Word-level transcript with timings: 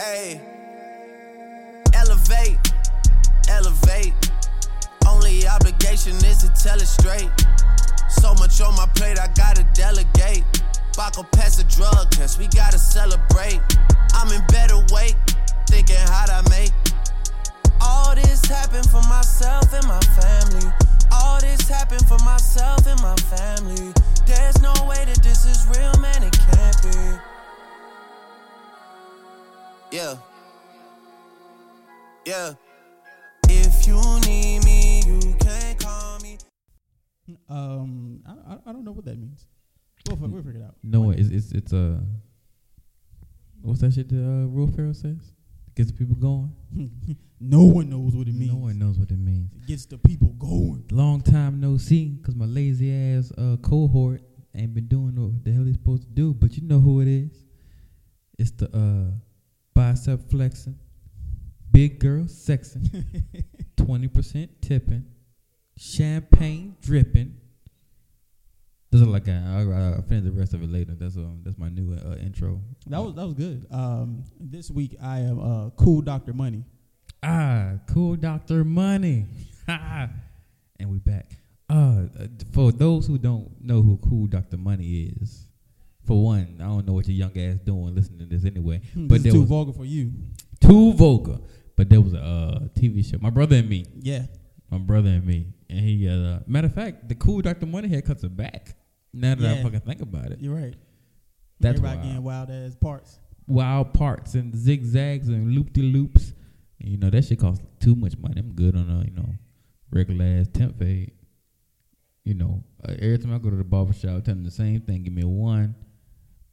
Hey, 0.00 0.40
elevate, 1.92 2.56
elevate. 3.50 4.14
Only 5.06 5.46
obligation 5.46 6.14
is 6.24 6.38
to 6.38 6.48
tell 6.56 6.80
it 6.80 6.86
straight. 6.86 7.28
So 8.08 8.32
much 8.36 8.62
on 8.62 8.74
my 8.76 8.86
plate, 8.94 9.18
I 9.18 9.28
gotta 9.34 9.62
delegate. 9.74 10.42
Baco 10.96 11.30
pass 11.32 11.58
a 11.58 11.64
drug 11.64 12.10
test, 12.12 12.38
we 12.38 12.46
gotta 12.48 12.78
celebrate. 12.78 13.60
I'm 14.14 14.32
in 14.32 14.40
better 14.48 14.78
weight, 14.90 15.16
thinking 15.68 15.96
how'd 16.08 16.30
I 16.30 16.48
make. 16.48 16.72
All 17.82 18.14
this 18.14 18.42
happened 18.46 18.88
for 18.88 19.02
myself 19.02 19.70
and 19.74 19.86
my 19.86 20.00
family. 20.16 20.72
All 21.12 21.42
this 21.42 21.68
happened 21.68 22.08
for 22.08 22.18
myself 22.24 22.86
and 22.86 22.98
my 23.02 23.16
family. 23.16 23.92
There's 24.24 24.62
no 24.62 24.72
way 24.88 25.04
that 25.04 25.20
this 25.22 25.44
is 25.44 25.66
real, 25.76 25.92
man, 26.00 26.22
it 26.22 26.32
can't 26.32 26.82
be. 26.84 27.29
Yeah. 29.92 30.16
Yeah. 32.24 32.52
If 33.48 33.86
you 33.88 34.00
need 34.26 34.64
me, 34.64 35.02
you 35.04 35.34
can 35.40 35.76
call 35.78 36.18
me. 36.20 36.38
Um, 37.48 38.22
I, 38.24 38.52
I, 38.52 38.58
I 38.66 38.72
don't 38.72 38.84
know 38.84 38.92
what 38.92 39.04
that 39.06 39.18
means. 39.18 39.46
We'll, 40.06 40.16
fi- 40.16 40.26
we'll 40.26 40.42
figure 40.42 40.60
it 40.60 40.64
out. 40.64 40.76
No, 40.84 41.10
it's 41.10 41.28
it's 41.28 41.52
it's 41.52 41.72
uh, 41.72 41.98
what's 43.62 43.80
that 43.80 43.92
shit 43.92 44.08
that 44.10 44.16
uh, 44.22 44.46
Will 44.46 44.68
Ferrell 44.68 44.94
says? 44.94 45.32
Gets 45.74 45.90
people 45.92 46.14
going. 46.14 46.52
no 47.40 47.64
one 47.64 47.90
knows 47.90 48.14
what 48.14 48.28
it 48.28 48.34
means. 48.34 48.52
No 48.52 48.58
one 48.58 48.78
knows 48.78 48.96
what 48.96 49.10
it 49.10 49.18
means. 49.18 49.50
It 49.56 49.66
gets 49.66 49.86
the 49.86 49.98
people 49.98 50.28
going. 50.38 50.84
Long 50.92 51.20
time 51.20 51.60
no 51.60 51.76
see, 51.78 52.16
cause 52.24 52.36
my 52.36 52.44
lazy 52.46 52.92
ass 52.92 53.32
uh 53.36 53.56
cohort 53.60 54.22
ain't 54.54 54.72
been 54.74 54.86
doing 54.86 55.14
what 55.16 55.44
the 55.44 55.52
hell 55.52 55.64
they 55.64 55.72
supposed 55.72 56.02
to 56.02 56.08
do. 56.08 56.32
But 56.32 56.56
you 56.56 56.62
know 56.62 56.78
who 56.80 57.00
it 57.00 57.08
is? 57.08 57.44
It's 58.38 58.52
the 58.52 58.66
uh 58.66 59.16
bicep 59.80 60.20
flexing, 60.28 60.78
big 61.72 61.98
girl 62.00 62.24
sexing, 62.24 63.02
twenty 63.78 64.08
percent 64.08 64.50
tipping, 64.60 65.06
champagne 65.78 66.76
dripping. 66.82 67.34
This 68.90 69.00
is 69.00 69.06
like 69.06 69.26
a, 69.28 69.42
I'll, 69.46 69.72
I'll 69.72 70.02
finish 70.02 70.24
the 70.24 70.32
rest 70.32 70.52
of 70.52 70.62
it 70.62 70.70
later. 70.70 70.92
That's 70.94 71.16
um 71.16 71.40
that's 71.42 71.56
my 71.56 71.70
new 71.70 71.94
uh, 71.94 72.16
intro. 72.16 72.60
That 72.88 72.98
was 72.98 73.14
that 73.14 73.24
was 73.24 73.32
good. 73.32 73.66
Um, 73.70 74.24
this 74.38 74.70
week 74.70 74.96
I 75.02 75.20
am 75.20 75.40
uh, 75.40 75.70
cool 75.70 76.02
Doctor 76.02 76.34
Money. 76.34 76.64
Ah, 77.22 77.72
cool 77.88 78.16
Doctor 78.16 78.64
Money. 78.64 79.24
and 79.66 80.90
we 80.90 80.98
back. 80.98 81.32
Uh, 81.70 82.02
uh, 82.18 82.26
for 82.52 82.70
those 82.70 83.06
who 83.06 83.16
don't 83.16 83.50
know 83.62 83.80
who 83.80 83.96
Cool 83.98 84.26
Doctor 84.26 84.58
Money 84.58 85.12
is, 85.22 85.46
for 86.10 86.22
one, 86.24 86.56
I 86.60 86.64
don't 86.64 86.86
know 86.86 86.92
what 86.94 87.06
your 87.06 87.16
young 87.16 87.36
ass 87.38 87.58
doing 87.64 87.94
listening 87.94 88.18
to 88.20 88.26
this 88.26 88.44
anyway. 88.44 88.80
Hmm, 88.94 89.06
But 89.06 89.14
this 89.22 89.22
there 89.24 89.32
too 89.32 89.40
was 89.40 89.48
vulgar 89.48 89.72
for 89.72 89.84
you. 89.84 90.12
too 90.60 90.92
vulgar. 90.94 91.38
But 91.76 91.88
there 91.88 92.00
was 92.00 92.14
a 92.14 92.20
uh, 92.20 92.58
TV 92.78 93.04
show. 93.08 93.18
My 93.20 93.30
brother 93.30 93.56
and 93.56 93.68
me. 93.68 93.84
Yeah. 94.00 94.24
My 94.70 94.78
brother 94.78 95.08
and 95.10 95.24
me. 95.24 95.46
And 95.68 95.80
he 95.80 96.08
uh, 96.08 96.40
matter 96.46 96.66
of 96.66 96.74
fact, 96.74 97.08
the 97.08 97.14
Cool 97.14 97.40
Doctor 97.42 97.66
Money 97.66 97.88
cuts 98.02 98.24
are 98.24 98.28
back. 98.28 98.74
Now 99.12 99.34
that 99.36 99.58
I 99.58 99.62
fucking 99.62 99.80
think 99.80 100.00
about 100.02 100.32
it, 100.32 100.38
You're 100.40 100.54
right. 100.54 100.74
That's 101.60 101.78
Everybody 101.78 101.96
wild. 101.98 102.08
getting 102.08 102.22
wild 102.24 102.50
ass 102.50 102.74
parts. 102.74 103.18
wild 103.46 103.94
parts 103.94 104.34
and 104.34 104.54
zigzags 104.54 105.28
and 105.28 105.52
loop 105.54 105.72
de 105.72 105.82
loops. 105.82 106.32
You 106.78 106.96
know 106.96 107.10
that 107.10 107.24
shit 107.24 107.38
costs 107.38 107.62
too 107.80 107.94
much 107.94 108.16
money. 108.18 108.36
I'm 108.38 108.52
good 108.52 108.74
on 108.76 108.88
a 108.90 109.04
you 109.04 109.14
know 109.14 109.28
regular 109.92 110.24
ass 110.40 110.48
temp 110.52 110.78
fade. 110.78 111.12
You 112.24 112.34
know, 112.34 112.62
uh, 112.86 112.92
every 112.98 113.18
time 113.18 113.34
I 113.34 113.38
go 113.38 113.50
to 113.50 113.56
the 113.56 113.64
barber 113.64 113.92
shop, 113.92 114.10
I 114.10 114.20
tell 114.20 114.34
them 114.34 114.44
the 114.44 114.50
same 114.50 114.80
thing. 114.82 115.02
Give 115.04 115.12
me 115.12 115.22
a 115.22 115.28
one, 115.28 115.74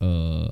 uh, 0.01 0.49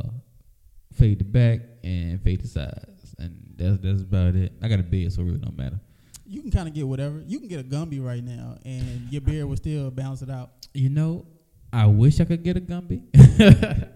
fade 0.93 1.19
the 1.19 1.23
back 1.23 1.59
and 1.83 2.21
fade 2.21 2.41
the 2.41 2.47
sides, 2.47 3.15
and 3.19 3.37
that's 3.55 3.77
that's 3.79 4.01
about 4.01 4.35
it. 4.35 4.53
I 4.61 4.67
got 4.67 4.79
a 4.79 4.83
beard, 4.83 5.11
so 5.13 5.21
it 5.21 5.25
really 5.25 5.39
don't 5.39 5.57
matter. 5.57 5.79
You 6.27 6.41
can 6.41 6.51
kind 6.51 6.67
of 6.67 6.73
get 6.73 6.87
whatever. 6.87 7.21
You 7.25 7.39
can 7.39 7.47
get 7.47 7.59
a 7.59 7.63
Gumby 7.63 8.03
right 8.03 8.23
now, 8.23 8.57
and 8.65 9.07
your 9.11 9.21
beard 9.21 9.45
will 9.45 9.57
still 9.57 9.91
balance 9.91 10.21
it 10.21 10.29
out. 10.29 10.51
You 10.73 10.89
know, 10.89 11.25
I 11.71 11.85
wish 11.85 12.19
I 12.19 12.25
could 12.25 12.43
get 12.43 12.57
a 12.57 12.61
Gumby, 12.61 13.03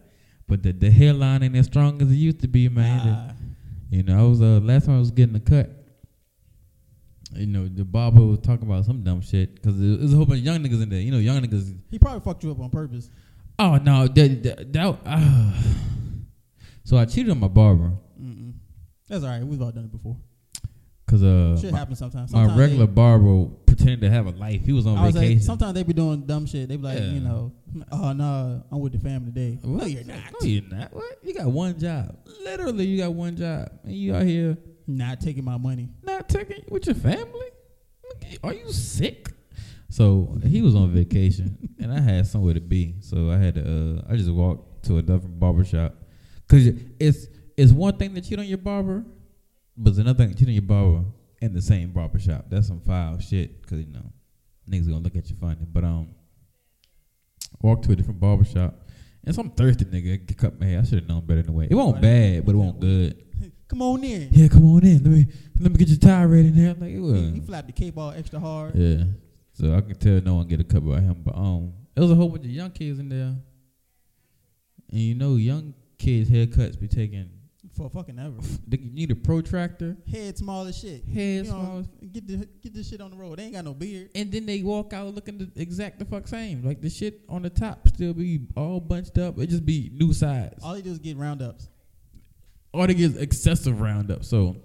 but 0.48 0.64
the 0.64 0.72
the 0.72 0.92
hairline 0.92 1.44
ain't 1.44 1.56
as 1.56 1.66
strong 1.66 2.02
as 2.02 2.12
it 2.12 2.16
used 2.16 2.42
to 2.42 2.48
be, 2.48 2.70
man. 2.70 3.36
You 3.90 4.04
know, 4.04 4.20
I 4.20 4.24
was 4.28 4.42
uh 4.42 4.60
last 4.62 4.86
time 4.86 4.96
I 4.96 5.00
was 5.00 5.12
getting 5.12 5.36
a 5.36 5.40
cut. 5.40 5.72
You 7.32 7.46
know, 7.46 7.68
the 7.68 7.86
barber 7.86 8.22
was 8.22 8.40
talking 8.40 8.68
about 8.68 8.86
some 8.86 9.04
dumb 9.04 9.22
shit 9.22 9.56
because 9.56 9.80
there's 9.80 10.14
a 10.14 10.16
whole 10.16 10.26
bunch 10.26 10.40
of 10.40 10.46
young 10.46 10.60
niggas 10.60 10.82
in 10.82 10.90
there. 10.90 11.00
You 11.00 11.12
know, 11.12 11.20
young 11.20 11.42
niggas. 11.42 11.78
he 11.92 12.00
probably 12.00 12.22
fucked 12.22 12.44
you 12.44 12.52
up 12.52 12.60
on 12.60 12.70
purpose. 12.70 13.10
Oh 13.60 13.76
no, 13.78 14.08
that 14.08 14.44
that, 14.44 14.74
that 14.74 14.98
ah. 15.06 15.54
So 16.86 16.98
I 16.98 17.06
cheated 17.06 17.32
on 17.32 17.40
my 17.40 17.48
barber 17.48 17.92
Mm-mm. 18.20 18.54
That's 19.08 19.24
all 19.24 19.30
right. 19.30 19.44
We've 19.46 19.62
all 19.62 19.72
done 19.72 19.86
it 19.86 19.92
before. 19.92 20.18
because 21.06 21.24
uh 21.24 21.58
Shit 21.60 21.72
my, 21.72 21.80
happens 21.80 22.00
sometimes. 22.00 22.32
my 22.32 22.46
regular 22.56 22.86
they- 22.86 22.92
barber 22.94 23.46
pretended 23.66 24.02
to 24.02 24.10
have 24.10 24.26
a 24.28 24.32
life. 24.32 24.62
He 24.66 24.72
was 24.74 24.88
on 24.88 24.98
I 24.98 25.06
was 25.06 25.16
like, 25.16 25.24
vacation. 25.28 25.44
sometimes 25.44 25.74
they 25.74 25.84
be 25.84 25.94
doing 25.94 26.22
dumb 26.26 26.46
shit. 26.46 26.68
They 26.70 26.76
be 26.78 26.84
like, 26.84 27.00
Yeah. 27.00 27.12
you 27.12 27.20
know, 27.20 27.52
oh 27.92 28.14
no, 28.14 28.64
I'm 28.72 28.80
with 28.80 28.94
the 28.94 29.00
family 29.00 29.32
today. 29.32 29.60
No, 29.64 29.86
you're 29.86 30.04
not. 30.04 30.18
No, 30.42 30.48
you're 30.48 30.64
not. 30.64 30.94
What? 30.94 31.20
You 31.24 31.34
got 31.34 31.48
one 31.48 31.78
job. 31.80 32.18
Literally, 32.44 32.86
you 32.88 32.98
got 32.98 33.14
one 33.14 33.36
job, 33.38 33.70
and 33.84 33.94
you 33.94 34.16
out 34.16 34.24
here 34.24 34.58
Not 34.88 35.20
taking 35.22 35.44
my 35.44 35.58
money. 35.58 35.90
not 36.04 36.28
taking 36.30 36.64
with 36.70 36.86
your 36.88 36.96
family? 36.96 37.48
Are 38.44 38.54
you 38.54 38.72
sick? 38.72 39.30
So 39.90 40.40
he 40.46 40.62
was 40.62 40.76
on 40.76 40.92
vacation, 40.94 41.58
and 41.80 41.92
I 41.92 42.00
had 42.00 42.28
somewhere 42.28 42.54
to 42.54 42.62
be. 42.62 42.96
So 43.02 43.32
I 43.32 43.38
had 43.38 43.56
to. 43.56 43.62
Uh, 43.62 44.14
I 44.14 44.16
just 44.16 44.30
walked 44.30 44.86
to 44.86 44.98
a 45.00 45.02
different 45.02 45.40
barber 45.40 45.66
shop 45.66 45.96
because 46.48 46.68
it's 47.00 47.28
it's 47.58 47.72
one 47.72 47.98
thing 47.98 48.14
to 48.16 48.22
cheat 48.22 48.38
on 48.40 48.46
your 48.46 48.60
barber, 48.60 49.04
but 49.76 49.90
it's 49.90 50.00
another 50.00 50.26
thing 50.26 50.34
to 50.34 50.38
cheat 50.38 50.48
on 50.48 50.54
your 50.54 50.62
barber 50.62 51.06
in 51.42 51.54
the 51.54 51.62
same 51.62 51.92
barber 51.92 52.20
shop. 52.20 52.46
That's 52.50 52.68
some 52.68 52.82
foul 52.82 53.18
shit. 53.20 53.66
Cause 53.68 53.80
you 53.80 53.88
know 53.88 54.12
niggas 54.70 54.88
gonna 54.88 55.00
look 55.00 55.16
at 55.16 55.30
you 55.30 55.36
funny. 55.36 55.66
But 55.72 55.84
um, 55.84 56.10
walked 57.62 57.86
to 57.86 57.92
a 57.92 57.96
different 57.96 58.20
barber 58.20 58.46
shop. 58.46 58.76
And 59.26 59.36
some 59.36 59.50
thirsty 59.50 59.86
nigga 59.86 60.26
get 60.26 60.38
cut 60.38 60.60
my 60.60 60.68
hair. 60.68 60.80
I 60.80 60.84
should 60.84 61.00
have 61.00 61.10
known 61.10 61.26
better 61.26 61.42
than 61.42 61.54
way. 61.54 61.68
It 61.70 61.76
won't 61.76 62.02
bad, 62.02 62.46
but 62.46 62.56
it 62.56 62.58
won't 62.58 62.80
good. 62.80 63.24
Come 63.68 63.82
on 63.82 64.04
in. 64.04 64.30
Yeah, 64.32 64.48
come 64.48 64.66
on 64.66 64.84
in. 64.84 65.04
Let 65.04 65.12
me 65.12 65.28
let 65.60 65.72
me 65.72 65.78
get 65.78 65.90
your 65.90 66.00
tie 66.00 66.24
ready 66.24 66.48
in 66.48 66.56
there. 66.56 66.74
Like 66.74 66.90
it 66.90 67.00
was. 67.00 67.20
He, 67.20 67.32
he 67.34 67.40
flapped 67.40 67.68
the 67.68 67.74
cape 67.74 67.96
all 68.00 68.10
extra 68.10 68.40
hard. 68.40 68.74
Yeah. 68.74 69.04
So 69.60 69.76
I 69.76 69.82
can 69.82 69.96
tell 69.96 70.22
no 70.22 70.36
one 70.36 70.48
get 70.48 70.62
a 70.62 70.64
cut 70.64 70.86
by 70.88 71.02
him. 71.02 71.22
But 71.24 71.36
um 71.36 71.74
there 71.94 72.04
was 72.04 72.12
a 72.12 72.16
whole 72.16 72.30
bunch 72.30 72.46
of 72.46 72.52
young 72.52 72.72
kids 72.72 73.00
in 73.00 73.10
there. 73.10 73.36
And 74.92 75.00
you 75.00 75.16
know, 75.16 75.36
young 75.36 75.74
kids' 75.98 76.30
haircuts 76.30 76.80
be 76.80 76.88
taking 76.88 77.30
For 77.76 77.90
fucking 77.90 78.18
ever. 78.18 78.38
they 78.68 78.78
need 78.78 79.12
a 79.12 79.16
protractor, 79.16 79.98
Head 80.10 80.38
small 80.38 80.66
as 80.66 80.78
shit. 80.80 81.04
head 81.06 81.46
You 81.46 81.52
know, 81.52 81.60
small, 81.60 81.86
Get 82.12 82.28
the 82.28 82.48
get 82.62 82.74
this 82.74 82.90
shit 82.90 83.02
on 83.02 83.12
the 83.12 83.18
road. 83.18 83.40
They 83.40 83.44
ain't 83.44 83.54
got 83.54 83.66
no 83.66 83.74
beard. 83.74 84.12
and 84.16 84.32
then 84.32 84.46
they 84.46 84.62
walk 84.64 84.94
out 84.94 85.14
looking 85.14 85.38
the 85.38 85.52
exact 85.62 86.00
the 86.00 86.06
fuck 86.06 86.28
same. 86.28 86.64
Like 86.64 86.80
the 86.82 86.90
shit 86.90 87.22
on 87.28 87.42
the 87.42 87.50
top 87.50 87.86
still 87.90 88.14
be 88.14 88.48
all 88.56 88.80
bunched 88.80 89.18
up. 89.18 89.38
It 89.40 89.48
just 89.48 89.66
be 89.66 89.92
new 89.94 90.14
sides. 90.14 90.64
All 90.64 90.74
they 90.74 90.82
do 90.82 90.92
is 90.92 91.00
get 91.00 91.18
roundups. 91.18 91.68
All 92.74 92.88
they 92.88 92.94
get 92.94 93.12
is 93.12 93.18
excessive 93.18 93.82
roundup. 93.82 94.24
So 94.24 94.56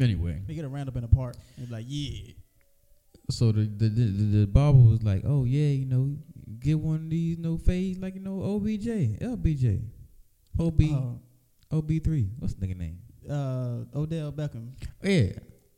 anyway. 0.00 0.40
They 0.46 0.54
get 0.54 0.64
a 0.64 0.68
roundup 0.68 0.96
in 0.96 1.04
a 1.04 1.08
park. 1.08 1.36
They 1.58 1.64
be 1.66 1.72
like, 1.72 1.84
yeah. 1.86 2.32
So 3.30 3.52
the 3.52 3.62
the, 3.62 3.88
the 3.88 4.38
the 4.40 4.46
barber 4.46 4.78
was 4.78 5.02
like, 5.02 5.22
"Oh 5.24 5.44
yeah, 5.44 5.68
you 5.68 5.86
know, 5.86 6.16
get 6.58 6.78
one 6.78 6.96
of 6.96 7.10
these 7.10 7.38
no 7.38 7.56
fades 7.56 7.98
like 7.98 8.14
you 8.14 8.20
know 8.20 8.42
OBJ, 8.42 8.86
LBJ, 9.22 9.80
OB, 10.58 10.80
Uh, 10.82 11.76
OB 11.76 11.90
three. 12.04 12.28
What's 12.38 12.54
the 12.54 12.66
nigga 12.66 12.76
name? 12.76 12.98
uh, 13.30 13.84
Odell 13.96 14.32
Beckham. 14.32 14.70
Yeah, 15.02 15.32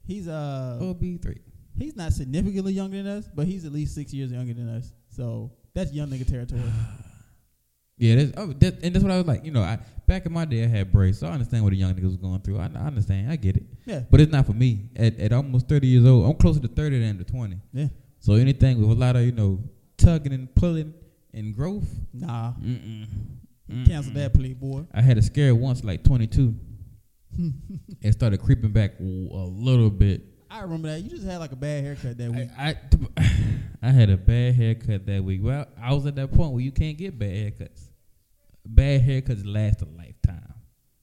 He's 0.07 0.27
uh 0.29 0.79
OB 0.81 1.21
three. 1.23 1.41
he's 1.79 1.95
not 1.97 2.13
significantly 2.13 2.73
younger 2.73 2.97
than 3.03 3.07
us, 3.19 3.29
but 3.35 3.47
he's 3.47 3.65
at 3.65 3.73
least 3.73 3.95
six 3.95 4.13
years 4.13 4.33
younger 4.33 4.55
than 4.55 4.69
us. 4.69 4.93
So 5.11 5.53
that's 5.75 5.93
young 5.93 6.09
nigga 6.09 6.27
territory. 6.27 6.63
Yeah, 7.97 8.17
that's, 8.17 8.33
oh, 8.37 8.47
that, 8.55 8.83
and 8.83 8.93
that's 8.93 9.05
what 9.05 9.13
I 9.13 9.19
was 9.19 9.27
like. 9.27 9.45
You 9.45 9.53
know, 9.53 9.63
I 9.63 9.79
back 10.07 10.27
in 10.27 10.33
my 10.33 10.45
day 10.45 10.65
I 10.65 10.67
had 10.67 10.93
braids, 10.93 11.19
so 11.19 11.27
I 11.27 11.31
understand 11.33 11.63
what 11.65 11.71
the 11.71 11.77
young 11.77 11.95
niggas 11.95 12.05
was 12.05 12.17
going 12.17 12.41
through. 12.41 12.59
I, 12.59 12.65
I 12.75 12.87
understand, 12.87 13.31
I 13.31 13.37
get 13.37 13.57
it, 13.57 13.65
Yeah. 13.87 14.01
but 14.11 14.21
it's 14.21 14.33
not 14.33 14.47
for 14.47 14.53
me. 14.53 14.89
At 14.97 15.19
at 15.19 15.33
almost 15.33 15.69
thirty 15.69 15.87
years 15.87 16.05
old, 16.07 16.27
I'm 16.31 16.37
closer 16.37 16.61
to 16.61 16.69
thirty 16.69 17.01
than 17.01 17.19
to 17.19 17.25
twenty. 17.25 17.59
Yeah. 17.73 17.89
So 18.21 18.35
anything 18.35 18.81
with 18.81 18.97
a 18.97 19.01
lot 19.01 19.17
of 19.17 19.23
you 19.23 19.33
know 19.33 19.61
tugging 19.97 20.33
and 20.33 20.55
pulling 20.55 20.95
and 21.33 21.55
growth, 21.55 21.89
Nah. 22.13 22.53
mm-mm. 22.55 23.07
Cancel 23.87 24.13
Mm-mm. 24.13 24.15
that 24.17 24.35
play, 24.35 24.53
boy. 24.53 24.87
I 24.93 25.01
had 25.03 25.19
a 25.19 25.23
scare 25.23 25.55
once, 25.55 25.83
like 25.85 26.05
22. 26.05 26.55
it 28.03 28.13
started 28.13 28.41
creeping 28.41 28.71
back 28.71 28.93
a 29.01 29.03
little 29.03 29.91
bit. 29.91 30.23
I 30.51 30.61
remember 30.61 30.89
that. 30.89 31.01
You 31.01 31.11
just 31.11 31.25
had 31.25 31.39
like 31.39 31.53
a 31.53 31.57
bad 31.57 31.83
haircut 31.83 32.17
that 32.19 32.31
week. 32.31 32.49
I, 32.57 32.77
I, 33.17 33.31
I 33.83 33.91
had 33.91 34.11
a 34.11 34.17
bad 34.17 34.55
haircut 34.55 35.07
that 35.07 35.25
week. 35.25 35.41
Well, 35.43 35.67
I 35.81 35.93
was 35.95 36.07
at 36.07 36.15
that 36.17 36.33
point 36.33 36.53
where 36.53 36.61
you 36.63 36.71
can't 36.73 36.97
get 36.97 37.19
bad 37.19 37.31
haircuts. 37.31 37.89
Bad 38.67 39.03
haircuts 39.03 39.43
last 39.45 39.83
a 39.83 39.87
lifetime. 39.87 40.55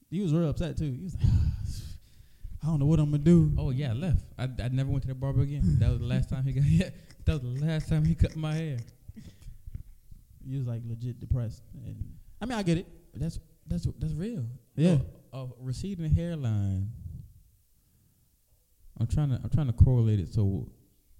He 0.10 0.20
was 0.22 0.34
real 0.34 0.50
upset 0.50 0.78
too. 0.78 0.86
You 0.86 1.04
was 1.04 1.16
like, 1.16 1.24
I 2.64 2.68
don't 2.68 2.80
know 2.80 2.86
what 2.86 3.00
I'm 3.00 3.12
gonna 3.12 3.24
do. 3.24 3.54
Oh 3.58 3.70
yeah, 3.72 3.92
I 3.92 3.94
left. 3.94 4.24
I, 4.38 4.50
I 4.64 4.68
never 4.70 4.90
went 4.90 5.04
to 5.04 5.08
the 5.08 5.16
barber 5.16 5.42
again. 5.42 5.62
That 5.80 5.90
was 5.90 6.00
the 6.00 6.06
last 6.06 6.30
time 6.30 6.44
he 6.44 6.52
got. 6.54 6.64
Yeah, 6.66 6.90
that 7.26 7.42
was 7.42 7.42
the 7.42 7.66
last 7.66 7.90
time 7.90 8.06
he 8.06 8.16
cut 8.16 8.36
my 8.36 8.54
hair. 8.54 8.78
He 10.48 10.58
was 10.58 10.68
like 10.68 10.82
legit 10.88 11.20
depressed. 11.20 11.64
And 11.86 11.96
I 12.42 12.46
mean, 12.46 12.58
I 12.58 12.64
get 12.64 12.78
it. 12.78 12.88
That's 13.14 13.40
that's 13.68 13.88
that's 14.00 14.14
real. 14.14 14.46
Yeah. 14.76 14.98
a 15.34 15.46
receding 15.60 16.14
hairline. 16.14 16.90
I'm 19.00 19.08
trying 19.08 19.30
to 19.30 19.40
I'm 19.44 19.50
trying 19.50 19.68
to 19.68 19.74
correlate 19.74 20.20
it 20.20 20.34
so 20.34 20.68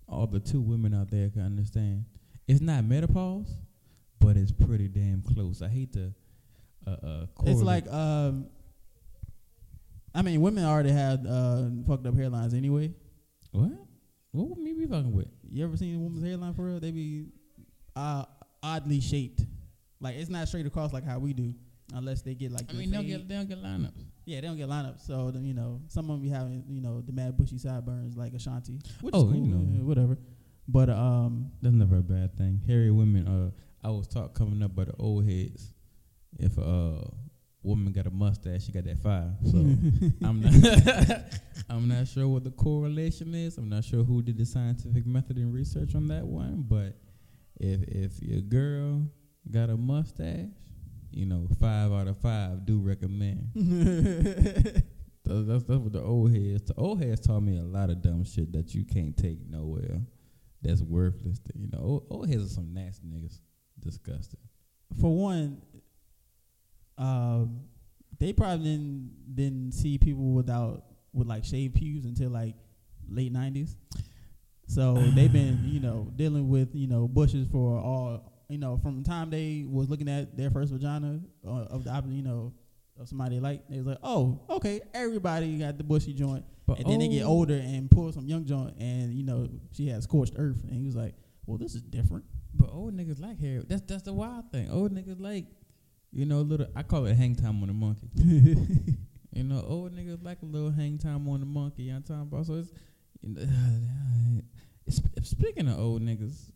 all 0.08 0.28
the 0.28 0.40
two 0.40 0.62
women 0.62 0.94
out 0.94 1.10
there 1.10 1.30
can 1.30 1.42
understand. 1.42 2.06
It's 2.48 2.62
not 2.62 2.84
menopause, 2.84 3.56
but 4.20 4.36
it's 4.36 4.52
pretty 4.52 4.88
damn 4.88 5.22
close. 5.22 5.62
I 5.62 5.70
hate 5.70 5.94
to 5.94 6.14
uh, 6.88 6.90
uh. 7.06 7.26
It's 7.46 7.62
like 7.62 7.88
um, 7.92 8.48
I 10.14 10.22
mean, 10.22 10.42
women 10.42 10.66
already 10.66 10.92
have 10.92 11.26
uh 11.26 11.64
fucked 11.88 12.06
up 12.06 12.16
hairlines 12.16 12.54
anyway. 12.54 12.94
what? 13.52 13.72
What 14.32 14.48
would 14.50 14.60
me 14.60 14.74
be 14.74 14.86
fucking 14.86 15.12
with? 15.12 15.28
You 15.50 15.66
ever 15.66 15.76
seen 15.76 15.96
a 15.96 16.00
woman's 16.00 16.24
hairline 16.24 16.54
for 16.54 16.66
real? 16.66 16.80
They 16.80 16.92
be 16.92 17.28
uh 17.96 18.24
oddly 18.64 19.02
shaped. 19.02 19.42
Like 20.00 20.16
it's 20.16 20.30
not 20.30 20.48
straight 20.48 20.66
across 20.66 20.94
like 20.94 21.06
how 21.06 21.20
we 21.20 21.34
do, 21.34 21.54
unless 21.94 22.22
they 22.22 22.34
get 22.36 22.52
like. 22.52 22.66
I 22.70 22.74
mean, 22.74 22.90
they 22.92 22.98
don't 22.98 23.06
fade. 23.06 23.12
get 23.18 23.28
they 23.28 23.36
don't 23.36 23.50
get 23.50 23.62
lineups. 23.64 24.04
Yeah, 24.26 24.40
they 24.42 24.48
don't 24.48 24.58
get 24.58 24.70
lineups. 24.70 25.06
So 25.06 25.32
then, 25.32 25.46
you 25.46 25.54
know, 25.54 25.82
some 25.88 26.06
of 26.10 26.12
them 26.20 26.22
be 26.22 26.30
having 26.30 26.64
you 26.70 26.82
know 26.82 27.02
the 27.02 27.12
mad 27.12 27.38
bushy 27.38 27.58
sideburns 27.58 28.16
like 28.16 28.34
Ashanti, 28.34 28.80
which 29.02 29.14
Oh, 29.16 29.26
is 29.28 29.34
cool, 29.34 29.46
you 29.46 29.54
know. 29.56 29.68
yeah, 29.78 29.82
whatever. 29.84 30.18
But 30.68 30.90
um, 30.90 31.52
That's 31.62 31.76
never 31.76 31.98
a 31.98 32.02
bad 32.02 32.38
thing. 32.38 32.62
Hairy 32.66 32.92
women. 32.92 33.28
Uh, 33.28 33.52
I 33.86 33.90
was 33.92 34.08
taught 34.08 34.34
coming 34.34 34.62
up 34.64 34.74
by 34.76 34.86
the 34.86 34.94
old 34.98 35.26
heads. 35.28 35.74
If 36.42 36.58
a 36.58 37.08
woman 37.64 37.94
got 37.94 38.08
a 38.08 38.10
mustache, 38.10 38.66
she 38.66 38.72
got 38.72 38.86
that 38.86 39.00
fire. 39.00 39.34
So 39.46 39.58
I'm 40.24 40.42
not. 40.42 41.22
I'm 41.70 41.88
not 41.88 42.08
sure 42.08 42.28
what 42.28 42.44
the 42.44 42.52
correlation 42.52 43.36
is. 43.36 43.58
I'm 43.58 43.70
not 43.70 43.84
sure 43.84 44.04
who 44.04 44.22
did 44.22 44.38
the 44.38 44.46
scientific 44.46 45.06
method 45.06 45.38
and 45.38 45.54
research 45.54 45.96
on 45.96 46.08
that 46.08 46.26
one. 46.26 46.66
But 46.68 46.98
if 47.60 47.84
if 47.84 48.22
your 48.22 48.42
girl 48.42 49.04
got 49.50 49.70
a 49.70 49.78
mustache, 49.78 50.50
you 51.12 51.26
know, 51.26 51.48
five 51.60 51.92
out 51.92 52.08
of 52.08 52.18
five 52.18 52.66
do 52.66 52.80
recommend. 52.80 53.52
That's, 55.24 55.48
that's, 55.48 55.64
that's 55.66 55.80
what 55.80 55.94
the 55.94 56.02
old 56.02 56.36
heads. 56.36 56.64
The 56.64 56.74
old 56.78 57.02
heads 57.02 57.22
taught 57.22 57.42
me 57.42 57.60
a 57.60 57.64
lot 57.64 57.92
of 57.92 58.02
dumb 58.02 58.26
shit 58.26 58.52
that 58.54 58.74
you 58.74 58.84
can't 58.84 59.16
take 59.16 59.38
nowhere. 59.48 60.02
That's 60.64 60.82
worthless. 60.82 61.40
You 61.54 61.70
know, 61.72 61.80
old, 61.80 62.08
old 62.10 62.28
heads 62.28 62.44
are 62.44 62.50
some 62.50 62.74
nasty 62.74 63.06
niggas. 63.06 63.40
Disgusting. 63.80 64.40
for 65.00 65.16
one, 65.16 65.62
um, 66.98 67.62
they 68.20 68.34
probably 68.34 68.66
didn't 68.66 69.36
didn't 69.36 69.72
see 69.74 69.98
people 69.98 70.34
without 70.34 70.84
with 71.14 71.28
like 71.28 71.44
shaved 71.44 71.76
pubes 71.76 72.06
until 72.06 72.30
like 72.30 72.56
late 73.10 73.32
nineties. 73.32 73.76
So 74.68 74.94
they've 75.16 75.32
been 75.32 75.60
you 75.66 75.80
know 75.80 76.12
dealing 76.16 76.50
with 76.50 76.70
you 76.74 76.88
know 76.88 77.08
bushes 77.08 77.48
for 77.52 77.78
all 77.80 78.46
you 78.50 78.58
know 78.58 78.78
from 78.78 79.02
the 79.02 79.10
time 79.10 79.30
they 79.30 79.66
was 79.68 79.90
looking 79.90 80.10
at 80.10 80.38
their 80.38 80.52
first 80.52 80.72
vagina 80.72 81.20
uh, 81.48 81.50
of 81.50 81.84
the 81.84 82.04
you 82.10 82.22
know 82.24 82.54
of 83.00 83.08
somebody 83.08 83.40
like 83.40 83.68
they 83.70 83.78
was 83.78 83.88
like 83.88 83.98
oh 84.04 84.40
okay 84.50 84.82
everybody 84.94 85.58
got 85.58 85.78
the 85.78 85.84
bushy 85.84 86.14
joint 86.14 86.44
But 86.68 86.80
and 86.80 86.90
then 86.90 87.00
they 87.00 87.08
get 87.08 87.24
older 87.24 87.56
and 87.56 87.90
pull 87.90 88.12
some 88.12 88.28
young 88.28 88.46
joint 88.46 88.76
and 88.78 89.14
you 89.14 89.24
know 89.24 89.48
she 89.72 89.88
had 89.88 90.04
scorched 90.04 90.34
earth 90.38 90.62
and 90.64 90.74
he 90.74 90.86
was 90.86 90.96
like 90.96 91.16
well 91.46 91.58
this 91.58 91.74
is 91.74 91.82
different 91.82 92.26
But 92.54 92.70
old 92.74 92.96
niggas 92.96 93.20
like 93.22 93.40
hair. 93.40 93.64
That's 93.68 93.82
that's 93.84 94.04
the 94.04 94.14
wild 94.14 94.52
thing. 94.52 94.70
Old 94.70 94.92
niggas 94.94 95.20
like, 95.22 95.46
you 96.12 96.26
know, 96.26 96.40
a 96.40 96.42
little. 96.42 96.68
I 96.76 96.84
call 96.84 97.06
it 97.06 97.16
hang 97.16 97.36
time 97.36 97.62
on 97.62 97.68
the 97.68 97.74
monkey. 97.74 98.10
You 99.34 99.46
know, 99.46 99.64
old 99.66 99.96
niggas 99.96 100.22
like 100.22 100.40
a 100.42 100.46
little 100.46 100.72
hang 100.72 100.98
time 100.98 101.26
on 101.30 101.40
the 101.40 101.46
monkey. 101.46 101.84
You 101.84 101.94
know 101.94 102.00
what 102.06 102.16
I'm 102.16 102.28
talking 102.28 102.38
about? 102.38 102.46
So 102.48 102.54
it's, 102.56 102.74
you 103.22 103.30
know, 103.30 104.42
it's 105.16 105.30
speaking 105.30 105.70
of 105.70 105.80
old 105.80 106.02
niggas, 106.02 106.52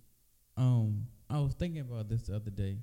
um, 0.57 1.07
I 1.29 1.39
was 1.39 1.53
thinking 1.53 1.79
about 1.81 2.09
this 2.09 2.23
the 2.23 2.35
other 2.35 2.51
day. 2.51 2.79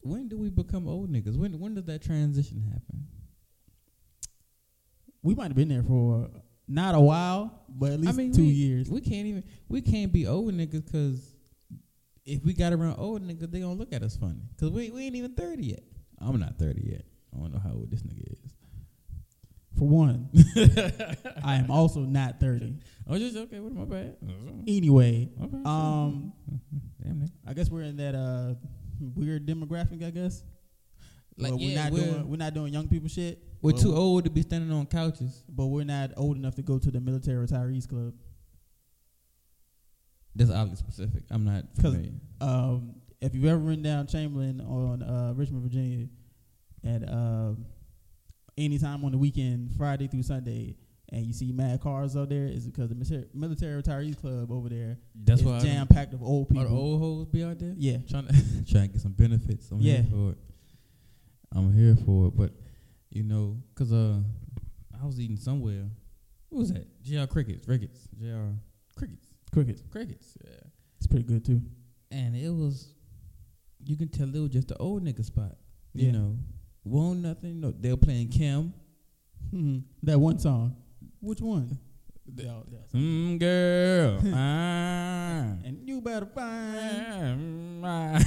When 0.00 0.26
do 0.26 0.36
we 0.38 0.50
become 0.50 0.88
old 0.88 1.08
niggas? 1.08 1.36
When 1.36 1.58
when 1.60 1.74
does 1.76 1.84
that 1.84 2.02
transition 2.02 2.62
happen? 2.62 3.06
we 5.22 5.34
might 5.34 5.48
have 5.48 5.56
been 5.56 5.68
there 5.68 5.82
for 5.82 6.28
not 6.66 6.94
a 6.94 7.00
while, 7.00 7.62
but 7.68 7.92
at 7.92 8.00
least 8.00 8.16
mean, 8.16 8.32
two 8.32 8.42
we- 8.42 8.48
years. 8.48 8.90
We 8.90 9.00
can't 9.00 9.26
even 9.26 9.44
we 9.68 9.82
can't 9.82 10.12
be 10.12 10.26
old 10.26 10.52
niggas 10.54 10.84
because 10.84 11.36
if 12.30 12.44
we 12.44 12.52
got 12.54 12.72
around 12.72 12.96
old 12.98 13.22
niggas, 13.26 13.50
they 13.50 13.60
gonna 13.60 13.74
look 13.74 13.92
at 13.92 14.02
us 14.02 14.16
funny 14.16 14.42
because 14.54 14.70
we 14.70 14.90
we 14.90 15.04
ain't 15.06 15.16
even 15.16 15.34
thirty 15.34 15.64
yet. 15.66 15.82
I'm 16.18 16.38
not 16.38 16.58
thirty 16.58 16.82
yet. 16.90 17.04
I 17.34 17.38
don't 17.38 17.52
know 17.52 17.58
how 17.60 17.72
old 17.72 17.90
this 17.90 18.02
nigga 18.02 18.32
is. 18.32 18.52
For 19.78 19.88
one, 19.88 20.28
I 21.44 21.54
am 21.56 21.70
also 21.70 22.00
not 22.00 22.40
thirty. 22.40 22.74
Oh, 23.08 23.16
just 23.18 23.36
okay. 23.36 23.60
What 23.60 23.72
am 23.72 23.80
I 23.80 23.84
bad? 23.84 24.16
Anyway, 24.66 25.30
Okay, 25.42 25.56
um, 25.64 26.32
damn 27.02 27.20
nigga. 27.20 27.30
I 27.46 27.54
guess 27.54 27.70
we're 27.70 27.82
in 27.82 27.96
that 27.96 28.14
uh 28.14 28.54
weird 29.00 29.46
demographic. 29.46 30.04
I 30.04 30.10
guess 30.10 30.42
Like 31.38 31.52
Where 31.52 31.58
we're 31.60 31.74
not 31.76 31.92
we're, 31.92 32.00
doing 32.04 32.28
we're 32.28 32.36
not 32.36 32.52
doing 32.54 32.72
young 32.72 32.88
people 32.88 33.08
shit. 33.08 33.42
we're 33.62 33.72
but 33.72 33.80
too 33.80 33.94
old 33.94 34.24
to 34.24 34.30
be 34.30 34.42
standing 34.42 34.70
on 34.72 34.86
couches. 34.86 35.42
but 35.48 35.66
we're 35.66 35.84
not 35.84 36.10
old 36.16 36.36
enough 36.36 36.56
to 36.56 36.62
go 36.62 36.78
to 36.78 36.90
the 36.90 37.00
military 37.00 37.46
retirees 37.46 37.88
club. 37.88 38.12
That's 40.40 40.50
oddly 40.58 40.76
specific. 40.76 41.22
I'm 41.30 41.44
not 41.44 41.64
familiar. 41.80 42.12
Um, 42.40 42.94
if 43.20 43.34
you've 43.34 43.44
ever 43.44 43.58
ridden 43.58 43.82
down 43.84 44.06
Chamberlayne 44.06 44.66
on 44.66 45.02
uh, 45.02 45.34
Richmond, 45.36 45.62
Virginia, 45.62 46.06
at 46.84 47.06
um, 47.12 47.66
any 48.56 48.78
time 48.78 49.04
on 49.04 49.12
the 49.12 49.18
weekend, 49.18 49.74
Friday 49.76 50.08
through 50.08 50.22
Sunday, 50.22 50.76
and 51.12 51.26
you 51.26 51.32
see 51.34 51.52
mad 51.52 51.80
cars 51.82 52.16
out 52.16 52.30
there, 52.30 52.46
is 52.46 52.64
because 52.66 52.88
the 52.88 53.26
military, 53.34 53.82
retirees 53.82 54.16
club 54.18 54.50
over 54.50 54.68
there 54.70 54.96
That's 55.14 55.42
is 55.42 55.62
jam 55.62 55.86
packed 55.86 56.14
of 56.14 56.22
old 56.22 56.48
people. 56.48 56.64
the 56.64 56.70
old 56.70 57.00
hoes 57.02 57.26
be 57.26 57.44
out 57.44 57.58
there. 57.58 57.74
Yeah, 57.76 57.98
trying 58.08 58.26
to 58.28 58.32
trying 58.64 58.86
to 58.88 58.92
get 58.94 59.00
some 59.02 59.12
benefits. 59.12 59.70
I'm 59.70 59.80
Yeah. 59.80 59.96
here 59.96 60.04
for 60.10 60.30
it. 60.30 60.38
I'm 61.54 61.72
here 61.74 61.96
for 62.06 62.28
it, 62.28 62.36
but 62.36 62.52
you 63.10 63.24
know, 63.24 63.58
cause 63.74 63.92
uh, 63.92 64.20
I 65.02 65.04
was 65.04 65.20
eating 65.20 65.36
somewhere. 65.36 65.84
What 66.48 66.60
was 66.60 66.72
that? 66.72 66.86
JR 67.02 67.26
Crickets, 67.26 67.66
Crickets, 67.66 68.08
JR 68.18 68.52
Crickets, 69.52 69.82
crickets. 69.90 70.36
Yeah, 70.44 70.60
It's 70.98 71.06
pretty 71.06 71.24
good 71.24 71.44
too. 71.44 71.60
and 72.10 72.36
it 72.36 72.50
was. 72.50 72.94
You 73.84 73.96
can 73.96 74.08
tell 74.08 74.28
it 74.28 74.38
was 74.38 74.50
just 74.50 74.68
the 74.68 74.76
old 74.76 75.02
nigga 75.04 75.24
spot. 75.24 75.56
You 75.94 76.06
Yeah. 76.06 76.12
know, 76.12 76.38
won't 76.84 77.20
nothing. 77.20 77.60
No, 77.60 77.70
they 77.72 77.90
were 77.90 77.96
playing 77.96 78.28
Kim. 78.28 78.72
hmm 79.50 79.78
That 80.02 80.18
one 80.20 80.38
song. 80.38 80.76
Which 81.20 81.40
one? 81.40 81.78
Mm, 82.94 83.40
girl, 83.40 84.20
ah, 84.34 85.56
And 85.64 85.78
you 85.88 86.00
better 86.00 86.26
find. 86.26 87.84
ah. 87.84 88.20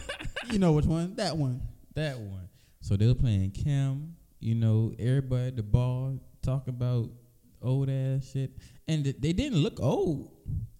You 0.52 0.58
know 0.58 0.72
which 0.74 0.84
one? 0.84 1.14
That 1.16 1.36
one. 1.36 1.62
That 1.94 2.18
one. 2.20 2.48
So 2.82 2.96
they 2.96 3.06
were 3.06 3.14
playing 3.14 3.52
Kim, 3.52 4.14
you 4.40 4.54
know, 4.54 4.92
everybody 4.98 5.46
at 5.48 5.56
the 5.56 5.62
bar 5.62 6.12
talking 6.42 6.74
about 6.74 7.10
old 7.62 7.88
ass 7.88 8.30
shit. 8.32 8.52
And 8.86 9.04
th- 9.04 9.16
they 9.18 9.32
didn't 9.32 9.58
look 9.58 9.80
old. 9.80 10.30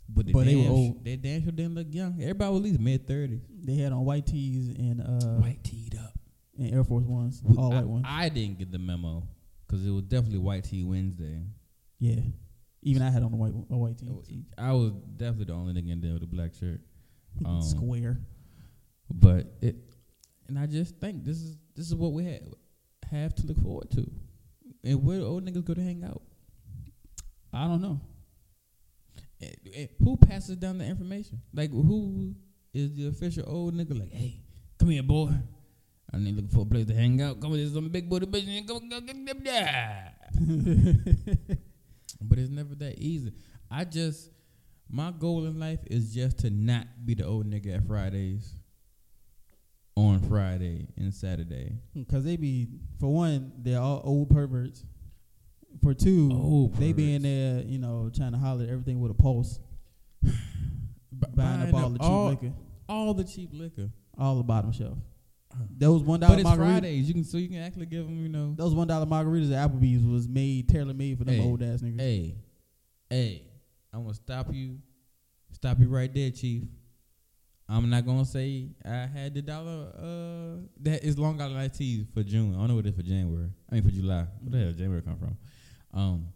But, 0.08 0.26
But 0.32 0.44
they 0.46 0.54
were 0.56 0.62
damn 0.62 0.70
old. 0.72 1.04
They 1.04 1.16
damn 1.16 1.42
sure 1.42 1.52
didn't 1.52 1.75
look 1.75 1.88
young. 1.90 2.14
Everybody 2.20 2.50
was 2.52 2.60
at 2.60 2.64
least 2.64 2.80
mid 2.80 3.06
30s. 3.08 3.40
They 3.64 3.75
had 3.76 3.92
on 3.92 4.04
white 4.04 4.26
tees 4.26 4.68
and 4.68 5.00
uh 5.00 5.40
White 5.40 5.62
teed 5.64 5.96
up. 5.98 6.16
and 6.58 6.72
Air 6.72 6.84
Force 6.84 7.04
Ones, 7.04 7.42
We- 7.44 7.56
all 7.56 7.72
I, 7.72 7.76
white 7.76 7.88
ones. 7.88 8.04
I 8.08 8.28
didn't 8.28 8.58
get 8.58 8.70
the 8.70 8.78
memo 8.78 9.26
because 9.66 9.84
it 9.84 9.90
was 9.90 10.04
definitely 10.04 10.38
White 10.38 10.64
Tee 10.64 10.84
Wednesday. 10.84 11.42
yeah, 11.98 12.20
even 12.82 13.02
I 13.02 13.10
had 13.10 13.22
on 13.25 13.32
a 13.32 13.36
white 13.36 13.52
a 13.70 13.76
white 13.76 13.98
tee. 13.98 14.44
I 14.56 14.72
was 14.72 14.92
definitely 15.16 15.46
the 15.46 15.52
only 15.54 15.75
nigga 15.75 15.90
in 15.92 16.00
there 16.00 16.12
with 16.14 16.22
a 16.22 16.26
black 16.26 16.54
shirt. 16.54 16.80
Um, 17.44 17.60
Square. 17.60 18.18
But 19.12 19.52
it, 19.60 19.76
and 20.48 20.58
I 20.58 20.64
just 20.66 20.96
think 21.00 21.25
this 21.25 21.36
is 21.42 21.56
this 21.75 21.86
is 21.88 21.94
what 21.94 22.12
we 22.12 22.25
have 22.25 22.54
have 23.10 23.34
to 23.34 23.46
look 23.46 23.58
forward 23.60 23.90
to. 23.90 24.10
And 24.84 25.04
where 25.04 25.18
the 25.18 25.25
old 25.26 25.44
niggas 25.44 25.64
go 25.64 25.75
to 25.75 25.82
hang 25.82 26.02
out? 26.04 26.22
I 27.52 27.66
don't 27.66 27.82
know. 27.82 28.00
Eh, 29.40 29.50
eh, 29.74 29.86
Who 30.02 30.16
passes 30.16 30.56
down 30.56 30.78
the 30.78 30.84
information? 30.86 31.40
Like 31.52 31.70
who 31.70 32.34
is 32.72 32.94
the 32.94 33.08
official 33.08 33.44
old 33.46 33.74
nigga? 33.74 33.98
Like, 33.98 34.12
hey, 34.12 34.40
come 34.78 34.90
here, 34.90 35.02
boy. 35.02 35.30
I 36.12 36.18
need 36.18 36.36
looking 36.36 36.50
for 36.50 36.60
a 36.62 36.64
place 36.64 36.86
to 36.86 36.94
hang 36.94 37.20
out. 37.20 37.40
Come 37.40 37.50
with 37.50 37.74
some 37.74 37.88
big 37.88 38.08
booty 38.08 38.26
bitch 38.26 38.46
and 38.46 38.66
go 38.66 38.80
go 38.80 39.00
get 39.00 39.26
them. 39.26 39.42
But 42.20 42.38
it's 42.38 42.50
never 42.50 42.74
that 42.76 42.98
easy. 42.98 43.32
I 43.70 43.84
just 43.84 44.30
my 44.88 45.10
goal 45.10 45.46
in 45.46 45.58
life 45.58 45.80
is 45.86 46.14
just 46.14 46.38
to 46.38 46.50
not 46.50 46.86
be 47.04 47.14
the 47.14 47.26
old 47.26 47.46
nigga 47.46 47.76
at 47.76 47.86
Fridays. 47.86 48.54
On 49.98 50.20
Friday 50.20 50.88
and 50.98 51.12
Saturday. 51.14 51.72
Because 51.94 52.22
they 52.22 52.36
be, 52.36 52.68
for 53.00 53.10
one, 53.14 53.50
they're 53.56 53.80
all 53.80 54.02
old 54.04 54.28
perverts. 54.28 54.84
For 55.83 55.95
two, 55.95 56.71
they 56.78 56.92
be 56.92 57.14
in 57.14 57.23
there, 57.23 57.62
you 57.62 57.78
know, 57.78 58.11
trying 58.14 58.33
to 58.33 58.38
holler 58.38 58.64
at 58.64 58.71
everything 58.71 59.00
with 59.00 59.11
a 59.11 59.14
pulse, 59.14 59.61
B- 60.23 60.30
buying 61.35 61.68
up 61.68 61.75
all 61.75 61.90
the 61.90 61.99
cheap 61.99 62.09
all, 62.09 62.28
liquor, 62.28 62.52
all 62.88 63.14
the 63.14 63.25
cheap 63.25 63.50
liquor. 63.52 63.90
all 64.18 64.37
the 64.37 64.42
bottom 64.42 64.73
shelf. 64.73 64.99
Those 65.78 66.02
one 66.02 66.21
dollar 66.21 66.35
But 66.35 66.40
it's 66.40 66.50
margaritas, 66.50 66.56
Fridays. 66.56 67.09
You 67.09 67.14
can 67.14 67.25
so 67.25 67.38
you 67.38 67.49
can 67.49 67.59
actually 67.59 67.87
give 67.87 68.04
them, 68.04 68.23
you 68.23 68.28
know. 68.28 68.54
those 68.56 68.75
one 68.75 68.87
dollar 68.88 69.06
margaritas 69.06 69.52
at 69.52 69.71
Applebee's 69.71 70.04
was 70.04 70.28
made 70.28 70.68
tailor 70.68 70.92
made 70.95 71.18
for 71.18 71.25
them 71.25 71.35
Hey, 71.37 71.42
old 71.42 71.62
ass 71.62 71.80
niggas. 71.80 72.00
Hey, 72.00 72.35
hey, 73.09 73.42
I'm 73.92 74.02
gonna 74.02 74.14
stop 74.14 74.52
you. 74.52 74.78
Stop 75.52 75.78
you 75.80 75.88
right 75.88 76.12
there, 76.12 76.30
Chief. 76.30 76.64
I'm 77.68 77.88
not 77.90 78.04
gonna 78.06 78.25
say 78.25 78.68
I 78.85 79.06
had 79.06 79.35
the 79.35 79.42
dollar. 79.42 79.92
Uh, 79.99 80.66
that 80.83 81.02
is 81.02 81.18
Long 81.18 81.40
iced 81.40 81.76
tea 81.76 82.06
for 82.14 82.23
June. 82.23 82.54
I 82.54 82.59
don't 82.59 82.68
know 82.68 82.75
what 82.76 82.87
it 82.87 82.90
is 82.90 82.97
for 82.97 83.02
January. 83.02 83.49
I 83.71 83.75
mean 83.75 83.83
for 83.85 83.90
July. 83.90 84.26
Where 84.40 84.50
the 84.50 84.59
hell 84.59 84.66
did 84.68 84.78
January 84.78 85.02
come 85.02 85.18
from? 85.18 85.37
Um, 85.92 86.28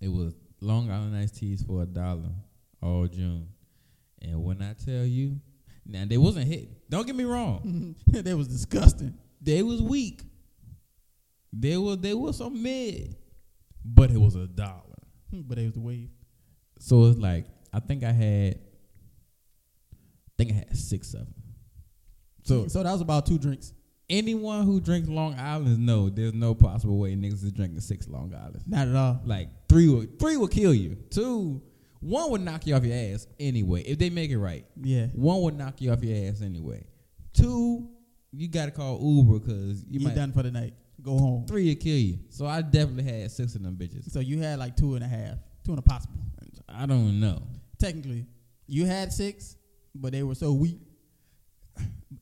it 0.00 0.08
was 0.08 0.34
Long 0.60 0.90
Island 0.90 1.16
iced 1.16 1.36
teas 1.36 1.62
for 1.62 1.82
a 1.82 1.86
dollar 1.86 2.30
all 2.82 3.06
June. 3.06 3.48
And 4.20 4.42
when 4.44 4.62
I 4.62 4.74
tell 4.74 5.04
you, 5.04 5.40
now 5.86 6.04
they 6.06 6.18
wasn't 6.18 6.46
hit. 6.46 6.90
Don't 6.90 7.06
get 7.06 7.16
me 7.16 7.24
wrong. 7.24 7.94
they 8.06 8.34
was 8.34 8.48
disgusting. 8.48 9.14
They 9.40 9.62
was 9.62 9.80
weak. 9.80 10.22
They 11.52 11.76
was 11.76 11.98
they 11.98 12.14
was 12.14 12.36
some 12.36 12.62
mid, 12.62 13.16
but 13.84 14.10
it 14.10 14.18
was 14.18 14.34
a 14.34 14.46
dollar. 14.46 14.82
But 15.32 15.58
it 15.58 15.64
was 15.64 15.74
the 15.74 15.80
wave. 15.80 16.10
So 16.78 17.04
it's 17.04 17.18
like 17.18 17.46
I 17.72 17.80
think 17.80 18.04
I 18.04 18.12
had, 18.12 18.54
I 18.54 20.30
think 20.36 20.50
I 20.50 20.54
had 20.54 20.76
six 20.76 21.14
of 21.14 21.20
them. 21.20 21.34
So 22.42 22.68
So 22.68 22.82
that 22.82 22.92
was 22.92 23.00
about 23.00 23.24
two 23.26 23.38
drinks. 23.38 23.72
Anyone 24.10 24.64
who 24.64 24.80
drinks 24.80 25.08
Long 25.08 25.34
Island 25.38 25.84
know 25.84 26.08
there's 26.08 26.34
no 26.34 26.54
possible 26.54 26.98
way 26.98 27.14
niggas 27.14 27.44
is 27.44 27.52
drinking 27.52 27.80
six 27.80 28.08
Long 28.08 28.34
Islands. 28.34 28.64
Not 28.66 28.88
at 28.88 28.94
all. 28.94 29.20
Like 29.24 29.48
three 29.68 29.88
would 29.88 30.18
three 30.18 30.36
will 30.36 30.48
kill 30.48 30.74
you. 30.74 30.96
Two, 31.10 31.62
one 32.00 32.30
would 32.30 32.40
knock 32.42 32.66
you 32.66 32.74
off 32.74 32.84
your 32.84 32.96
ass 32.96 33.26
anyway 33.40 33.82
if 33.82 33.98
they 33.98 34.10
make 34.10 34.30
it 34.30 34.38
right. 34.38 34.64
Yeah. 34.80 35.06
One 35.14 35.42
would 35.42 35.56
knock 35.56 35.80
you 35.80 35.92
off 35.92 36.02
your 36.02 36.28
ass 36.30 36.42
anyway. 36.42 36.84
Two, 37.32 37.88
you 38.32 38.48
gotta 38.48 38.70
call 38.70 38.98
Uber 39.00 39.38
because 39.40 39.84
you 39.84 40.00
You 40.00 40.06
might. 40.06 40.14
done 40.14 40.32
for 40.32 40.42
the 40.42 40.50
night. 40.50 40.74
Go 41.02 41.16
home. 41.16 41.46
Three 41.46 41.68
will 41.68 41.76
kill 41.76 41.96
you. 41.96 42.18
So 42.30 42.46
I 42.46 42.60
definitely 42.62 43.04
had 43.04 43.30
six 43.30 43.54
of 43.54 43.62
them 43.62 43.76
bitches. 43.76 44.10
So 44.10 44.20
you 44.20 44.40
had 44.40 44.58
like 44.58 44.76
two 44.76 44.94
and 44.94 45.04
a 45.04 45.08
half, 45.08 45.36
two 45.64 45.72
and 45.72 45.78
a 45.78 45.82
possible. 45.82 46.14
I 46.68 46.86
don't 46.86 47.18
know, 47.18 47.42
Technically, 47.78 48.26
you 48.66 48.84
had 48.84 49.12
six, 49.12 49.56
but 49.94 50.12
they 50.12 50.22
were 50.22 50.34
so 50.34 50.52
weak. 50.52 50.78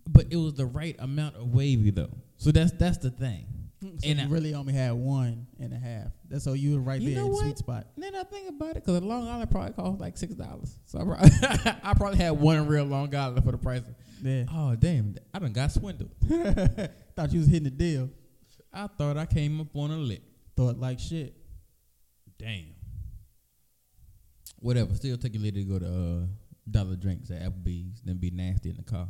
But 0.09 0.27
it 0.31 0.37
was 0.37 0.55
the 0.55 0.67
right 0.67 0.97
amount 0.99 1.37
of 1.37 1.55
wavy 1.55 1.91
though. 1.91 2.11
So 2.37 2.51
that's 2.53 2.73
that's 2.73 2.99
the 2.99 3.11
thing. 3.11 3.47
So 3.83 3.89
And 4.09 4.19
you 4.19 4.25
I- 4.25 4.29
really 4.29 4.55
only 4.55 4.73
had 4.73 4.93
one 4.93 5.47
and 5.61 5.73
a 5.73 5.79
half. 5.79 6.09
That's 6.29 6.43
so 6.45 6.55
you 6.55 6.75
were 6.75 6.81
right 6.81 7.01
You 7.01 7.15
there 7.15 7.25
in 7.25 7.31
the 7.31 7.37
sweet 7.37 7.59
spot. 7.59 7.87
And 7.95 8.03
Then 8.05 8.15
I 8.17 8.25
think 8.25 8.49
about 8.49 8.71
it 8.71 8.75
because 8.77 8.97
a 8.97 9.01
Long 9.01 9.29
Island 9.29 9.51
probably 9.51 9.73
cost 9.75 10.01
like 10.01 10.17
six 10.17 10.35
dollars. 10.35 10.79
So 10.87 10.99
I 10.99 11.05
probably, 11.05 11.31
I 11.83 11.95
probably 11.95 12.19
had 12.19 12.31
one 12.33 12.67
real 12.67 12.85
Long 12.85 13.15
Island 13.15 13.45
for 13.45 13.53
the 13.53 13.59
price. 13.59 13.83
Yeah. 14.23 14.45
Oh 14.51 14.75
damn! 14.77 15.15
I 15.35 15.39
done 15.39 15.53
got 15.53 15.71
swindled. 15.73 16.11
Thought 17.17 17.33
you 17.33 17.39
was 17.41 17.49
hitting 17.49 17.65
the 17.65 17.71
deal. 17.71 18.09
I 18.73 18.87
thought 18.89 19.17
I 19.19 19.27
came 19.27 19.61
up 19.61 19.75
on 19.77 19.91
a 19.91 19.97
lick. 19.97 20.23
Thought 20.57 20.79
like 20.79 20.99
shit. 20.99 21.35
Damn. 22.39 22.75
Whatever. 24.59 24.95
Still 24.95 25.17
take 25.19 25.35
your 25.35 25.43
lady 25.43 25.65
to 25.65 25.71
go 25.71 25.79
to 25.79 25.87
uh, 25.87 26.27
Dollar 26.71 26.97
Drinks 26.97 27.31
at 27.31 27.43
Applebee's, 27.43 28.01
then 28.05 28.17
be 28.17 28.31
nasty 28.31 28.71
in 28.71 28.77
the 28.77 28.83
car. 28.83 29.09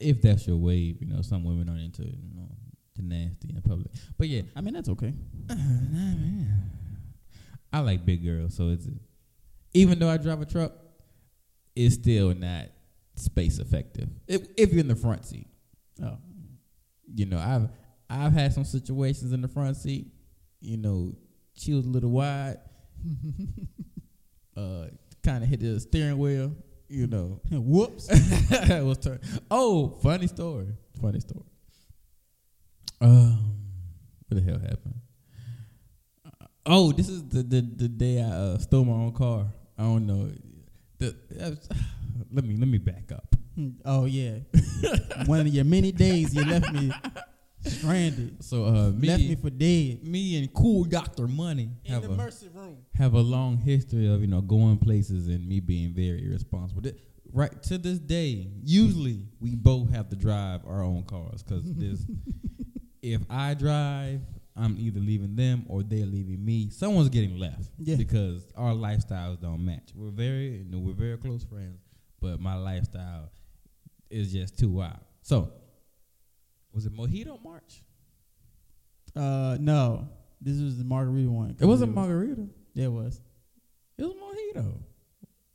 If 0.00 0.22
that's 0.22 0.46
your 0.46 0.56
wave, 0.56 1.00
you 1.00 1.06
know, 1.06 1.22
some 1.22 1.44
women 1.44 1.68
aren't 1.68 1.82
into 1.82 2.04
you 2.04 2.34
know 2.34 2.48
the 2.96 3.02
nasty 3.02 3.50
in 3.54 3.60
public. 3.62 3.88
But 4.16 4.28
yeah, 4.28 4.42
I 4.56 4.60
mean 4.60 4.74
that's 4.74 4.88
okay. 4.90 5.14
I 7.72 7.80
like 7.80 8.04
big 8.06 8.24
girls, 8.24 8.54
so 8.54 8.68
it's 8.70 8.86
even 9.74 9.98
though 9.98 10.08
I 10.08 10.16
drive 10.16 10.40
a 10.40 10.46
truck, 10.46 10.72
it's 11.76 11.94
still 11.96 12.34
not 12.34 12.66
space 13.16 13.58
effective. 13.58 14.08
If, 14.26 14.46
if 14.56 14.70
you're 14.72 14.80
in 14.80 14.88
the 14.88 14.96
front 14.96 15.24
seat, 15.26 15.46
Oh. 16.02 16.16
you 17.14 17.26
know, 17.26 17.38
I've 17.38 17.68
I've 18.08 18.32
had 18.32 18.52
some 18.54 18.64
situations 18.64 19.32
in 19.32 19.42
the 19.42 19.48
front 19.48 19.76
seat. 19.76 20.06
You 20.60 20.76
know, 20.78 21.12
she 21.54 21.74
was 21.74 21.84
a 21.86 21.88
little 21.88 22.10
wide. 22.10 22.58
uh, 24.56 24.86
kind 25.22 25.42
of 25.42 25.48
hit 25.50 25.60
the 25.60 25.78
steering 25.80 26.18
wheel. 26.18 26.52
You 26.88 27.06
know, 27.06 27.40
Whoops. 27.50 28.08
was 28.50 28.98
turn. 28.98 29.20
Oh, 29.50 29.90
funny 30.02 30.26
story. 30.26 30.68
Funny 31.00 31.20
story. 31.20 31.44
Um, 33.00 33.54
what 34.26 34.42
the 34.44 34.50
hell 34.50 34.58
happened? 34.58 34.94
Uh, 36.24 36.46
oh, 36.66 36.92
this 36.92 37.08
is 37.08 37.22
the 37.28 37.42
the, 37.42 37.60
the 37.60 37.88
day 37.88 38.20
I 38.22 38.26
uh, 38.28 38.58
stole 38.58 38.84
my 38.84 38.92
own 38.92 39.12
car. 39.12 39.46
I 39.78 39.82
don't 39.82 40.06
know. 40.06 40.30
The, 40.98 41.14
was- 41.30 41.68
let 42.32 42.44
me 42.44 42.56
let 42.56 42.68
me 42.68 42.78
back 42.78 43.12
up. 43.12 43.36
oh 43.84 44.06
yeah. 44.06 44.38
One 45.26 45.40
of 45.40 45.48
your 45.48 45.64
many 45.64 45.92
days 45.92 46.34
you 46.34 46.44
left 46.44 46.72
me 46.72 46.90
stranded. 47.64 48.42
So 48.44 48.64
uh, 48.64 48.90
me, 48.90 49.08
left 49.08 49.22
me 49.22 49.34
for 49.34 49.50
dead. 49.50 50.04
me 50.04 50.38
and 50.38 50.52
cool 50.52 50.84
Doctor 50.84 51.26
Money 51.26 51.70
have 51.88 52.04
a 52.04 52.08
mercy 52.08 52.48
room. 52.54 52.78
have 52.94 53.14
a 53.14 53.20
long 53.20 53.56
history 53.58 54.06
of 54.12 54.20
you 54.20 54.26
know 54.26 54.40
going 54.40 54.78
places 54.78 55.28
and 55.28 55.46
me 55.48 55.60
being 55.60 55.92
very 55.94 56.24
irresponsible. 56.26 56.82
Th- 56.82 56.96
Right 57.30 57.62
to 57.64 57.76
this 57.76 57.98
day, 57.98 58.48
usually 58.64 59.20
we 59.38 59.54
both 59.54 59.90
have 59.90 60.08
to 60.08 60.16
drive 60.16 60.62
our 60.66 60.82
own 60.82 61.02
cars 61.02 61.42
because 61.42 61.62
this. 61.74 62.00
if 63.02 63.20
I 63.28 63.52
drive, 63.52 64.22
I'm 64.56 64.76
either 64.78 64.98
leaving 64.98 65.36
them 65.36 65.66
or 65.68 65.82
they're 65.82 66.06
leaving 66.06 66.42
me. 66.42 66.70
Someone's 66.70 67.10
getting 67.10 67.38
left 67.38 67.68
Yeah. 67.78 67.96
because 67.96 68.46
our 68.56 68.72
lifestyles 68.72 69.40
don't 69.42 69.62
match. 69.62 69.90
We're 69.94 70.10
very, 70.10 70.56
you 70.56 70.64
know, 70.70 70.78
we're 70.78 70.94
very 70.94 71.18
close 71.18 71.44
friends, 71.44 71.78
but 72.18 72.40
my 72.40 72.54
lifestyle 72.56 73.30
is 74.10 74.32
just 74.32 74.58
too 74.58 74.70
wild. 74.70 74.96
So, 75.20 75.52
was 76.72 76.86
it 76.86 76.92
Mojito 76.94 77.42
March? 77.42 77.82
Uh 79.16 79.56
no. 79.60 80.08
This 80.40 80.60
was 80.60 80.78
the 80.78 80.84
margarita 80.84 81.30
one. 81.30 81.56
It 81.58 81.64
wasn't 81.66 81.94
margarita. 81.94 82.46
Yeah, 82.74 82.84
it 82.86 82.92
was. 82.92 83.20
It 83.96 84.04
was 84.04 84.14
mojito. 84.14 84.78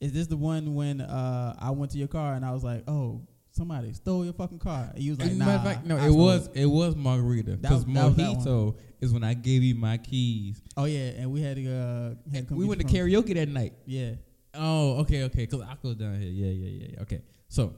Is 0.02 0.12
this 0.12 0.28
the 0.28 0.36
one 0.36 0.76
when 0.76 1.00
uh 1.00 1.56
I 1.60 1.72
went 1.72 1.92
to 1.92 1.98
your 1.98 2.10
car 2.10 2.34
and 2.34 2.44
I 2.44 2.52
was 2.52 2.64
like, 2.64 2.84
oh, 2.90 3.22
somebody 3.52 3.94
stole 3.94 4.26
your 4.26 4.34
fucking 4.34 4.60
car? 4.60 4.92
And 4.94 5.02
you 5.02 5.12
was 5.12 5.20
like, 5.22 5.32
nah. 5.32 5.46
matter 5.46 5.58
of 5.58 5.64
fact, 5.64 5.86
no, 5.86 5.96
I 5.98 6.08
it 6.08 6.12
stole 6.12 6.26
was 6.26 6.50
it 6.54 6.66
was 6.66 6.96
margarita 6.98 7.52
because 7.58 7.86
was- 7.86 7.94
that 7.96 8.04
was 8.06 8.16
that 8.18 8.24
mojito 8.50 8.76
is 9.00 9.14
when 9.14 9.24
I 9.24 9.34
gave 9.36 9.64
you 9.64 9.76
my 9.76 9.98
keys. 9.98 10.62
Oh 10.76 10.86
yeah, 10.86 11.12
and 11.22 11.32
we 11.32 11.42
had 11.42 11.56
to 11.56 11.72
uh 11.74 12.10
had 12.34 12.44
to 12.44 12.50
come 12.50 12.58
we 12.58 12.66
get 12.66 12.70
went 12.70 12.82
to 12.82 12.88
from- 12.88 12.96
karaoke 12.98 13.34
that 13.36 13.48
night. 13.48 13.74
Yeah. 13.86 14.16
Oh, 14.56 14.98
okay, 15.02 15.24
okay. 15.24 15.46
Because 15.48 15.62
I 15.62 15.76
go 15.82 15.94
down 15.94 16.20
here. 16.20 16.30
Yeah, 16.30 16.52
yeah, 16.52 16.70
yeah, 16.70 16.88
yeah. 16.96 17.02
Okay, 17.04 17.22
so 17.48 17.74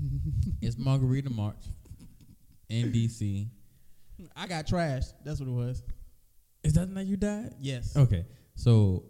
it's 0.62 0.78
Margarita 0.78 1.30
March 1.30 1.64
in 2.68 2.92
DC. 2.92 3.48
I 4.36 4.46
got 4.46 4.66
trashed. 4.66 5.12
That's 5.24 5.40
what 5.40 5.48
it 5.48 5.52
was. 5.52 5.82
Is 6.62 6.72
that 6.74 6.88
night 6.88 7.06
you 7.06 7.16
died? 7.16 7.54
Yes. 7.60 7.96
Okay, 7.96 8.24
so 8.54 9.04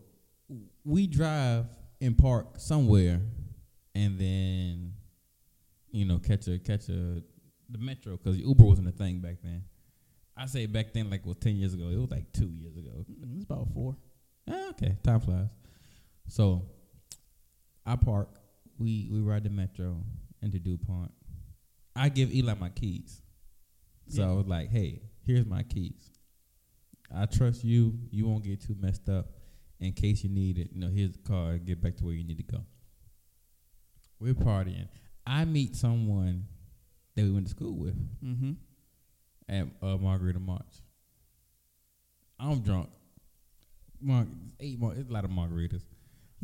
we 0.85 1.07
drive 1.07 1.67
and 2.01 2.17
park 2.19 2.59
somewhere, 2.59 3.21
and 3.95 4.19
then 4.19 4.95
you 5.91 6.05
know 6.05 6.19
catch 6.19 6.49
a 6.49 6.59
catch 6.59 6.89
a 6.89 7.23
the 7.71 7.79
metro 7.79 8.17
because 8.17 8.37
Uber 8.39 8.65
wasn't 8.65 8.89
a 8.89 8.93
thing 8.93 9.21
back 9.21 9.37
then. 9.43 9.65
I 10.37 10.47
say 10.47 10.67
back 10.67 10.93
then 10.93 11.11
like 11.11 11.21
it 11.21 11.27
was 11.27 11.37
ten 11.37 11.57
years 11.57 11.75
ago. 11.75 11.89
It 11.89 11.97
was 11.99 12.11
like 12.11 12.33
two 12.33 12.49
years 12.51 12.77
ago. 12.77 13.05
Mm, 13.09 13.37
It's 13.37 13.45
about 13.45 13.69
four. 13.73 13.97
Ah, 14.51 14.71
okay, 14.71 14.97
time 15.05 15.21
flies. 15.21 15.49
So 16.29 16.63
I 17.87 17.97
park. 17.97 18.29
We 18.79 19.09
we 19.13 19.21
ride 19.21 19.45
the 19.45 19.51
metro 19.51 20.03
into 20.43 20.59
Dupont. 20.59 21.13
I 21.95 22.09
give 22.09 22.35
Eli 22.35 22.55
my 22.55 22.71
keys. 22.71 23.23
So 24.09 24.23
Yeah. 24.23 24.31
I 24.31 24.33
was 24.33 24.47
like, 24.47 24.69
"Hey, 24.71 25.03
here's 25.27 25.47
my 25.47 25.63
keys. 25.63 26.11
I 27.15 27.27
trust 27.27 27.65
you. 27.65 27.99
You 28.11 28.27
won't 28.27 28.45
get 28.45 28.61
too 28.61 28.77
messed 28.79 29.09
up. 29.09 29.27
In 29.81 29.93
case 29.93 30.23
you 30.25 30.31
need 30.31 30.59
it, 30.59 30.71
you 30.73 30.81
know, 30.81 30.89
here's 30.89 31.13
the 31.13 31.19
car. 31.19 31.59
Get 31.59 31.81
back 31.83 31.97
to 31.97 32.05
where 32.05 32.15
you 32.15 32.25
need 32.25 32.37
to 32.39 32.43
go." 32.45 32.65
We're 34.21 34.35
partying. 34.35 34.89
I 35.27 35.45
meet 35.45 35.75
someone 35.77 36.47
that 37.15 37.23
we 37.25 37.31
went 37.31 37.47
to 37.47 37.51
school 37.51 37.75
with 37.77 37.97
Mm-hmm. 38.25 38.53
at 39.49 39.67
uh, 39.83 39.97
Margarita 39.97 40.39
March. 40.41 40.83
I'm 42.39 42.61
drunk. 42.61 42.91
Mar- 44.01 44.27
eight 44.61 44.79
mar- 44.79 44.95
it's 44.95 45.09
a 45.09 45.13
lot 45.13 45.25
of 45.25 45.31
margaritas. 45.31 45.83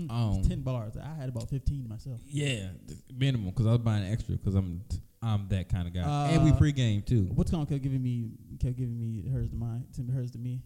Um, 0.09 0.43
ten 0.43 0.63
bars. 0.63 0.97
I 0.97 1.15
had 1.15 1.29
about 1.29 1.51
fifteen 1.51 1.87
myself. 1.89 2.21
Yeah, 2.27 2.69
minimum 3.15 3.51
because 3.51 3.67
I 3.67 3.73
was 3.73 3.81
buying 3.81 4.11
extra 4.11 4.35
because 4.37 4.55
I'm 4.55 4.83
I'm 5.23 5.49
that 5.49 5.69
kind 5.69 5.87
of 5.87 5.93
guy. 5.95 6.29
and 6.31 6.45
we 6.45 6.51
Uh, 6.51 6.57
pregame 6.57 7.05
too. 7.05 7.29
What's 7.35 7.51
going 7.51 7.67
kept 7.67 7.83
giving 7.83 8.03
me 8.03 8.31
kept 8.59 8.77
giving 8.77 8.99
me 8.99 9.29
hers 9.29 9.51
to 9.51 9.57
mine, 9.57 9.85
to 9.97 10.03
hers 10.13 10.31
to 10.33 10.39
me. 10.39 10.63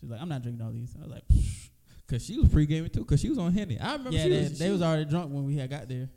She's 0.00 0.08
like, 0.10 0.20
I'm 0.20 0.28
not 0.28 0.42
drinking 0.42 0.64
all 0.64 0.72
these. 0.72 0.94
I 0.98 1.02
was 1.04 1.10
like, 1.12 1.24
Cause 2.08 2.24
she 2.24 2.38
was 2.38 2.48
pregaming 2.48 2.92
too. 2.92 3.04
Cause 3.04 3.20
she 3.20 3.28
was 3.28 3.38
on 3.38 3.52
Henny. 3.52 3.78
I 3.78 3.92
remember. 3.92 4.10
yeah, 4.16 4.24
she 4.24 4.28
they, 4.30 4.38
was, 4.40 4.58
they 4.58 4.64
she 4.66 4.70
was 4.72 4.82
already 4.82 5.04
drunk 5.04 5.32
when 5.32 5.44
we 5.44 5.56
had 5.56 5.70
got 5.70 5.88
there. 5.88 6.08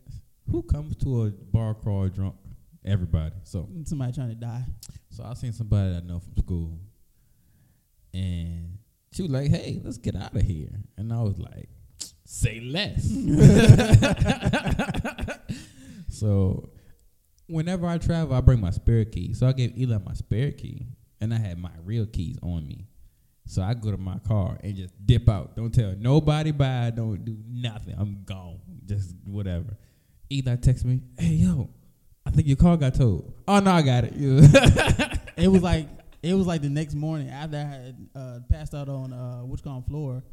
Who 0.51 0.61
comes 0.63 0.95
to 0.97 1.23
a 1.25 1.29
bar 1.31 1.73
crawl 1.73 2.07
drunk? 2.07 2.35
Everybody. 2.83 3.33
So 3.43 3.67
Somebody 3.83 4.11
trying 4.13 4.29
to 4.29 4.35
die. 4.35 4.63
so 5.09 5.23
I 5.23 5.33
seen 5.33 5.53
somebody 5.53 5.95
I 5.95 5.99
know 6.01 6.19
from 6.19 6.37
school, 6.37 6.79
and 8.13 8.77
she 9.11 9.21
was 9.23 9.31
like, 9.31 9.49
"Hey, 9.49 9.81
let's 9.83 9.97
get 9.97 10.15
out 10.15 10.35
of 10.35 10.41
here." 10.43 10.69
And 10.97 11.11
I 11.11 11.21
was 11.23 11.39
like, 11.39 11.67
"Say 12.25 12.59
less." 12.59 13.07
so 16.09 16.69
whenever 17.47 17.87
I 17.87 17.97
travel, 17.97 18.35
I 18.35 18.41
bring 18.41 18.59
my 18.61 18.71
spare 18.71 19.05
key. 19.05 19.33
So 19.33 19.47
I 19.47 19.53
gave 19.53 19.77
Eli 19.77 19.97
my 20.03 20.13
spare 20.13 20.51
key, 20.51 20.87
and 21.21 21.33
I 21.33 21.37
had 21.37 21.57
my 21.57 21.71
real 21.83 22.05
keys 22.05 22.37
on 22.41 22.67
me. 22.67 22.87
So 23.47 23.61
I 23.61 23.73
go 23.75 23.91
to 23.91 23.97
my 23.97 24.17
car 24.19 24.57
and 24.63 24.75
just 24.75 24.93
dip 25.05 25.29
out. 25.29 25.55
Don't 25.55 25.71
tell 25.71 25.93
nobody 25.97 26.51
bye. 26.51 26.91
Don't 26.95 27.23
do 27.23 27.37
nothing. 27.47 27.95
I'm 27.97 28.23
gone. 28.25 28.59
Just 28.85 29.15
whatever. 29.23 29.77
Eli 30.31 30.55
text 30.55 30.83
me, 30.85 31.01
hey 31.19 31.33
yo, 31.33 31.69
I 32.25 32.31
think 32.31 32.47
your 32.47 32.57
car 32.57 32.75
got 32.77 32.95
towed. 32.95 33.31
Oh 33.47 33.59
no, 33.59 33.71
I 33.71 33.81
got 33.83 34.05
it. 34.05 35.19
It 35.37 35.49
was 35.49 35.61
like 35.61 35.89
it 36.23 36.33
was 36.33 36.47
like 36.47 36.61
the 36.61 36.69
next 36.69 36.95
morning 36.95 37.29
after 37.29 37.57
I 37.57 37.59
had 37.59 38.07
uh, 38.15 38.39
passed 38.49 38.73
out 38.73 38.89
on 38.89 39.13
uh, 39.13 39.69
on 39.69 39.83
floor, 39.83 40.23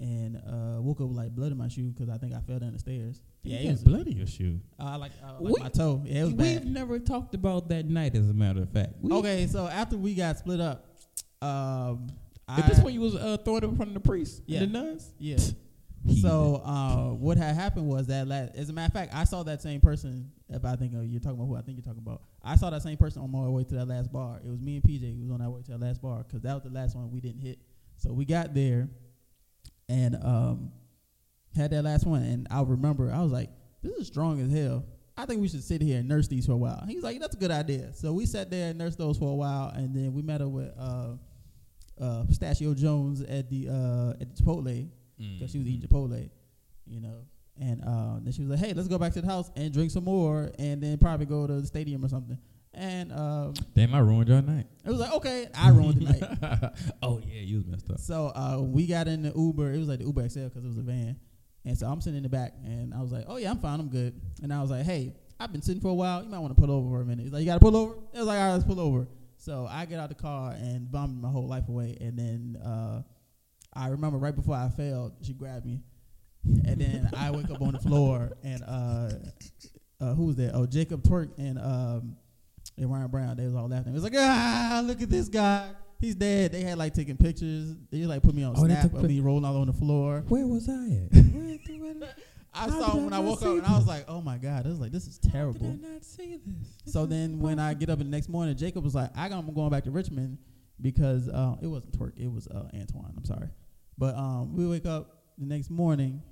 and 0.00 0.36
uh, 0.36 0.80
woke 0.80 1.00
up 1.00 1.08
with 1.08 1.16
like 1.16 1.30
blood 1.34 1.52
in 1.52 1.58
my 1.58 1.68
shoe 1.68 1.90
because 1.90 2.08
I 2.08 2.18
think 2.18 2.32
I 2.34 2.40
fell 2.40 2.58
down 2.58 2.72
the 2.72 2.78
stairs. 2.78 3.20
Yeah, 3.42 3.58
it 3.58 3.70
was 3.70 3.82
blood 3.82 4.06
in 4.06 4.16
your 4.16 4.26
shoe. 4.26 4.60
uh, 4.78 4.96
like, 4.98 5.12
uh, 5.24 5.34
like 5.40 5.54
We- 5.54 5.62
my 5.62 5.68
toe. 5.68 6.02
Yeah, 6.04 6.20
it 6.20 6.24
was 6.24 6.34
We've 6.34 6.60
bad. 6.60 6.66
never 6.66 6.98
talked 6.98 7.34
about 7.34 7.68
that 7.70 7.86
night, 7.86 8.14
as 8.14 8.28
a 8.28 8.34
matter 8.34 8.62
of 8.62 8.70
fact. 8.70 8.94
We, 9.00 9.12
Okay, 9.12 9.46
so 9.46 9.66
after 9.66 9.96
we 9.96 10.14
got 10.14 10.38
split 10.38 10.60
up, 10.60 10.86
um, 11.42 12.08
I, 12.48 12.62
this 12.62 12.78
when 12.80 12.94
you 12.94 13.00
was 13.00 13.14
uh, 13.14 13.36
throwing 13.44 13.62
it 13.62 13.66
in 13.66 13.76
front 13.76 13.90
of 13.90 13.94
the 13.94 14.00
priest? 14.08 14.42
Yeah. 14.46 14.60
and 14.62 14.74
The 14.74 14.78
nuns? 14.82 15.12
yeah. 15.18 15.36
So 16.22 16.62
uh, 16.64 17.08
what 17.14 17.36
had 17.36 17.54
happened 17.54 17.86
was 17.86 18.06
that, 18.06 18.26
last, 18.28 18.54
as 18.54 18.70
a 18.70 18.72
matter 18.72 18.86
of 18.86 18.92
fact, 18.92 19.12
I 19.14 19.24
saw 19.24 19.42
that 19.42 19.60
same 19.60 19.80
person. 19.80 20.30
If 20.48 20.64
I 20.64 20.76
think 20.76 20.94
of, 20.94 21.04
you're 21.04 21.20
talking 21.20 21.36
about 21.38 21.46
who 21.48 21.56
I 21.56 21.60
think 21.60 21.76
you're 21.76 21.84
talking 21.84 22.02
about, 22.04 22.22
I 22.42 22.56
saw 22.56 22.70
that 22.70 22.82
same 22.82 22.96
person 22.96 23.20
on 23.20 23.30
my 23.30 23.46
way 23.48 23.64
to 23.64 23.74
that 23.74 23.88
last 23.88 24.10
bar. 24.12 24.40
It 24.42 24.48
was 24.48 24.60
me 24.60 24.76
and 24.76 24.84
PJ 24.84 25.14
who 25.16 25.22
was 25.22 25.30
on 25.32 25.42
our 25.42 25.50
way 25.50 25.60
to 25.62 25.70
that 25.72 25.80
last 25.80 26.00
bar 26.00 26.24
because 26.26 26.40
that 26.42 26.54
was 26.54 26.62
the 26.62 26.70
last 26.70 26.96
one 26.96 27.10
we 27.10 27.20
didn't 27.20 27.42
hit. 27.42 27.58
So 27.96 28.12
we 28.12 28.24
got 28.24 28.54
there 28.54 28.88
and 29.88 30.16
um, 30.22 30.72
had 31.54 31.70
that 31.72 31.82
last 31.82 32.06
one, 32.06 32.22
and 32.22 32.46
I 32.50 32.62
remember 32.62 33.12
I 33.12 33.22
was 33.22 33.32
like, 33.32 33.50
"This 33.82 33.92
is 33.96 34.06
strong 34.06 34.40
as 34.40 34.52
hell." 34.52 34.84
I 35.16 35.26
think 35.26 35.40
we 35.40 35.48
should 35.48 35.64
sit 35.64 35.82
here 35.82 35.98
and 35.98 36.08
nurse 36.08 36.28
these 36.28 36.46
for 36.46 36.52
a 36.52 36.56
while. 36.56 36.84
He's 36.86 37.02
like, 37.02 37.18
"That's 37.20 37.34
a 37.34 37.38
good 37.38 37.50
idea." 37.50 37.92
So 37.94 38.12
we 38.12 38.26
sat 38.26 38.50
there 38.50 38.70
and 38.70 38.78
nursed 38.78 38.98
those 38.98 39.18
for 39.18 39.30
a 39.32 39.34
while, 39.34 39.70
and 39.70 39.94
then 39.94 40.12
we 40.14 40.22
met 40.22 40.40
up 40.40 40.48
with 40.50 40.72
uh, 40.78 41.14
uh, 42.00 42.24
Pistachio 42.24 42.74
Jones 42.74 43.22
at 43.22 43.48
the 43.50 43.68
uh, 43.68 44.10
at 44.20 44.34
the 44.34 44.42
Chipotle 44.42 44.88
because 45.38 45.50
she 45.50 45.58
was 45.58 45.66
eating 45.66 45.88
Chipotle, 45.88 46.30
you 46.86 47.00
know. 47.00 47.24
And 47.60 47.82
uh, 47.82 48.20
then 48.22 48.32
she 48.32 48.42
was 48.42 48.50
like, 48.50 48.60
"Hey, 48.60 48.72
let's 48.72 48.86
go 48.86 48.98
back 48.98 49.12
to 49.14 49.20
the 49.20 49.26
house 49.26 49.50
and 49.56 49.72
drink 49.72 49.90
some 49.90 50.04
more, 50.04 50.52
and 50.60 50.80
then 50.80 50.96
probably 50.98 51.26
go 51.26 51.46
to 51.46 51.60
the 51.60 51.66
stadium 51.66 52.04
or 52.04 52.08
something." 52.08 52.38
And 52.78 53.12
um, 53.12 53.54
Damn, 53.74 53.92
I 53.92 53.98
ruined 53.98 54.28
your 54.28 54.40
night. 54.40 54.66
it 54.84 54.88
was 54.88 55.00
like, 55.00 55.12
"Okay, 55.14 55.48
I 55.52 55.70
ruined 55.70 56.00
the 56.00 56.12
night." 56.12 56.72
oh 57.02 57.18
yeah, 57.18 57.40
you 57.40 57.56
was 57.56 57.66
messed 57.66 57.90
up. 57.90 57.98
So 57.98 58.26
uh, 58.28 58.60
we 58.62 58.86
got 58.86 59.08
in 59.08 59.22
the 59.22 59.32
Uber. 59.34 59.72
It 59.72 59.78
was 59.78 59.88
like 59.88 59.98
the 59.98 60.04
Uber 60.04 60.28
XL 60.28 60.44
because 60.44 60.64
it 60.64 60.68
was 60.68 60.78
a 60.78 60.82
van. 60.82 61.16
And 61.64 61.76
so 61.76 61.88
I'm 61.88 62.00
sitting 62.00 62.18
in 62.18 62.22
the 62.22 62.28
back, 62.28 62.54
and 62.64 62.94
I 62.94 63.02
was 63.02 63.10
like, 63.10 63.24
"Oh 63.26 63.36
yeah, 63.36 63.50
I'm 63.50 63.58
fine, 63.58 63.80
I'm 63.80 63.88
good." 63.88 64.20
And 64.44 64.52
I 64.52 64.62
was 64.62 64.70
like, 64.70 64.84
"Hey, 64.84 65.12
I've 65.40 65.50
been 65.50 65.60
sitting 65.60 65.82
for 65.82 65.88
a 65.88 65.94
while. 65.94 66.22
You 66.22 66.28
might 66.28 66.38
want 66.38 66.56
to 66.56 66.60
pull 66.60 66.70
over 66.70 66.88
for 66.88 67.00
a 67.02 67.04
minute." 67.04 67.24
He's 67.24 67.32
like, 67.32 67.40
"You 67.40 67.46
got 67.46 67.54
to 67.54 67.60
pull 67.60 67.76
over." 67.76 67.94
It 68.14 68.18
was 68.18 68.26
like, 68.28 68.38
"All 68.38 68.46
right, 68.46 68.52
let's 68.52 68.64
pull 68.64 68.78
over." 68.80 69.08
So 69.38 69.66
I 69.68 69.84
get 69.84 69.98
out 69.98 70.08
the 70.08 70.14
car 70.14 70.52
and 70.52 70.88
bombed 70.90 71.20
my 71.20 71.30
whole 71.30 71.48
life 71.48 71.68
away. 71.68 71.96
And 72.00 72.16
then 72.16 72.62
uh, 72.64 73.02
I 73.74 73.88
remember 73.88 74.18
right 74.18 74.34
before 74.34 74.54
I 74.54 74.68
failed, 74.68 75.14
she 75.22 75.32
grabbed 75.32 75.66
me, 75.66 75.80
and 76.64 76.80
then 76.80 77.10
I 77.16 77.32
wake 77.32 77.50
up 77.50 77.60
on 77.60 77.72
the 77.72 77.80
floor, 77.80 78.30
and 78.44 78.62
uh, 78.62 79.10
uh, 80.00 80.14
who 80.14 80.26
was 80.26 80.36
there? 80.36 80.52
Oh, 80.54 80.64
Jacob 80.64 81.02
Twerk 81.02 81.30
and 81.38 81.58
um, 81.58 82.16
and 82.78 82.90
Ryan 82.90 83.08
Brown. 83.08 83.36
They 83.36 83.44
was 83.44 83.54
all 83.54 83.68
laughing. 83.68 83.92
It 83.92 83.94
was 83.94 84.04
like, 84.04 84.14
"Ah, 84.16 84.82
look 84.84 85.02
at 85.02 85.10
this 85.10 85.28
guy." 85.28 85.70
He's 86.00 86.14
dead. 86.14 86.52
They 86.52 86.62
had 86.62 86.78
like 86.78 86.94
taking 86.94 87.16
pictures. 87.16 87.74
They 87.90 88.04
like 88.04 88.22
put 88.22 88.34
me 88.34 88.44
on 88.44 88.54
Oh, 88.56 88.66
they 88.66 88.74
snap 88.74 88.94
of 88.94 89.02
me 89.02 89.20
rolling 89.20 89.44
all 89.44 89.56
on 89.56 89.66
the 89.66 89.72
floor. 89.72 90.24
Where 90.28 90.46
was 90.46 90.68
I 90.68 91.08
at? 91.12 91.12
I 92.54 92.60
How 92.62 92.70
saw 92.70 92.96
him 92.96 93.04
when 93.04 93.12
I 93.12 93.18
I 93.18 93.20
woke 93.20 93.42
up 93.42 93.48
and 93.48 93.66
I 93.66 93.76
was 93.76 93.86
like, 93.86 94.04
"Oh 94.08 94.20
my 94.20 94.38
god!" 94.38 94.66
I 94.66 94.68
was 94.68 94.80
like, 94.80 94.90
"This 94.90 95.06
is 95.06 95.18
terrible." 95.18 95.60
Did 95.60 95.66
I 95.66 95.76
terrible." 95.76 95.92
not 95.92 96.04
see 96.04 96.40
this? 96.44 96.92
So 96.92 97.06
then 97.06 97.40
when 97.40 97.58
I 97.58 97.74
get 97.74 97.90
up 97.90 97.98
the 97.98 98.04
next 98.04 98.28
morning, 98.28 98.56
Jacob 98.56 98.84
was 98.84 98.94
like, 98.94 99.10
"I 99.16 99.28
got, 99.28 99.38
I'm 99.38 99.54
going 99.54 99.70
back 99.70 99.84
to 99.84 99.90
Richmond 99.90 100.38
because 100.80 101.28
uh, 101.28 101.56
it 101.60 101.66
wasn't 101.66 101.98
Twerk, 101.98 102.12
it 102.16 102.32
was 102.32 102.48
uh, 102.48 102.68
Antoine. 102.74 103.12
I'm 103.16 103.24
sorry, 103.24 103.48
but 103.96 104.14
um, 104.14 104.56
we 104.56 104.66
wake 104.66 104.86
up 104.86 105.22
the 105.36 105.46
next 105.46 105.70
morning, 105.70 106.22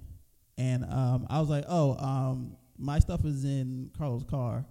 and 0.59 0.85
um, 0.85 1.27
I 1.29 1.39
was 1.41 1.49
like, 1.49 1.65
"Oh, 1.69 1.97
um, 1.99 2.57
my 2.79 2.99
stuff 2.99 3.25
is 3.25 3.45
in 3.45 3.91
Carlos' 3.97 4.25
car. 4.25 4.65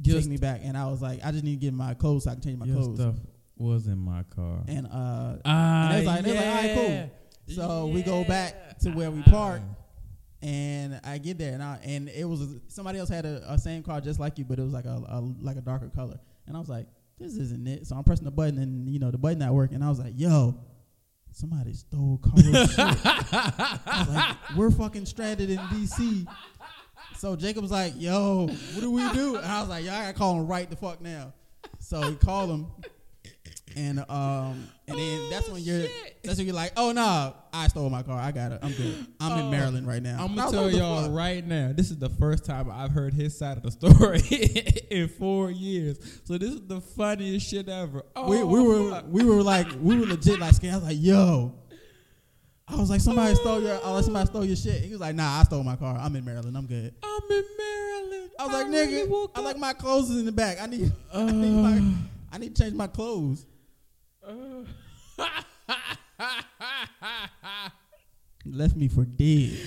Just 0.00 0.22
Take 0.22 0.30
me 0.30 0.36
back." 0.36 0.60
And 0.64 0.76
I 0.76 0.86
was 0.88 1.00
like, 1.02 1.24
"I 1.24 1.30
just 1.30 1.44
need 1.44 1.60
to 1.60 1.66
get 1.66 1.72
my 1.74 1.94
clothes 1.94 2.24
so 2.24 2.30
I 2.30 2.34
can 2.34 2.42
change 2.42 2.58
my 2.58 2.66
your 2.66 2.76
clothes." 2.76 2.98
stuff 3.00 3.14
was 3.56 3.86
in 3.86 3.98
my 3.98 4.22
car. 4.24 4.64
And 4.66 4.86
uh, 4.86 5.36
Ah, 5.44 5.88
they 5.92 5.96
was 5.98 6.06
like- 6.06 6.24
they 6.24 6.30
was 6.32 6.40
like, 6.40 6.46
"All 6.48 6.54
right, 6.54 6.74
cool." 6.74 6.88
yeah. 6.90 7.06
So 7.54 7.86
we 7.86 8.02
go 8.02 8.24
back 8.24 8.78
to 8.80 8.90
where 8.90 9.10
we 9.10 9.20
Ah. 9.26 9.30
park. 9.30 9.62
and 10.42 11.00
I 11.04 11.16
get 11.18 11.38
there 11.38 11.54
and 11.54 11.62
I 11.62 11.78
and 11.84 12.08
it 12.10 12.24
was 12.24 12.40
somebody 12.68 12.98
else 12.98 13.08
had 13.08 13.24
a, 13.24 13.52
a 13.52 13.58
same 13.58 13.82
car 13.82 14.00
just 14.00 14.18
like 14.20 14.38
you, 14.38 14.44
but 14.44 14.58
it 14.58 14.62
was 14.62 14.72
like 14.74 14.84
a, 14.86 15.00
a 15.08 15.20
like 15.40 15.56
a 15.56 15.60
darker 15.62 15.88
color. 15.88 16.18
And 16.46 16.56
I 16.56 16.60
was 16.60 16.68
like, 16.68 16.86
this 17.18 17.36
isn't 17.36 17.66
it. 17.66 17.86
So 17.86 17.96
I'm 17.96 18.04
pressing 18.04 18.24
the 18.26 18.30
button 18.30 18.58
and 18.58 18.88
you 18.90 18.98
know 18.98 19.10
the 19.10 19.16
button 19.18 19.38
not 19.38 19.54
working. 19.54 19.76
And 19.76 19.84
I 19.84 19.88
was 19.88 19.98
like, 20.00 20.12
yo, 20.16 20.58
somebody 21.30 21.72
stole 21.74 22.18
Carlos 22.22 22.74
shit. 22.74 22.78
Like, 24.08 24.36
we're 24.56 24.70
fucking 24.70 25.06
stranded 25.06 25.48
in 25.50 25.58
DC. 25.58 26.26
So 27.24 27.36
Jacob's 27.36 27.70
like, 27.70 27.94
yo, 27.96 28.48
what 28.48 28.80
do 28.82 28.90
we 28.90 29.10
do? 29.14 29.36
And 29.36 29.46
I 29.46 29.60
was 29.60 29.70
like, 29.70 29.82
yo, 29.82 29.94
I 29.94 30.02
gotta 30.02 30.12
call 30.12 30.38
him 30.38 30.46
right 30.46 30.68
the 30.68 30.76
fuck 30.76 31.00
now. 31.00 31.32
So 31.80 32.02
he 32.02 32.16
called 32.16 32.50
him. 32.50 32.66
And 33.74 34.00
um 34.10 34.68
and 34.86 34.98
then 34.98 35.30
that's 35.30 35.48
when 35.48 35.62
you're 35.62 35.86
that's 36.22 36.36
when 36.36 36.46
you're 36.46 36.54
like, 36.54 36.72
oh 36.76 36.92
nah, 36.92 37.32
I 37.50 37.68
stole 37.68 37.88
my 37.88 38.02
car. 38.02 38.20
I 38.20 38.30
got 38.30 38.52
it. 38.52 38.58
I'm 38.62 38.72
good. 38.72 39.06
I'm 39.20 39.38
in 39.38 39.46
Oh, 39.46 39.50
Maryland 39.50 39.88
right 39.88 40.02
now. 40.02 40.22
I'm 40.22 40.36
gonna 40.36 40.50
tell 40.50 40.64
like, 40.64 40.64
what 40.64 40.72
the 40.72 40.76
y'all 40.78 41.02
fuck? 41.04 41.12
right 41.12 41.46
now. 41.46 41.72
This 41.74 41.90
is 41.90 41.96
the 41.96 42.10
first 42.10 42.44
time 42.44 42.70
I've 42.70 42.90
heard 42.90 43.14
his 43.14 43.34
side 43.38 43.56
of 43.56 43.62
the 43.62 43.70
story 43.70 44.20
in 44.90 45.08
four 45.08 45.50
years. 45.50 45.98
So 46.24 46.36
this 46.36 46.50
is 46.50 46.60
the 46.66 46.82
funniest 46.82 47.48
shit 47.48 47.70
ever. 47.70 48.02
Oh, 48.14 48.28
we, 48.28 48.44
we 48.44 48.60
were 48.62 48.90
fuck. 48.90 49.06
we 49.08 49.24
were 49.24 49.42
like 49.42 49.66
we 49.80 49.96
were 49.98 50.04
legit 50.04 50.40
like 50.40 50.52
scared. 50.52 50.74
I 50.74 50.76
was 50.76 50.86
like, 50.88 50.98
yo. 51.00 51.54
I 52.66 52.76
was 52.76 52.88
like, 52.88 53.00
somebody 53.00 53.34
stole 53.34 53.62
your 53.62 53.74
I 53.74 53.90
was 53.90 53.94
like, 53.94 54.04
somebody 54.04 54.26
stole 54.26 54.44
your 54.44 54.56
shit. 54.56 54.82
He 54.82 54.90
was 54.90 55.00
like, 55.00 55.14
nah, 55.14 55.40
I 55.40 55.44
stole 55.44 55.62
my 55.62 55.76
car. 55.76 55.96
I'm 55.98 56.16
in 56.16 56.24
Maryland. 56.24 56.56
I'm 56.56 56.66
good. 56.66 56.94
I'm 57.02 57.30
in 57.30 57.44
Maryland. 57.58 58.30
I 58.38 58.46
was 58.46 58.52
like, 58.52 58.66
really 58.66 59.06
nigga, 59.06 59.30
I 59.34 59.40
like 59.40 59.58
my 59.58 59.72
clothes 59.74 60.10
is 60.10 60.20
in 60.20 60.26
the 60.26 60.32
back. 60.32 60.60
I 60.60 60.66
need 60.66 60.92
I 61.12 61.24
need 61.30 61.50
my 61.50 61.78
uh. 61.78 61.92
I 62.32 62.38
need 62.38 62.56
to 62.56 62.62
change 62.62 62.74
my 62.74 62.86
clothes. 62.86 63.46
Uh. 64.26 64.64
Left 68.46 68.76
me 68.76 68.88
for 68.88 69.04
dead. 69.04 69.58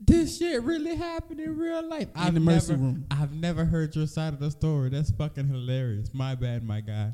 this 0.00 0.38
shit 0.38 0.62
really 0.62 0.94
happened 0.94 1.40
in 1.40 1.56
real 1.56 1.82
life. 1.82 2.08
In 2.26 2.34
the 2.34 2.40
mercy 2.40 2.72
never, 2.72 2.82
room. 2.82 3.06
I've 3.10 3.32
never 3.32 3.64
heard 3.64 3.94
your 3.94 4.06
side 4.06 4.34
of 4.34 4.40
the 4.40 4.50
story. 4.50 4.90
That's 4.90 5.10
fucking 5.10 5.46
hilarious. 5.46 6.12
My 6.12 6.34
bad, 6.34 6.62
my 6.64 6.80
guy. 6.80 7.12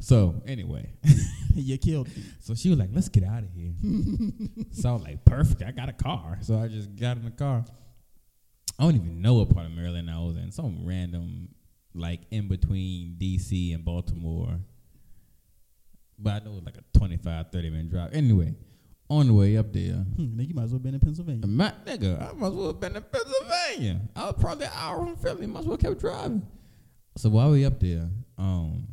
So 0.00 0.42
anyway, 0.46 0.90
you 1.54 1.76
killed 1.78 2.08
me. 2.08 2.22
so 2.40 2.54
she 2.54 2.70
was 2.70 2.78
like, 2.78 2.88
"Let's 2.92 3.08
get 3.10 3.22
out 3.24 3.42
of 3.42 3.50
here." 3.52 3.72
so 4.72 4.88
I 4.88 4.92
was 4.94 5.02
like, 5.02 5.24
"Perfect. 5.24 5.62
I 5.62 5.72
got 5.72 5.88
a 5.88 5.92
car." 5.92 6.38
So 6.40 6.58
I 6.58 6.68
just 6.68 6.96
got 6.96 7.16
in 7.18 7.24
the 7.24 7.30
car. 7.30 7.64
I 8.78 8.82
don't 8.84 8.94
even 8.94 9.20
know 9.20 9.34
what 9.34 9.50
part 9.50 9.66
of 9.66 9.72
Maryland 9.72 10.10
I 10.10 10.18
was 10.20 10.36
in. 10.36 10.50
Some 10.52 10.86
random, 10.86 11.48
like 11.94 12.20
in 12.30 12.48
between 12.48 13.16
DC 13.20 13.74
and 13.74 13.84
Baltimore. 13.84 14.58
But 16.18 16.30
I 16.42 16.44
know 16.44 16.52
it 16.52 16.54
was 16.56 16.64
like 16.64 16.76
a 16.76 16.98
25, 16.98 17.46
30 17.52 17.70
minute 17.70 17.90
drive. 17.90 18.14
Anyway, 18.14 18.54
on 19.10 19.26
the 19.26 19.34
way 19.34 19.56
up 19.56 19.72
there, 19.72 19.94
Hmm, 20.16 20.38
nigga, 20.38 20.48
you 20.48 20.54
might 20.54 20.64
as 20.64 20.70
well 20.70 20.78
been 20.78 20.94
in 20.94 21.00
Pennsylvania. 21.00 21.46
my 21.46 21.72
nigga, 21.86 22.20
I 22.26 22.32
might 22.32 22.46
as 22.48 22.52
well 22.54 22.66
have 22.68 22.80
been 22.80 22.96
in 22.96 23.02
Pennsylvania. 23.02 24.00
I 24.16 24.24
was 24.26 24.34
probably 24.40 24.64
an 24.66 24.72
hour 24.74 25.04
from 25.04 25.16
Philly. 25.16 25.46
Might 25.46 25.60
as 25.60 25.66
well 25.66 25.76
kept 25.76 25.98
driving. 26.00 26.46
So 27.16 27.28
while 27.28 27.50
we 27.50 27.64
up 27.66 27.80
there, 27.80 28.08
um, 28.38 28.86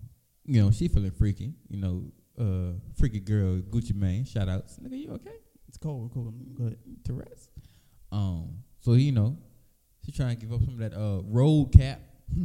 you 0.48 0.62
know, 0.64 0.72
she 0.72 0.88
feeling 0.88 1.12
freaky. 1.12 1.54
You 1.70 1.78
know, 1.78 2.04
uh, 2.40 2.74
freaky 2.98 3.20
girl 3.20 3.60
Gucci 3.62 3.94
Mane. 3.94 4.26
Shout 4.26 4.50
outs, 4.50 4.80
nigga. 4.80 4.98
You 5.00 5.12
okay? 5.14 5.36
It's 5.68 5.78
cold, 5.78 6.12
cold. 6.14 6.34
Go 6.56 6.66
ahead. 6.66 6.78
To 7.06 7.14
rest. 7.14 7.50
Um, 8.12 8.64
so 8.80 8.94
you 8.94 9.12
know, 9.12 9.38
she 10.06 10.12
trying 10.12 10.38
to 10.38 10.42
give 10.46 10.54
up 10.54 10.62
some 10.64 10.74
of 10.74 10.80
that 10.80 10.94
uh 10.98 11.22
road 11.26 11.72
cap, 11.78 12.00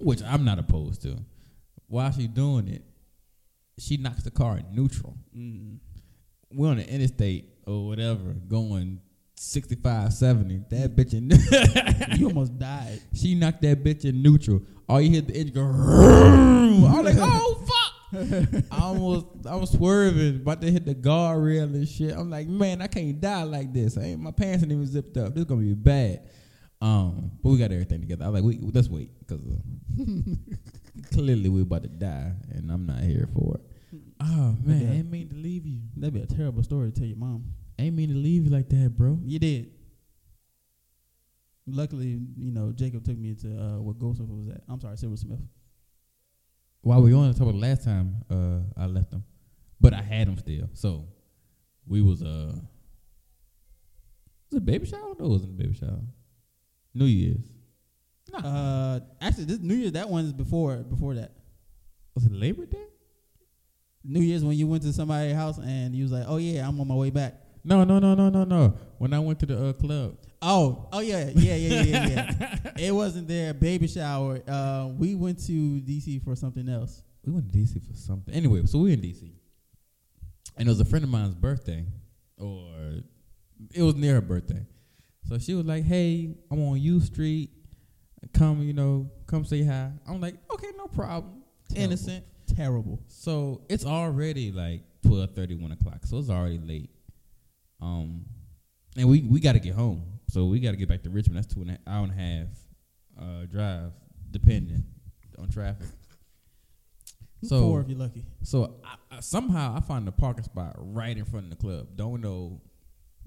which 0.00 0.22
I'm 0.22 0.44
not 0.44 0.58
opposed 0.58 1.02
to. 1.02 1.16
While 1.86 2.10
she 2.12 2.26
doing 2.26 2.68
it, 2.68 2.82
she 3.78 3.96
knocks 3.96 4.22
the 4.22 4.30
car 4.30 4.58
in 4.58 4.74
neutral 4.74 5.16
Mm. 5.36 5.78
we're 6.52 6.68
on 6.70 6.76
the 6.76 6.88
interstate 6.88 7.48
or 7.66 7.86
whatever, 7.86 8.34
going 8.46 9.00
65, 9.36 10.12
70. 10.12 10.62
That 10.70 10.96
bitch 10.96 11.12
in 11.12 11.30
You 12.18 12.28
almost 12.28 12.58
died. 12.58 13.00
she 13.12 13.34
knocked 13.34 13.62
that 13.62 13.82
bitch 13.82 14.04
in 14.04 14.22
neutral. 14.22 14.62
All 14.88 15.00
you 15.00 15.10
hear 15.10 15.22
the 15.22 15.34
engine 15.34 15.54
go. 15.54 15.62
I'm 15.64 17.04
like, 17.04 17.16
oh 17.18 17.64
fuck! 17.66 17.84
I 18.70 18.80
almost, 18.80 19.26
I 19.48 19.56
was 19.56 19.70
swerving, 19.70 20.36
about 20.36 20.60
to 20.60 20.70
hit 20.70 20.84
the 20.84 20.94
guardrail 20.94 21.64
and 21.64 21.88
shit. 21.88 22.14
I'm 22.14 22.30
like, 22.30 22.46
man, 22.46 22.80
I 22.80 22.86
can't 22.86 23.20
die 23.20 23.42
like 23.42 23.72
this. 23.72 23.98
I 23.98 24.02
ain't, 24.02 24.20
my 24.20 24.30
pants 24.30 24.62
ain't 24.62 24.72
even 24.72 24.86
zipped 24.86 25.16
up. 25.16 25.34
This 25.34 25.42
is 25.42 25.44
gonna 25.46 25.62
be 25.62 25.74
bad. 25.74 26.28
Um, 26.80 27.32
but 27.42 27.50
we 27.50 27.58
got 27.58 27.72
everything 27.72 28.00
together. 28.00 28.24
I 28.24 28.28
was 28.28 28.42
like, 28.42 28.44
we, 28.44 28.70
let's 28.72 28.88
wait 28.88 29.10
because 29.18 29.42
uh, 29.46 30.02
clearly 31.12 31.48
we're 31.48 31.62
about 31.62 31.82
to 31.84 31.88
die, 31.88 32.32
and 32.52 32.70
I'm 32.70 32.86
not 32.86 33.00
here 33.00 33.28
for 33.34 33.56
it. 33.56 33.60
Oh 34.20 34.56
man. 34.62 34.88
I 34.90 34.96
ain't 34.96 35.10
mean 35.10 35.28
to 35.30 35.34
leave 35.34 35.66
you. 35.66 35.80
That'd 35.96 36.14
be 36.14 36.20
a 36.20 36.26
terrible 36.26 36.62
story 36.62 36.92
to 36.92 36.96
tell 36.98 37.08
your 37.08 37.16
mom. 37.16 37.44
Ain't 37.78 37.96
mean 37.96 38.08
to 38.10 38.14
leave 38.14 38.44
you 38.44 38.50
like 38.50 38.68
that, 38.68 38.94
bro. 38.96 39.18
You 39.24 39.38
did. 39.38 39.70
Luckily, 41.66 42.20
you 42.36 42.50
know, 42.52 42.72
Jacob 42.72 43.04
took 43.04 43.16
me 43.18 43.34
to 43.34 43.48
uh, 43.48 43.80
where 43.80 43.94
Goldsmith 43.94 44.28
was 44.28 44.48
at. 44.48 44.62
I'm 44.68 44.80
sorry, 44.80 44.96
Silversmith. 44.96 45.40
while 46.82 47.00
we 47.02 47.12
were 47.14 47.20
on 47.20 47.32
the 47.32 47.38
top 47.38 47.48
of 47.48 47.54
the 47.54 47.60
last 47.60 47.82
time 47.84 48.16
uh, 48.30 48.60
I 48.80 48.86
left 48.86 49.10
them, 49.10 49.24
but 49.80 49.94
I 49.94 50.02
had 50.02 50.28
them 50.28 50.36
still. 50.36 50.68
So 50.74 51.08
we 51.86 52.02
was 52.02 52.22
uh, 52.22 52.54
was 54.50 54.58
it 54.58 54.64
baby 54.64 54.86
shower? 54.86 55.14
No, 55.18 55.24
it 55.24 55.28
wasn't 55.28 55.58
a 55.58 55.62
baby 55.62 55.74
shower. 55.74 56.00
New 56.92 57.06
Year's. 57.06 57.50
Uh, 58.32 59.00
actually, 59.20 59.44
this 59.44 59.58
New 59.58 59.74
Year's 59.74 59.92
that 59.92 60.08
one's 60.08 60.32
before 60.32 60.76
before 60.76 61.14
that. 61.14 61.32
Was 62.14 62.26
it 62.26 62.32
Labor 62.32 62.66
Day? 62.66 62.84
New 64.04 64.20
Year's 64.20 64.44
when 64.44 64.56
you 64.56 64.66
went 64.66 64.82
to 64.82 64.92
somebody's 64.92 65.34
house 65.34 65.58
and 65.58 65.94
you 65.94 66.02
was 66.04 66.12
like, 66.12 66.24
"Oh 66.28 66.36
yeah, 66.36 66.68
I'm 66.68 66.78
on 66.78 66.86
my 66.86 66.94
way 66.94 67.08
back." 67.10 67.40
No, 67.64 67.82
no, 67.82 67.98
no, 67.98 68.14
no, 68.14 68.28
no, 68.28 68.44
no. 68.44 68.76
When 68.98 69.14
I 69.14 69.18
went 69.18 69.38
to 69.40 69.46
the 69.46 69.68
uh, 69.68 69.72
club. 69.72 70.18
Oh, 70.42 70.88
oh 70.92 71.00
yeah, 71.00 71.30
yeah, 71.34 71.54
yeah, 71.56 71.82
yeah, 71.82 72.06
yeah. 72.06 72.34
yeah. 72.36 72.70
it 72.78 72.94
wasn't 72.94 73.26
their 73.26 73.54
baby 73.54 73.88
shower. 73.88 74.42
Uh, 74.46 74.90
we 74.98 75.14
went 75.14 75.38
to 75.46 75.52
DC 75.52 76.22
for 76.22 76.36
something 76.36 76.68
else. 76.68 77.02
We 77.24 77.32
went 77.32 77.50
to 77.50 77.58
DC 77.58 77.86
for 77.86 77.94
something. 77.94 78.34
Anyway, 78.34 78.66
so 78.66 78.80
we 78.80 78.92
in 78.92 79.00
DC, 79.00 79.32
and 80.58 80.68
it 80.68 80.70
was 80.70 80.80
a 80.80 80.84
friend 80.84 81.04
of 81.04 81.10
mine's 81.10 81.34
birthday, 81.34 81.86
or 82.36 82.68
it 83.74 83.82
was 83.82 83.94
near 83.94 84.14
her 84.14 84.20
birthday. 84.20 84.66
So 85.26 85.38
she 85.38 85.54
was 85.54 85.64
like, 85.64 85.84
"Hey, 85.84 86.36
I'm 86.50 86.62
on 86.62 86.78
U 86.78 87.00
Street. 87.00 87.50
Come, 88.34 88.62
you 88.62 88.74
know, 88.74 89.10
come 89.26 89.46
say 89.46 89.64
hi." 89.64 89.90
I'm 90.06 90.20
like, 90.20 90.34
"Okay, 90.52 90.68
no 90.76 90.86
problem." 90.88 91.44
Terrible. 91.70 91.84
Innocent. 91.84 92.24
Terrible. 92.54 93.00
So 93.06 93.62
it's 93.70 93.86
already 93.86 94.52
like 94.52 94.82
12, 95.06 95.30
1 95.60 95.72
o'clock. 95.72 96.04
So 96.04 96.18
it's 96.18 96.28
already 96.28 96.58
late. 96.58 96.90
Um, 97.84 98.24
and 98.96 99.08
we 99.08 99.20
we 99.22 99.40
got 99.40 99.52
to 99.52 99.60
get 99.60 99.74
home. 99.74 100.02
So 100.30 100.46
we 100.46 100.58
got 100.58 100.70
to 100.70 100.76
get 100.76 100.88
back 100.88 101.02
to 101.02 101.10
Richmond. 101.10 101.36
That's 101.36 101.52
two 101.52 101.60
and 101.60 101.78
hour 101.86 102.04
and 102.04 102.12
a 102.12 102.14
half 102.14 102.46
uh, 103.20 103.46
drive, 103.46 103.92
depending 104.30 104.84
on 105.38 105.48
traffic. 105.50 105.86
So 107.42 107.60
Four 107.60 107.80
if 107.82 107.88
you're 107.88 107.98
lucky. 107.98 108.24
so 108.42 108.76
I, 108.82 109.16
I, 109.16 109.20
somehow 109.20 109.74
I 109.76 109.80
find 109.80 110.08
a 110.08 110.12
parking 110.12 110.44
spot 110.44 110.76
right 110.78 111.14
in 111.14 111.26
front 111.26 111.44
of 111.44 111.50
the 111.50 111.56
club. 111.56 111.88
Don't 111.94 112.22
know 112.22 112.62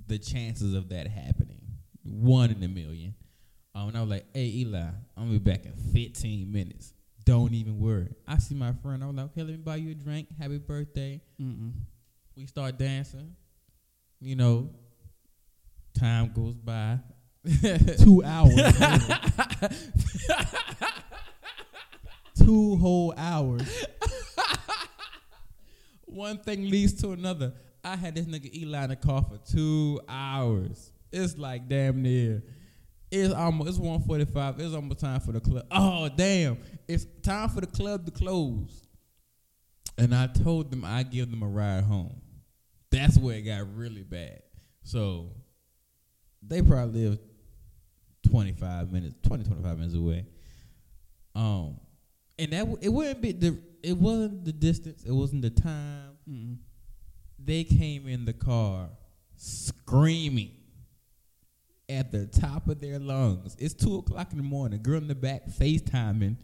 the 0.07 0.17
chances 0.17 0.73
of 0.73 0.89
that 0.89 1.07
happening. 1.07 1.61
One 2.03 2.49
in 2.49 2.63
a 2.63 2.67
million. 2.67 3.13
Um, 3.75 3.89
and 3.89 3.97
I 3.97 4.01
was 4.01 4.09
like, 4.09 4.25
"Hey 4.33 4.47
Eli, 4.47 4.79
I'm 4.79 5.27
gonna 5.27 5.31
be 5.33 5.37
back 5.37 5.65
in 5.67 5.73
15 5.93 6.51
minutes. 6.51 6.93
Don't 7.25 7.53
even 7.53 7.79
worry." 7.79 8.15
I 8.27 8.39
see 8.39 8.55
my 8.55 8.73
friend. 8.73 9.03
I 9.03 9.07
was 9.07 9.15
like, 9.15 9.25
"Okay, 9.27 9.43
let 9.43 9.51
me 9.51 9.57
buy 9.57 9.75
you 9.75 9.91
a 9.91 9.93
drink. 9.93 10.29
Happy 10.39 10.57
birthday." 10.57 11.21
Mm-mm. 11.39 11.73
We 12.35 12.47
start 12.47 12.79
dancing. 12.79 13.35
You 14.19 14.35
know, 14.35 14.69
time 15.97 16.31
goes 16.33 16.55
by. 16.55 16.99
Two 17.99 18.23
hours. 18.25 18.55
Two 22.37 22.75
whole 22.77 23.13
hours. 23.17 23.85
One 26.05 26.37
thing 26.39 26.69
leads 26.69 26.93
to 27.01 27.11
another. 27.11 27.53
I 27.83 27.95
had 27.95 28.15
this 28.15 28.25
nigga 28.25 28.53
Eli 28.53 28.83
in 28.83 28.89
the 28.89 28.95
car 28.95 29.23
for 29.23 29.37
two 29.37 30.01
hours. 30.09 30.91
It's 31.11 31.37
like 31.37 31.69
damn 31.69 32.01
near. 32.01 32.43
It's 33.11 33.33
almost 33.33 33.69
it's 33.69 33.77
one 33.77 34.01
forty 34.01 34.25
five. 34.25 34.59
It's 34.59 34.73
almost 34.73 34.99
time 34.99 35.19
for 35.19 35.31
the 35.31 35.39
club. 35.39 35.65
Oh 35.71 36.09
damn! 36.09 36.57
It's 36.87 37.05
time 37.23 37.49
for 37.49 37.61
the 37.61 37.67
club 37.67 38.05
to 38.05 38.11
close. 38.11 38.87
And 39.97 40.13
I 40.13 40.27
told 40.27 40.69
them 40.71 40.83
I 40.83 41.03
give 41.03 41.31
them 41.31 41.43
a 41.43 41.47
ride 41.47 41.83
home. 41.85 42.21
That's 42.91 43.17
where 43.17 43.35
it 43.37 43.41
got 43.41 43.75
really 43.75 44.03
bad. 44.03 44.41
So 44.83 45.31
they 46.41 46.61
probably 46.61 47.09
live 47.09 47.19
25 48.29 48.91
minutes, 48.91 49.15
20, 49.27 49.43
25 49.43 49.77
minutes 49.77 49.95
away. 49.95 50.25
Um, 51.35 51.79
and 52.39 52.51
that 52.53 52.59
w- 52.59 52.77
it 52.81 52.89
wouldn't 52.89 53.21
be 53.21 53.31
the 53.31 53.59
it 53.83 53.97
wasn't 53.97 54.43
the 54.45 54.51
distance, 54.51 55.03
it 55.03 55.11
wasn't 55.11 55.41
the 55.43 55.49
time. 55.49 56.17
Mm-mm. 56.29 56.57
They 57.39 57.63
came 57.63 58.07
in 58.07 58.25
the 58.25 58.33
car 58.33 58.89
screaming 59.35 60.51
at 61.89 62.11
the 62.11 62.25
top 62.27 62.67
of 62.67 62.81
their 62.81 62.99
lungs. 62.99 63.55
It's 63.59 63.73
two 63.73 63.97
o'clock 63.97 64.31
in 64.31 64.37
the 64.37 64.43
morning. 64.43 64.81
Girl 64.81 64.97
in 64.97 65.07
the 65.07 65.15
back 65.15 65.47
FaceTiming. 65.47 66.37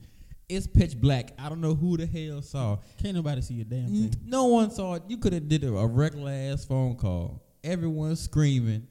It's 0.56 0.68
pitch 0.68 1.00
black. 1.00 1.32
I 1.40 1.50
don't 1.50 1.62
know 1.62 1.74
who 1.74 1.98
the 1.98 2.06
hell 2.06 2.42
saw. 2.42 2.78
Can't 3.02 3.16
nobody 3.16 3.42
see 3.42 3.62
a 3.62 3.64
damn 3.64 3.88
thing. 3.88 4.14
No 4.26 4.46
one 4.46 4.70
saw 4.72 4.96
it. 4.96 5.04
You 5.08 5.18
could 5.18 5.34
have 5.34 5.48
did 5.50 5.64
a, 5.64 5.74
a 5.76 5.88
regular 5.88 6.32
ass 6.32 6.66
phone 6.66 6.96
call. 6.96 7.44
Everyone 7.64 8.16
screaming. 8.16 8.88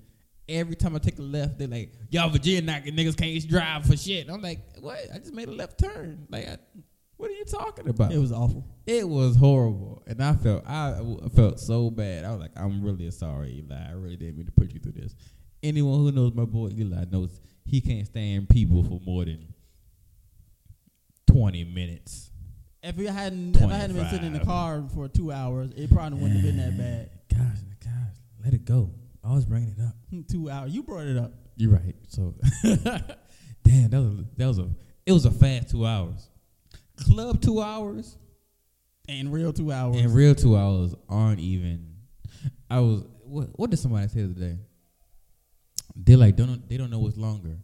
Every 0.48 0.74
time 0.74 0.96
I 0.96 0.98
take 0.98 1.18
a 1.18 1.22
left, 1.22 1.58
they're 1.58 1.68
like, 1.68 1.92
"Y'all 2.10 2.28
Virginia 2.28 2.62
knocking 2.62 2.94
niggas 2.94 3.16
can't 3.16 3.48
drive 3.48 3.86
for 3.86 3.96
shit." 3.96 4.28
I'm 4.28 4.42
like, 4.42 4.58
"What? 4.80 4.98
I 5.14 5.18
just 5.18 5.32
made 5.32 5.48
a 5.48 5.52
left 5.52 5.78
turn. 5.78 6.26
Like, 6.30 6.48
I, 6.48 6.56
what 7.16 7.30
are 7.30 7.34
you 7.34 7.44
talking 7.44 7.88
about?" 7.88 8.12
It 8.12 8.18
was 8.18 8.32
awful. 8.32 8.66
It 8.84 9.08
was 9.08 9.36
horrible, 9.36 10.02
and 10.06 10.22
I 10.22 10.34
felt 10.34 10.66
I 10.66 11.00
felt 11.34 11.60
so 11.60 11.90
bad. 11.90 12.24
I 12.24 12.32
was 12.32 12.40
like, 12.40 12.50
"I'm 12.56 12.82
really 12.82 13.10
sorry, 13.12 13.62
Eli. 13.64 13.88
I 13.88 13.92
really 13.92 14.16
didn't 14.16 14.36
mean 14.36 14.46
to 14.46 14.52
put 14.52 14.72
you 14.72 14.80
through 14.80 14.92
this." 14.92 15.14
Anyone 15.62 16.00
who 16.00 16.10
knows 16.10 16.34
my 16.34 16.44
boy 16.44 16.70
Eli 16.76 17.04
knows 17.10 17.40
he 17.64 17.80
can't 17.80 18.06
stand 18.06 18.48
people 18.48 18.82
for 18.82 19.00
more 19.06 19.24
than 19.24 19.46
twenty 21.32 21.64
minutes. 21.64 22.30
If 22.82 22.96
we 22.96 23.06
hadn't, 23.06 23.56
if 23.56 23.62
I 23.62 23.74
hadn't 23.74 23.96
been 23.96 24.08
sitting 24.10 24.26
in 24.26 24.32
the 24.32 24.40
car 24.44 24.82
for 24.94 25.06
two 25.08 25.30
hours, 25.30 25.70
it 25.76 25.90
probably 25.90 26.18
wouldn't 26.18 26.40
have 26.40 26.44
been 26.44 26.56
that 26.58 26.76
bad. 26.76 27.10
Gosh, 27.30 27.58
gosh, 27.84 28.16
let 28.44 28.54
it 28.54 28.64
go. 28.64 28.90
I 29.24 29.32
was 29.34 29.44
bringing 29.46 29.68
it 29.70 29.80
up. 29.80 29.94
Two 30.28 30.50
hours. 30.50 30.72
You 30.72 30.82
brought 30.82 31.06
it 31.06 31.16
up. 31.16 31.32
You're 31.56 31.70
right. 31.70 31.94
So, 32.08 32.34
damn, 32.64 33.90
that 33.90 34.00
was 34.00 34.24
that 34.36 34.46
was 34.46 34.58
a 34.58 34.68
it 35.06 35.12
was 35.12 35.24
a 35.26 35.30
fast 35.30 35.70
two 35.70 35.86
hours. 35.86 36.28
Club 36.96 37.40
two 37.40 37.60
hours 37.60 38.16
And 39.08 39.32
real 39.32 39.52
two 39.52 39.70
hours. 39.72 39.96
and 39.96 40.12
real 40.14 40.34
two 40.34 40.56
hours 40.56 40.94
aren't 41.08 41.38
even. 41.40 41.94
I 42.68 42.80
was 42.80 43.04
what? 43.24 43.48
What 43.58 43.70
did 43.70 43.78
somebody 43.78 44.08
say 44.08 44.22
the 44.22 44.24
other 44.24 44.40
day? 44.40 44.58
They 45.94 46.16
like 46.16 46.34
don't 46.36 46.68
they 46.68 46.76
don't 46.76 46.90
know 46.90 46.98
what's 46.98 47.16
longer, 47.16 47.58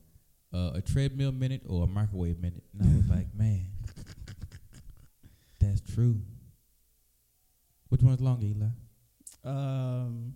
uh, 0.53 0.73
a 0.75 0.81
treadmill 0.83 1.33
minute 1.33 1.63
or 1.67 1.85
a 1.85 1.87
microwave 1.87 2.39
minute. 2.41 2.63
And 2.73 2.83
I 2.91 2.97
was 2.97 3.09
like, 3.11 3.35
man, 3.35 3.67
that's 5.61 5.81
true. 5.95 6.21
Which 7.89 8.03
one's 8.03 8.21
longer, 8.21 8.47
Eli? 8.47 8.67
Um, 9.45 10.35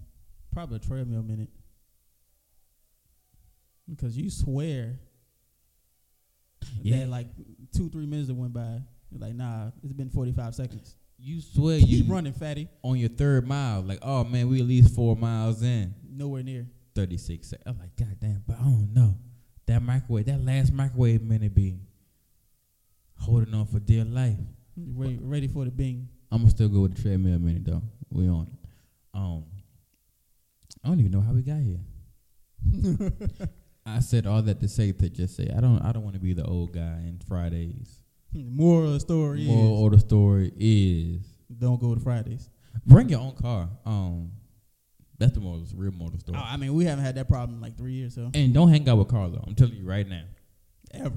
probably 0.53 0.77
a 0.77 0.79
treadmill 0.81 1.23
minute. 1.23 1.51
Because 3.89 4.17
you 4.17 4.31
swear 4.31 4.99
Yeah. 6.81 6.99
that 7.01 7.09
like 7.09 7.27
two, 7.75 7.89
three 7.91 8.07
minutes 8.07 8.29
that 8.29 8.35
went 8.35 8.53
by. 8.53 8.81
You're 9.11 9.21
like, 9.21 9.35
nah, 9.35 9.71
it's 9.83 9.93
been 9.93 10.09
45 10.09 10.55
seconds. 10.55 10.97
You 11.19 11.41
swear 11.41 11.77
you 11.79 11.87
Keep 11.99 12.07
you 12.07 12.13
running, 12.13 12.33
fatty. 12.33 12.69
on 12.83 12.97
your 12.97 13.11
third 13.11 13.47
mile, 13.47 13.83
like, 13.83 13.99
oh 14.03 14.25
man, 14.25 14.49
we 14.49 14.61
at 14.61 14.67
least 14.67 14.95
four 14.95 15.15
miles 15.17 15.63
in. 15.63 15.95
Nowhere 16.11 16.43
near. 16.43 16.67
36 16.95 17.49
seconds. 17.49 17.67
I'm 17.67 17.79
like, 17.79 17.95
God 17.97 18.17
damn, 18.21 18.43
but 18.47 18.59
I 18.59 18.63
don't 18.65 18.93
know. 18.95 19.15
That 19.67 19.83
microwave, 19.83 20.27
that 20.27 20.45
last 20.45 20.73
microwave 20.73 21.23
minute 21.23 21.55
be 21.55 21.79
holding 23.19 23.55
on 23.55 23.67
for 23.67 23.79
dear 23.79 24.05
life. 24.05 24.37
Ready, 24.77 25.19
ready 25.23 25.49
for 25.49 25.65
the 25.65 25.71
bing. 25.71 26.09
I'm 26.31 26.39
gonna 26.39 26.51
still 26.51 26.69
go 26.69 26.81
with 26.81 26.97
the 26.97 27.03
treadmill 27.03 27.39
minute 27.39 27.65
though. 27.65 27.83
We 28.11 28.29
on. 28.29 28.51
Um, 29.15 29.45
I 30.85 30.89
don't 30.89 30.99
even 31.01 31.13
know 31.13 31.21
how 31.21 31.33
we 31.33 31.43
got 31.43 31.61
here. 31.61 31.81
I 33.87 34.01
said 34.01 34.27
all 34.27 34.43
that 34.43 34.61
to 34.61 34.69
say 34.69 34.93
to 34.93 35.09
just 35.09 35.37
say 35.37 35.49
I 35.55 35.61
don't 35.61 35.81
I 35.83 35.93
don't 35.93 36.05
want 36.05 36.15
to 36.15 36.21
be 36.21 36.33
the 36.33 36.45
old 36.45 36.73
guy 36.73 37.03
in 37.07 37.21
Fridays. 37.27 38.01
Moral 38.33 38.89
of 38.89 38.93
the 38.95 39.01
story 39.01 39.45
Moral 39.45 39.79
is 39.79 39.87
of 39.87 39.93
the 39.93 39.99
story 40.01 40.53
is 40.57 41.23
don't 41.59 41.81
go 41.81 41.95
to 41.95 42.01
Fridays. 42.01 42.49
bring 42.87 43.09
your 43.09 43.21
own 43.21 43.35
car. 43.35 43.69
Um, 43.85 44.33
that's 45.23 45.33
the 45.35 45.41
moral, 45.41 45.65
real 45.75 45.93
moral 45.93 46.19
story. 46.19 46.39
Oh, 46.41 46.45
I 46.45 46.57
mean, 46.57 46.75
we 46.75 46.85
haven't 46.85 47.05
had 47.05 47.15
that 47.15 47.29
problem 47.29 47.57
in 47.57 47.63
like 47.63 47.77
three 47.77 47.93
years, 47.93 48.15
so 48.15 48.31
and 48.35 48.53
don't 48.53 48.69
hang 48.69 48.89
out 48.89 48.99
with 48.99 49.09
Carlo. 49.09 49.43
I'm 49.47 49.55
telling 49.55 49.75
you 49.75 49.87
right 49.87 50.07
now. 50.09 50.25
ever. 50.93 51.17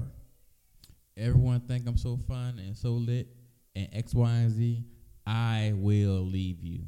Everyone 1.16 1.60
think 1.60 1.86
I'm 1.88 1.96
so 1.96 2.18
fun 2.28 2.58
and 2.58 2.76
so 2.76 2.90
lit 2.92 3.28
and 3.74 3.88
X, 3.92 4.14
Y, 4.14 4.30
and 4.30 4.50
Z. 4.50 4.84
I 5.26 5.72
will 5.74 6.20
leave 6.24 6.62
you 6.62 6.80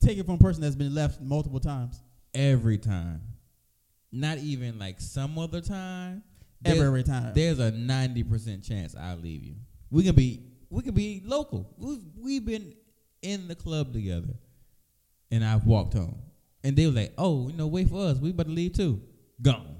Take 0.00 0.16
it 0.18 0.24
from 0.24 0.36
a 0.36 0.38
person 0.38 0.62
that's 0.62 0.76
been 0.76 0.94
left 0.94 1.20
multiple 1.20 1.60
times. 1.60 2.00
every 2.34 2.78
time. 2.78 3.20
Not 4.12 4.38
even 4.38 4.78
like 4.78 5.00
some 5.00 5.38
other 5.38 5.60
time. 5.60 6.22
There's, 6.62 6.80
Every 6.80 7.02
time. 7.02 7.32
there's 7.34 7.58
a 7.58 7.70
ninety 7.70 8.22
percent 8.24 8.64
chance 8.64 8.94
I'll 8.98 9.18
leave 9.18 9.44
you. 9.44 9.56
We 9.90 10.02
can 10.04 10.14
be 10.14 10.42
we 10.70 10.82
can 10.82 10.94
be 10.94 11.20
local. 11.24 11.68
We've 11.76 12.00
we've 12.16 12.44
been 12.44 12.72
in 13.22 13.46
the 13.48 13.54
club 13.54 13.92
together, 13.92 14.34
and 15.30 15.44
I've 15.44 15.66
walked 15.66 15.94
home, 15.94 16.18
and 16.64 16.76
they 16.76 16.86
were 16.86 16.92
like, 16.92 17.12
"Oh, 17.18 17.48
you 17.48 17.56
know, 17.56 17.66
wait 17.66 17.88
for 17.88 18.06
us. 18.06 18.18
We 18.18 18.30
about 18.30 18.46
to 18.46 18.52
leave 18.52 18.72
too." 18.72 19.00
Gone. 19.40 19.76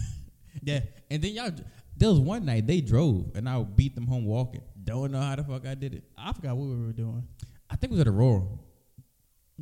yeah. 0.62 0.80
And 1.10 1.22
then 1.22 1.32
y'all, 1.32 1.50
there 1.96 2.08
was 2.10 2.20
one 2.20 2.44
night 2.44 2.66
they 2.66 2.80
drove, 2.80 3.32
and 3.34 3.48
I 3.48 3.62
beat 3.62 3.94
them 3.94 4.06
home 4.06 4.24
walking. 4.24 4.62
Don't 4.82 5.12
know 5.12 5.20
how 5.20 5.36
the 5.36 5.44
fuck 5.44 5.66
I 5.66 5.74
did 5.74 5.94
it. 5.94 6.04
I 6.16 6.32
forgot 6.32 6.56
what 6.56 6.68
we 6.68 6.86
were 6.86 6.92
doing. 6.92 7.26
I 7.70 7.76
think 7.76 7.92
it 7.92 7.94
was 7.94 8.00
at 8.00 8.08
Aurora. 8.08 8.46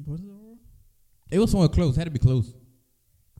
Was 0.06 0.20
it 0.20 0.26
Aurora? 0.26 0.56
It 1.30 1.38
was 1.38 1.50
somewhere 1.50 1.68
close. 1.68 1.96
Had 1.96 2.04
to 2.04 2.10
be 2.10 2.18
close. 2.18 2.54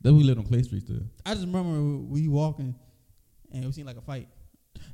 Then 0.00 0.16
we 0.16 0.22
lived 0.22 0.38
on 0.38 0.46
Clay 0.46 0.62
Street 0.62 0.82
still. 0.82 1.00
I 1.26 1.34
just 1.34 1.46
remember 1.46 2.06
we 2.06 2.28
walking 2.28 2.74
and 3.52 3.64
it 3.64 3.74
seemed 3.74 3.86
like 3.86 3.96
a 3.96 4.02
fight. 4.02 4.28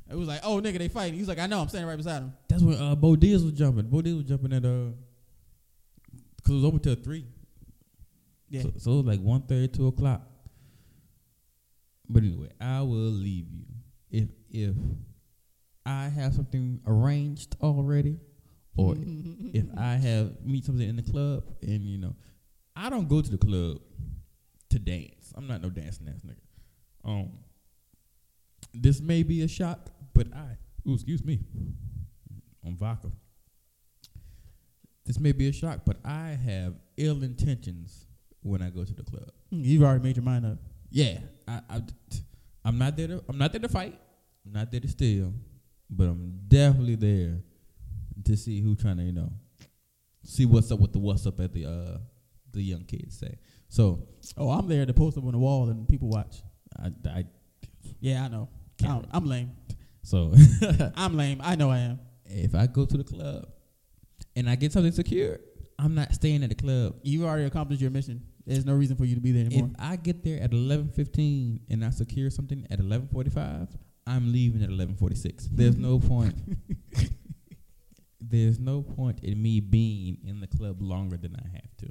It 0.09 0.15
was 0.15 0.27
like, 0.27 0.41
oh 0.43 0.61
nigga, 0.61 0.77
they 0.77 0.87
fighting. 0.87 1.13
He 1.13 1.19
was 1.19 1.27
like, 1.27 1.39
I 1.39 1.47
know, 1.47 1.61
I'm 1.61 1.69
standing 1.69 1.87
right 1.87 1.97
beside 1.97 2.19
him. 2.19 2.33
That's 2.47 2.63
when 2.63 2.79
uh, 2.79 2.95
Bo 2.95 3.15
Diaz 3.15 3.43
was 3.43 3.53
jumping. 3.53 3.87
Bo 3.87 4.01
Diaz 4.01 4.15
was 4.15 4.25
jumping 4.25 4.53
at 4.53 4.65
uh, 4.65 4.91
cause 6.45 6.53
it 6.53 6.57
was 6.57 6.65
open 6.65 6.79
till 6.79 6.95
three. 6.95 7.25
Yeah. 8.49 8.61
So, 8.61 8.71
so 8.77 8.91
it 8.91 8.95
was 8.97 9.05
like 9.05 9.21
one 9.21 9.41
thirty, 9.43 9.67
two 9.67 9.87
o'clock. 9.87 10.21
But 12.07 12.23
anyway, 12.23 12.49
I 12.61 12.81
will 12.81 13.11
leave 13.11 13.47
you 13.51 13.65
if 14.11 14.29
if 14.49 14.75
I 15.85 16.05
have 16.09 16.33
something 16.33 16.81
arranged 16.85 17.55
already, 17.61 18.19
or 18.77 18.95
if 18.97 19.65
I 19.77 19.93
have 19.95 20.33
meet 20.43 20.65
something 20.65 20.87
in 20.87 20.95
the 20.95 21.03
club, 21.03 21.43
and 21.61 21.81
you 21.83 21.97
know, 21.97 22.15
I 22.75 22.89
don't 22.89 23.07
go 23.07 23.21
to 23.21 23.29
the 23.29 23.37
club 23.37 23.79
to 24.69 24.79
dance. 24.79 25.33
I'm 25.35 25.47
not 25.47 25.61
no 25.61 25.69
dancing 25.69 26.07
ass 26.07 26.21
nigga. 26.25 27.09
Um, 27.09 27.31
this 28.73 28.99
may 28.99 29.23
be 29.23 29.41
a 29.41 29.47
shock, 29.47 29.89
but 30.13 30.27
I, 30.33 30.57
ooh, 30.87 30.95
excuse 30.95 31.23
me, 31.23 31.39
on 32.65 32.75
vodka. 32.77 33.11
This 35.05 35.19
may 35.19 35.31
be 35.31 35.47
a 35.47 35.53
shock, 35.53 35.81
but 35.85 35.97
I 36.03 36.29
have 36.29 36.73
ill 36.97 37.23
intentions 37.23 38.07
when 38.41 38.61
I 38.61 38.69
go 38.69 38.83
to 38.83 38.93
the 38.93 39.03
club. 39.03 39.29
You've 39.51 39.83
already 39.83 40.03
made 40.03 40.15
your 40.17 40.23
mind 40.25 40.45
up. 40.45 40.57
Yeah, 40.89 41.19
I, 41.47 41.61
I, 41.69 41.81
I'm 42.63 42.77
not 42.77 42.95
there 42.97 43.07
to, 43.07 43.23
I'm 43.29 43.37
not 43.37 43.51
there 43.51 43.61
to 43.61 43.69
fight. 43.69 43.99
I'm 44.45 44.53
not 44.53 44.71
there 44.71 44.79
to 44.79 44.87
steal, 44.87 45.33
but 45.89 46.05
I'm 46.05 46.39
definitely 46.47 46.95
there 46.95 47.39
to 48.23 48.37
see 48.37 48.61
who 48.61 48.75
trying 48.75 48.97
to, 48.97 49.03
you 49.03 49.11
know, 49.11 49.31
see 50.23 50.45
what's 50.45 50.71
up 50.71 50.79
with 50.79 50.93
the 50.93 50.99
what's 50.99 51.27
up 51.27 51.39
at 51.39 51.53
the 51.53 51.65
uh 51.65 51.97
the 52.51 52.61
young 52.61 52.83
kids 52.85 53.19
say. 53.19 53.37
So 53.67 54.07
Oh, 54.37 54.49
I'm 54.49 54.67
there 54.67 54.85
to 54.85 54.93
post 54.93 55.17
up 55.17 55.25
on 55.25 55.33
the 55.33 55.37
wall 55.37 55.69
and 55.69 55.87
people 55.87 56.07
watch. 56.09 56.37
I, 56.79 56.91
I 57.09 57.25
Yeah, 57.99 58.23
I 58.23 58.27
know. 58.29 58.49
I 58.83 59.01
am 59.13 59.25
lame. 59.25 59.51
so 60.01 60.33
I'm 60.95 61.15
lame. 61.15 61.41
I 61.43 61.55
know 61.55 61.69
I 61.69 61.79
am. 61.79 61.99
if 62.25 62.55
I 62.55 62.65
go 62.67 62.85
to 62.85 62.97
the 62.97 63.03
club 63.03 63.47
and 64.35 64.49
I 64.49 64.55
get 64.55 64.71
something 64.71 64.91
secured, 64.91 65.41
I'm 65.79 65.95
not 65.95 66.13
staying 66.13 66.43
at 66.43 66.49
the 66.49 66.55
club. 66.55 66.95
You've 67.03 67.23
already 67.23 67.45
accomplished 67.45 67.81
your 67.81 67.91
mission. 67.91 68.21
There's 68.45 68.65
no 68.65 68.73
reason 68.75 68.95
for 68.95 69.05
you 69.05 69.15
to 69.15 69.21
be 69.21 69.31
there 69.31 69.45
anymore. 69.45 69.71
If 69.73 69.81
I 69.81 69.95
get 69.95 70.23
there 70.23 70.39
at 70.41 70.51
11:15 70.51 71.61
and 71.69 71.83
I 71.83 71.89
secure 71.89 72.29
something 72.29 72.65
at 72.69 72.79
11:45, 72.79 73.69
I'm 74.05 74.31
leaving 74.31 74.61
at 74.63 74.69
11:46. 74.69 75.49
There's 75.51 75.77
no 75.77 75.99
point. 75.99 76.35
There's 78.21 78.59
no 78.59 78.81
point 78.81 79.23
in 79.23 79.41
me 79.41 79.59
being 79.59 80.17
in 80.25 80.39
the 80.41 80.47
club 80.47 80.81
longer 80.81 81.17
than 81.17 81.35
I 81.35 81.47
have 81.55 81.77
to. 81.77 81.87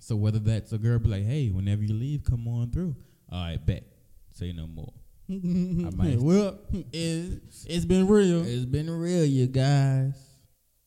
So 0.00 0.16
whether 0.16 0.38
that's 0.38 0.72
a 0.72 0.78
girl 0.78 0.98
be 0.98 1.08
like, 1.08 1.24
"Hey, 1.24 1.48
whenever 1.48 1.82
you 1.82 1.94
leave, 1.94 2.24
come 2.24 2.46
on 2.48 2.70
through." 2.70 2.94
All 3.30 3.42
right, 3.42 3.64
bet. 3.64 3.84
Say 4.32 4.52
no 4.52 4.66
more. 4.66 4.92
might- 5.28 6.18
well, 6.20 6.58
it's, 6.92 7.64
it's 7.66 7.84
been 7.84 8.06
real. 8.06 8.44
It's 8.46 8.64
been 8.66 8.88
real, 8.90 9.24
you 9.24 9.46
guys. 9.46 10.14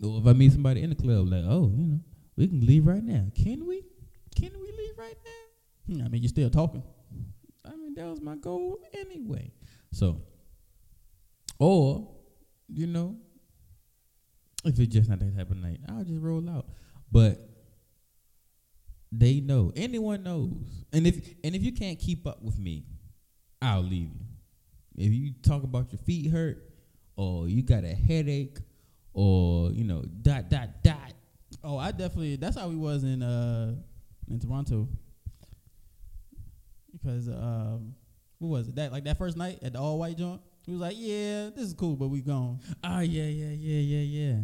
Or 0.02 0.20
if 0.20 0.28
I 0.28 0.34
meet 0.34 0.52
somebody 0.52 0.82
in 0.82 0.90
the 0.90 0.96
club, 0.96 1.28
like, 1.28 1.44
oh, 1.46 1.72
you 1.76 1.86
know, 1.86 2.00
we 2.38 2.48
can 2.48 2.66
leave 2.66 2.88
right 2.88 3.04
now. 3.04 3.26
Can 3.36 3.68
we? 3.68 3.84
Can 4.36 4.52
we 4.54 4.68
leave 4.72 4.98
right 4.98 5.18
now? 5.26 5.96
Hmm, 5.96 6.06
I 6.06 6.08
mean, 6.08 6.22
you're 6.22 6.30
still 6.30 6.50
talking. 6.50 6.84
I 7.66 7.76
mean, 7.76 7.94
that 7.96 8.06
was 8.06 8.22
my 8.22 8.36
goal 8.36 8.80
anyway. 8.94 9.52
So, 9.92 10.22
or, 11.58 12.08
you 12.68 12.88
know, 12.88 13.18
if 14.64 14.80
it's 14.80 14.94
just 14.94 15.10
not 15.10 15.20
that 15.20 15.36
type 15.36 15.52
of 15.52 15.58
night, 15.58 15.80
I'll 15.90 16.04
just 16.04 16.22
roll 16.22 16.50
out. 16.50 16.68
But 17.12 17.50
they 19.12 19.40
know. 19.40 19.72
Anyone 19.76 20.24
knows. 20.24 20.86
And 20.94 21.08
if 21.08 21.34
and 21.44 21.56
if 21.56 21.64
you 21.64 21.72
can't 21.72 22.00
keep 22.00 22.28
up 22.28 22.42
with 22.42 22.60
me, 22.60 22.86
I'll 23.62 23.84
leave 23.84 24.10
you. 24.14 24.26
If 24.96 25.14
you 25.14 25.34
talk 25.44 25.64
about 25.64 25.92
your 25.92 26.00
feet 26.00 26.32
hurt, 26.32 26.64
or 27.16 27.48
you 27.48 27.64
got 27.64 27.84
a 27.84 27.94
headache, 27.94 28.60
or 29.20 29.72
you 29.72 29.84
know, 29.84 30.04
dot 30.22 30.50
dot 30.50 30.70
dot. 30.84 31.14
Oh, 31.64 31.78
I 31.78 31.92
definitely. 31.92 32.38
That's 32.38 32.58
how 32.58 32.70
we 32.70 32.76
was 32.76 33.04
in 33.04 33.22
uh 33.22 33.76
in 34.30 34.40
Toronto. 34.40 34.88
Because 36.92 37.28
um, 37.30 37.96
what 38.40 38.50
was 38.50 38.68
it? 38.70 38.76
That 38.76 38.92
like 38.92 39.04
that 39.06 39.18
first 39.18 39.38
night 39.38 39.60
at 39.62 39.74
the 39.74 39.80
all 39.80 40.00
white 40.00 40.18
joint. 40.18 40.42
He 40.66 40.72
was 40.72 40.82
like, 40.82 40.96
"Yeah, 40.98 41.50
this 41.56 41.66
is 41.66 41.74
cool, 41.74 41.96
but 41.96 42.08
we 42.10 42.22
gone." 42.22 42.60
Oh 42.84 43.00
yeah, 43.00 43.24
yeah, 43.24 43.52
yeah, 43.52 43.80
yeah, 43.80 44.22
yeah. 44.22 44.36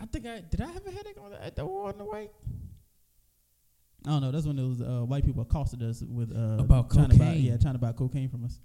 I 0.00 0.06
think 0.06 0.26
I 0.26 0.40
did. 0.40 0.60
I 0.60 0.66
have 0.66 0.86
a 0.86 0.90
headache 0.90 1.16
on 1.22 1.30
the, 1.30 1.44
at 1.44 1.56
the 1.56 1.64
on 1.64 1.98
the 1.98 2.04
way. 2.04 2.30
I 4.06 4.10
don't 4.10 4.20
know. 4.22 4.30
That's 4.32 4.46
when 4.46 4.56
those 4.56 4.80
uh, 4.80 5.02
white 5.04 5.24
people 5.24 5.42
accosted 5.42 5.82
us 5.82 6.02
with 6.02 6.32
uh, 6.32 6.60
About 6.62 6.90
trying 6.90 7.10
to 7.10 7.16
buy, 7.18 7.26
cocaine. 7.26 7.44
yeah, 7.44 7.56
trying 7.56 7.74
to 7.74 7.78
buy 7.78 7.92
cocaine 7.92 8.28
from 8.28 8.44
us. 8.44 8.58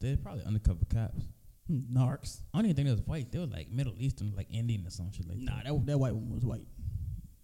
They're 0.00 0.16
probably 0.16 0.44
undercover 0.44 0.80
cops. 0.92 1.22
Narcs. 1.70 2.40
I 2.54 2.58
don't 2.58 2.66
even 2.66 2.76
think 2.76 2.86
they 2.88 2.92
was 2.92 3.02
white. 3.02 3.30
They 3.30 3.38
were 3.38 3.46
like 3.46 3.70
Middle 3.70 3.94
Eastern, 3.98 4.32
like 4.36 4.46
Indian 4.50 4.86
or 4.86 4.90
some 4.90 5.10
shit 5.12 5.28
like 5.28 5.38
Nah, 5.38 5.56
that. 5.56 5.64
that 5.66 5.86
that 5.86 5.98
white 5.98 6.14
woman 6.14 6.34
was 6.34 6.44
white. 6.44 6.66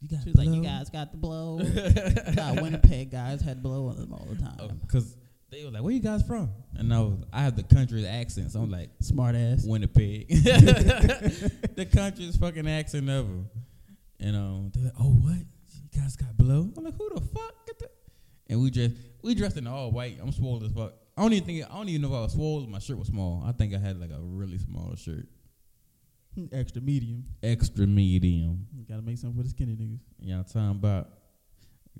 You 0.00 0.08
got 0.08 0.22
She 0.22 0.30
was 0.30 0.36
like, 0.36 0.48
"You 0.48 0.62
guys 0.62 0.90
got 0.90 1.12
the 1.12 1.16
blow. 1.18 1.58
God, 2.36 2.60
Winnipeg 2.60 3.10
guys 3.10 3.40
had 3.40 3.62
blow 3.62 3.88
on 3.88 3.96
them 3.96 4.12
all 4.12 4.26
the 4.30 4.36
time. 4.36 4.78
because 4.82 5.16
they 5.50 5.64
were 5.64 5.70
like, 5.70 5.82
"Where 5.82 5.92
you 5.92 6.00
guys 6.00 6.22
from?" 6.26 6.50
And 6.74 6.92
I 6.92 7.00
was, 7.00 7.18
I 7.32 7.42
have 7.42 7.56
the 7.56 7.62
country 7.62 8.06
accent, 8.06 8.52
so 8.52 8.60
I'm 8.60 8.70
like, 8.70 8.90
Smart 9.00 9.34
ass. 9.34 9.64
Winnipeg, 9.66 10.28
the 10.28 11.88
country's 11.90 12.36
fucking 12.36 12.68
accent 12.68 13.08
ever. 13.08 13.44
And 14.20 14.36
um, 14.36 14.70
they're 14.74 14.84
like, 14.84 14.92
"Oh, 15.00 15.10
what? 15.12 15.36
You 15.36 16.00
guys 16.00 16.16
got 16.16 16.36
blow?" 16.36 16.70
I'm 16.76 16.84
like, 16.84 16.94
"Who 16.96 17.08
the 17.14 17.20
fuck?" 17.20 17.66
Get 17.66 17.78
the-" 17.78 17.90
And 18.48 18.62
we 18.62 18.70
dressed, 18.70 18.94
we 19.22 19.34
dressed 19.34 19.56
in 19.56 19.66
all 19.66 19.90
white. 19.90 20.18
I'm 20.20 20.32
swole 20.32 20.62
as 20.64 20.72
fuck. 20.72 20.92
I 21.16 21.22
don't 21.22 21.32
even 21.32 21.46
think, 21.46 21.64
I 21.70 21.74
don't 21.76 21.88
even 21.88 22.02
know 22.02 22.08
if 22.08 22.14
I 22.14 22.20
was 22.22 22.32
swole. 22.32 22.60
My 22.66 22.78
shirt 22.80 22.98
was 22.98 23.08
small. 23.08 23.44
I 23.46 23.52
think 23.52 23.74
I 23.74 23.78
had 23.78 24.00
like 24.00 24.10
a 24.10 24.20
really 24.20 24.58
small 24.58 24.94
shirt, 24.96 25.26
Extra 26.52 26.82
medium. 26.82 27.24
extra 27.42 27.86
medium. 27.86 28.66
You 28.76 28.84
gotta 28.88 29.02
make 29.02 29.18
something 29.18 29.36
for 29.36 29.44
the 29.44 29.50
skinny 29.50 29.76
niggas. 29.76 30.00
Y'all 30.20 30.42
talking 30.42 30.70
about 30.70 31.10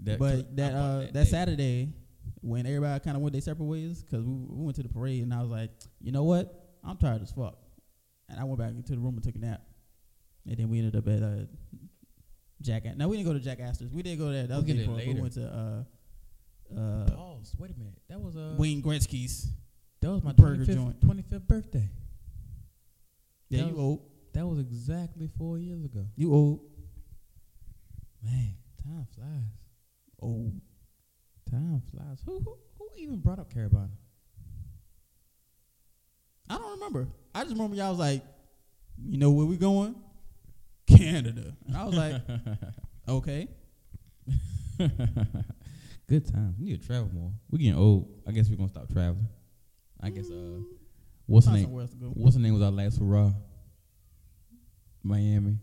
that? 0.03 0.19
but 0.19 0.57
that 0.57 0.75
I 0.75 0.77
uh 0.79 0.99
that, 1.01 1.13
day. 1.13 1.25
Saturday 1.25 1.93
when 2.41 2.67
everybody 2.67 2.99
kind 3.05 3.17
of 3.17 3.23
went 3.23 3.33
their 3.33 3.41
separate 3.43 3.67
ways 3.67 4.03
because 4.03 4.25
we, 4.25 4.33
we 4.33 4.65
went 4.65 4.77
to 4.77 4.83
the 4.83 4.89
parade 4.89 5.23
and 5.23 5.33
I 5.33 5.41
was 5.41 5.51
like, 5.51 5.71
you 6.01 6.11
know 6.11 6.25
what? 6.25 6.53
I'm 6.83 6.97
tired 6.97 7.23
as 7.23 7.31
fuck, 7.31 7.57
and 8.29 8.39
I 8.41 8.45
went 8.45 8.59
back 8.59 8.71
into 8.71 8.93
the 8.93 8.99
room 8.99 9.15
and 9.15 9.23
took 9.23 9.37
a 9.37 9.39
nap, 9.39 9.63
and 10.47 10.57
then 10.57 10.69
we 10.69 10.79
ended 10.79 10.97
up 10.97 11.07
at 11.07 11.23
uh 11.23 11.47
Jack. 12.61 12.85
Now 12.97 13.07
we 13.09 13.17
didn't 13.17 13.29
go 13.29 13.35
to 13.35 13.41
Jack 13.45 13.61
Astor's. 13.61 13.93
We 13.93 14.03
did 14.03 14.19
go 14.19 14.33
there. 14.33 14.47
That 14.49 14.57
was 14.57 14.65
We'll 14.65 14.75
get 14.75 14.79
before, 14.87 14.99
it 14.99 15.07
but 15.07 15.15
We 15.15 15.21
went 15.21 15.35
to 15.35 15.47
uh 15.47 15.85
uh. 16.77 17.07
Wait 17.59 17.71
a 17.71 17.79
minute. 17.79 17.95
That 18.09 18.21
was 18.21 18.37
uh, 18.37 18.55
Wayne 18.59 18.83
Gretzky's. 18.83 19.49
that 20.01 20.11
was 20.11 20.23
my 20.23 20.33
burger 20.33 20.65
25th, 20.65 20.75
joint. 20.75 21.01
25th 21.01 21.47
birthday. 21.47 21.91
Yeah, 23.51 23.61
That 23.63 23.67
you 23.69 23.75
was- 23.75 23.81
old. 23.83 24.01
That 24.33 24.47
was 24.47 24.59
exactly 24.59 25.29
four 25.39 25.59
years 25.59 25.85
ago. 25.85 26.07
You 26.17 26.33
old. 26.35 26.61
Man, 28.23 28.55
time 28.83 29.07
flies. 29.15 29.53
Old. 30.21 30.61
Time 31.51 31.83
flies. 31.93 32.19
Who 32.27 32.41
who, 32.41 32.57
who 32.79 32.89
even 32.97 33.21
brought 33.21 33.39
up 33.39 33.53
Caribana? 33.53 33.91
I 36.49 36.57
don't 36.59 36.73
remember. 36.73 37.07
I 37.35 37.43
just 37.45 37.55
remember 37.55 37.77
y'all 37.77 37.91
was 37.91 37.99
like, 37.99 38.25
you 39.07 39.19
know 39.19 39.31
where 39.31 39.47
we 39.47 39.57
going? 39.57 39.95
Canada. 40.87 41.55
And 41.69 41.77
I 41.77 41.85
was 41.85 41.95
like, 41.95 42.23
okay. 43.09 43.49
Good 46.07 46.31
time. 46.31 46.55
We 46.59 46.67
need 46.67 46.81
to 46.81 46.87
travel 46.87 47.11
more. 47.15 47.33
We're 47.51 47.59
getting 47.59 47.79
old. 47.79 48.09
I 48.27 48.33
guess 48.33 48.49
we're 48.49 48.57
gonna 48.57 48.69
stop 48.69 48.93
traveling. 48.93 49.27
I 50.01 50.11
guess 50.11 50.31
uh, 50.31 50.61
what's 51.27 51.47
the 51.47 51.53
name? 51.53 51.65
somewhere 51.65 51.83
else 51.83 51.91
to 51.93 51.97
go. 51.97 52.07
What's 52.09 52.37
the 52.37 52.43
name 52.43 52.53
was 52.55 52.63
our 52.63 52.71
last 52.71 52.99
hurrah? 52.99 53.33
Miami. 55.03 55.59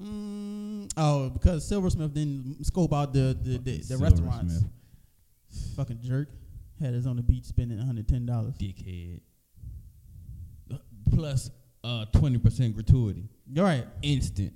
Mm, 0.00 0.90
oh, 0.96 1.30
because 1.30 1.66
Silversmith 1.66 2.12
didn't 2.12 2.64
scope 2.66 2.92
out 2.92 3.12
the 3.12 3.36
the, 3.40 3.58
the, 3.58 3.78
the 3.78 3.96
restaurants. 3.96 4.64
Fucking 5.76 6.00
jerk. 6.02 6.28
Had 6.80 6.94
us 6.94 7.06
on 7.06 7.16
the 7.16 7.22
beach 7.22 7.44
spending 7.44 7.78
$110. 7.78 8.26
Dickhead. 8.58 9.20
Uh, 10.72 10.78
Plus 11.14 11.50
uh 11.84 12.06
twenty 12.12 12.38
percent 12.38 12.74
gratuity. 12.74 13.28
You're 13.46 13.64
right. 13.64 13.86
Instant. 14.02 14.52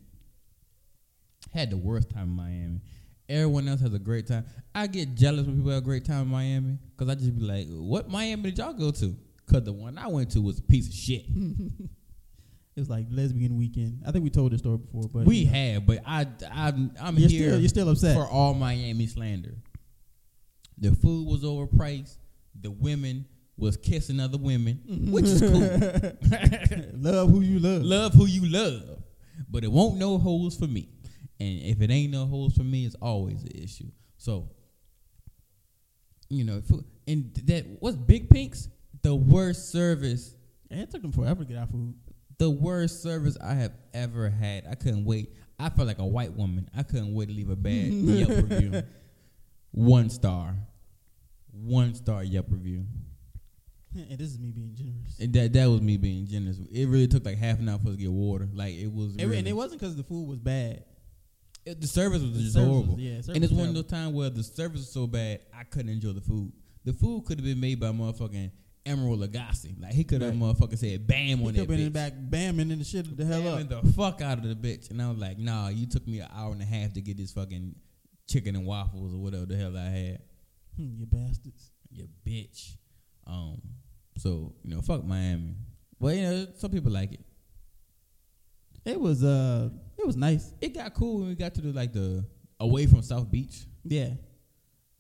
Had 1.55 1.71
the 1.71 1.77
worst 1.77 2.11
time 2.11 2.25
in 2.25 2.37
Miami. 2.37 2.81
Everyone 3.29 3.69
else 3.69 3.81
has 3.81 3.93
a 3.93 3.99
great 3.99 4.27
time. 4.27 4.47
I 4.75 4.87
get 4.87 5.15
jealous 5.15 5.47
when 5.47 5.57
people 5.57 5.71
have 5.71 5.83
a 5.83 5.85
great 5.85 6.05
time 6.05 6.23
in 6.23 6.29
Miami 6.29 6.79
because 6.97 7.11
I 7.13 7.15
just 7.15 7.37
be 7.39 7.45
like, 7.45 7.67
"What 7.69 8.09
Miami 8.09 8.45
did 8.45 8.59
y'all 8.59 8.73
go 8.73 8.91
to?" 8.91 9.17
Because 9.45 9.65
the 9.65 9.73
one 9.73 9.99
I 9.99 10.07
went 10.09 10.31
to 10.33 10.41
was 10.41 10.59
a 10.59 10.63
piece 10.63 10.89
of 10.89 10.95
shit. 10.95 11.27
It 12.79 12.83
was 12.83 12.91
like 12.91 13.07
lesbian 13.11 13.59
weekend. 13.59 14.05
I 14.07 14.13
think 14.13 14.23
we 14.23 14.31
told 14.31 14.53
this 14.53 14.61
story 14.61 14.79
before, 14.79 15.09
but 15.13 15.27
we 15.27 15.39
you 15.39 15.47
know, 15.47 15.51
have, 15.51 15.87
but 15.87 15.99
I, 16.07 16.29
I'm, 16.49 16.93
I'm 17.01 17.19
you're 17.19 17.29
here 17.29 17.49
still 17.49 17.59
you're 17.59 17.69
still 17.69 17.89
upset. 17.89 18.15
for 18.15 18.25
all 18.25 18.55
Miami 18.55 19.09
slander. 19.09 19.57
The 20.79 20.95
food 20.95 21.27
was 21.27 21.43
overpriced. 21.43 22.19
The 22.61 22.71
women 22.71 23.27
was 23.57 23.77
kissing 23.77 24.21
other 24.21 24.39
women, 24.39 24.81
mm-hmm. 24.89 25.11
which 25.11 25.25
is 25.25 25.41
cool. 25.41 25.59
love 27.13 27.31
who 27.31 27.41
you 27.41 27.59
love. 27.59 27.83
love 27.83 28.15
who 28.15 28.27
you 28.27 28.49
love, 28.49 29.03
but 29.51 29.65
it 29.65 29.73
won't 29.73 29.97
no 29.97 30.17
holes 30.17 30.57
for 30.57 30.69
me. 30.69 30.89
And 31.41 31.61
if 31.63 31.81
it 31.81 31.91
ain't 31.91 32.13
no 32.13 32.27
holes 32.27 32.55
for 32.57 32.65
me, 32.65 32.85
it's 32.85 32.97
always 33.01 33.43
an 33.45 33.53
issue. 33.55 33.91
So, 34.17 34.49
you 36.29 36.45
know, 36.45 36.61
and 37.07 37.33
that 37.45 37.65
what's 37.81 37.97
Big 37.97 38.29
Pinks? 38.31 38.69
the 39.03 39.15
worst 39.15 39.71
service, 39.71 40.35
And 40.71 40.81
it 40.81 40.91
took 40.91 41.03
them 41.03 41.13
forever 41.13 41.45
to 41.45 41.49
get 41.49 41.57
our 41.59 41.67
food. 41.69 41.95
the 42.39 42.51
worst 42.51 43.01
service 43.03 43.37
I 43.41 43.55
have 43.55 43.73
ever 43.95 44.29
had. 44.29 44.67
I 44.69 44.75
couldn't 44.75 45.05
wait. 45.05 45.33
I 45.59 45.69
felt 45.71 45.87
like 45.87 46.01
a 46.01 46.07
white 46.07 46.33
woman. 46.35 46.69
I 46.77 46.83
couldn't 46.83 47.15
wait 47.15 47.29
to 47.29 47.33
leave 47.35 47.49
a 47.51 47.57
bad 47.57 47.73
Yelp 47.93 48.31
review. 48.51 48.83
One 49.71 50.11
star, 50.11 50.57
one 51.53 51.95
star 51.95 52.25
Yelp 52.25 52.47
review. 52.51 52.85
And 53.95 54.19
this 54.19 54.29
is 54.31 54.39
me 54.39 54.51
being 54.51 54.75
generous. 54.75 55.19
And 55.21 55.33
that 55.35 55.53
that 55.53 55.67
was 55.67 55.81
me 55.81 55.97
being 55.97 56.27
generous. 56.27 56.59
It 56.71 56.87
really 56.89 57.07
took 57.09 57.25
like 57.25 57.39
half 57.39 57.59
an 57.61 57.69
hour 57.69 57.79
for 57.79 57.89
us 57.91 57.95
to 57.97 58.01
get 58.03 58.11
water. 58.11 58.49
Like 58.53 58.75
it 58.75 58.93
was. 58.93 59.15
It- 59.17 59.25
really- 59.25 59.39
and 59.39 59.49
it 59.49 59.55
wasn't 59.55 59.81
because 59.81 59.97
the 59.97 60.03
food 60.03 60.27
was 60.29 60.39
bad. 60.39 60.85
It- 61.69 61.81
the 61.81 61.87
service 61.87 62.23
was 62.23 62.33
The 62.33 62.41
just 62.41 62.55
service 62.55 62.69
was- 62.69 62.77
horrible. 62.87 63.01
yeah, 63.01 63.21
and 63.35 63.45
it's 63.45 63.53
one 63.53 63.69
of 63.69 63.75
those 63.75 63.87
times 63.87 64.15
where 64.15 64.31
the 64.31 64.43
service 64.43 64.81
was 64.81 64.91
so 64.91 65.07
bad 65.07 65.41
I 65.53 65.65
couldn't 65.65 65.91
enjoy 65.91 66.13
the 66.13 66.21
food. 66.21 66.53
The 66.85 66.93
food 66.93 67.25
could 67.25 67.39
have 67.39 67.45
been 67.45 67.61
made 67.61 67.79
by 67.81 67.89
motherfucking 67.89 68.51
Emeril 68.87 69.19
Lagasse. 69.27 69.79
Like 69.81 69.93
he 69.93 70.05
could 70.05 70.23
have 70.23 70.31
Right. 70.41 70.57
motherfucking 70.57 70.79
said 70.79 71.07
bam 71.07 71.27
He 71.27 71.33
on 71.35 71.39
could 71.41 71.55
that 71.55 71.59
have 71.61 71.69
been 71.69 71.79
in 71.81 71.85
the 71.87 71.91
back 71.91 72.15
bamming 72.31 72.71
in 72.71 72.79
the 72.79 72.85
shit 72.85 73.15
the 73.17 73.25
hell 73.27 73.47
up. 73.47 73.59
Bamming 73.61 73.69
the 73.83 73.93
fuck 73.93 74.23
out 74.23 74.39
of 74.39 74.45
the 74.45 74.55
bitch. 74.57 74.91
And 74.91 75.03
I 75.03 75.11
was 75.11 75.19
like, 75.19 75.39
nah, 75.39 75.69
you 75.69 75.87
took 75.87 76.07
me 76.07 76.21
an 76.21 76.29
hour 76.33 76.53
and 76.53 76.63
a 76.63 76.65
half 76.65 76.95
to 76.95 77.01
get 77.03 77.17
this 77.19 77.33
fucking 77.33 77.75
chicken 78.27 78.57
and 78.57 78.65
waffles 78.67 79.13
or 79.13 79.19
whatever 79.19 79.45
the 79.47 79.57
hell 79.57 79.77
I 79.77 79.85
had. 79.91 80.23
Hmm, 80.77 80.95
you 80.97 81.05
bastards. 81.07 81.71
You 81.91 82.09
bitch. 82.25 82.77
Um, 83.27 83.61
so 84.17 84.55
you 84.65 84.71
know, 84.75 84.81
fuck 84.81 85.05
Miami. 85.05 85.57
Well, 86.01 86.15
you 86.15 86.23
know, 86.23 86.47
some 86.57 86.71
people 86.71 86.93
like 86.93 87.13
it. 87.13 87.21
It 88.87 88.99
was 88.99 89.23
uh, 89.23 89.69
it 89.99 90.07
was 90.07 90.17
nice. 90.17 90.53
It 90.61 90.75
got 90.75 90.95
cool 90.95 91.19
when 91.21 91.29
we 91.29 91.35
got 91.35 91.55
to 91.57 91.61
the 91.61 91.73
like 91.73 91.93
the 91.93 92.25
away 92.61 92.87
from 92.87 93.03
South 93.03 93.31
Beach. 93.31 93.67
Yeah. 93.85 94.11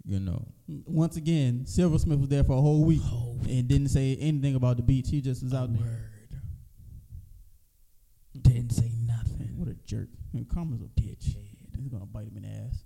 You 0.04 0.20
know, 0.20 0.46
Once 0.86 1.16
again, 1.18 1.66
Silversmith 1.66 2.18
was 2.18 2.28
there 2.30 2.42
for 2.42 2.52
a 2.52 2.60
whole 2.60 2.82
week 2.84 3.02
and 3.46 3.68
didn't 3.68 3.88
say 3.88 4.16
anything 4.18 4.54
about 4.54 4.78
the 4.78 4.82
beach. 4.82 5.08
He 5.10 5.20
just 5.20 5.42
was 5.42 5.52
out 5.52 5.70
there. 5.74 6.10
Didn't 8.40 8.70
say 8.72 8.90
nothing. 9.06 9.52
What 9.56 9.68
a 9.68 9.74
jerk. 9.84 10.08
And 10.32 10.48
Karma's 10.48 10.80
a 10.80 10.84
bitch. 11.00 11.34
He's 11.76 11.88
gonna 11.90 12.06
bite 12.06 12.28
him 12.28 12.36
in 12.38 12.42
the 12.42 12.48
ass. 12.48 12.84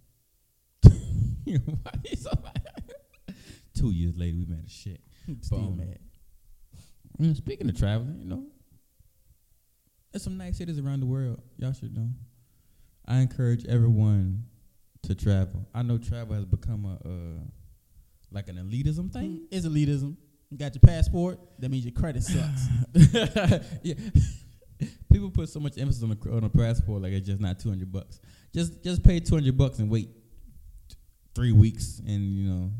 Two 3.75 3.91
years 3.91 4.17
later, 4.17 4.37
we 4.39 4.45
mad 4.47 4.63
as 4.65 4.73
shit. 4.73 5.01
Still 5.43 5.59
Boom. 5.59 5.77
mad. 5.79 5.99
Mm, 7.21 7.37
Speaking 7.37 7.69
of 7.69 7.79
traveling, 7.79 8.19
you 8.21 8.25
know, 8.27 8.45
there's 10.13 10.23
some 10.23 10.37
nice 10.37 10.59
cities 10.59 10.79
around 10.79 11.01
the 11.01 11.07
world. 11.07 11.41
Y'all 11.57 11.73
should 11.73 11.97
know. 11.97 12.09
I 13.07 13.19
encourage 13.19 13.65
everyone 13.67 14.45
to 15.05 15.15
travel. 15.15 15.67
I 15.75 15.83
know 15.83 15.99
travel 15.99 16.35
has 16.37 16.45
become 16.45 16.85
a 16.85 17.09
uh, 17.09 17.43
like 18.31 18.49
an 18.49 18.57
elitism 18.57 19.13
thing. 19.13 19.47
It's 19.51 19.67
elitism. 19.67 20.17
You 20.51 20.59
got 20.59 20.75
your 20.75 20.81
passport. 20.81 21.39
That 21.59 21.71
means 21.71 21.85
your 21.85 21.93
credit 21.93 22.23
sucks. 22.23 22.69
yeah. 23.83 23.95
People 25.13 25.31
put 25.31 25.49
so 25.49 25.61
much 25.61 25.79
emphasis 25.79 26.03
on 26.03 26.13
a 26.13 26.31
on 26.31 26.45
a 26.45 26.51
passport 26.51 27.03
like 27.03 27.13
it's 27.13 27.27
just 27.27 27.41
not 27.41 27.59
two 27.59 27.71
hundred 27.71 27.91
bucks. 27.91 28.21
Just 28.55 28.83
just 28.85 29.03
pay 29.03 29.19
two 29.21 29.35
hundred 29.35 29.57
bucks 29.57 29.79
and 29.79 29.91
wait 29.91 30.11
three 31.35 31.53
weeks, 31.53 32.01
and 32.07 32.23
you 32.37 32.49
know 32.51 32.71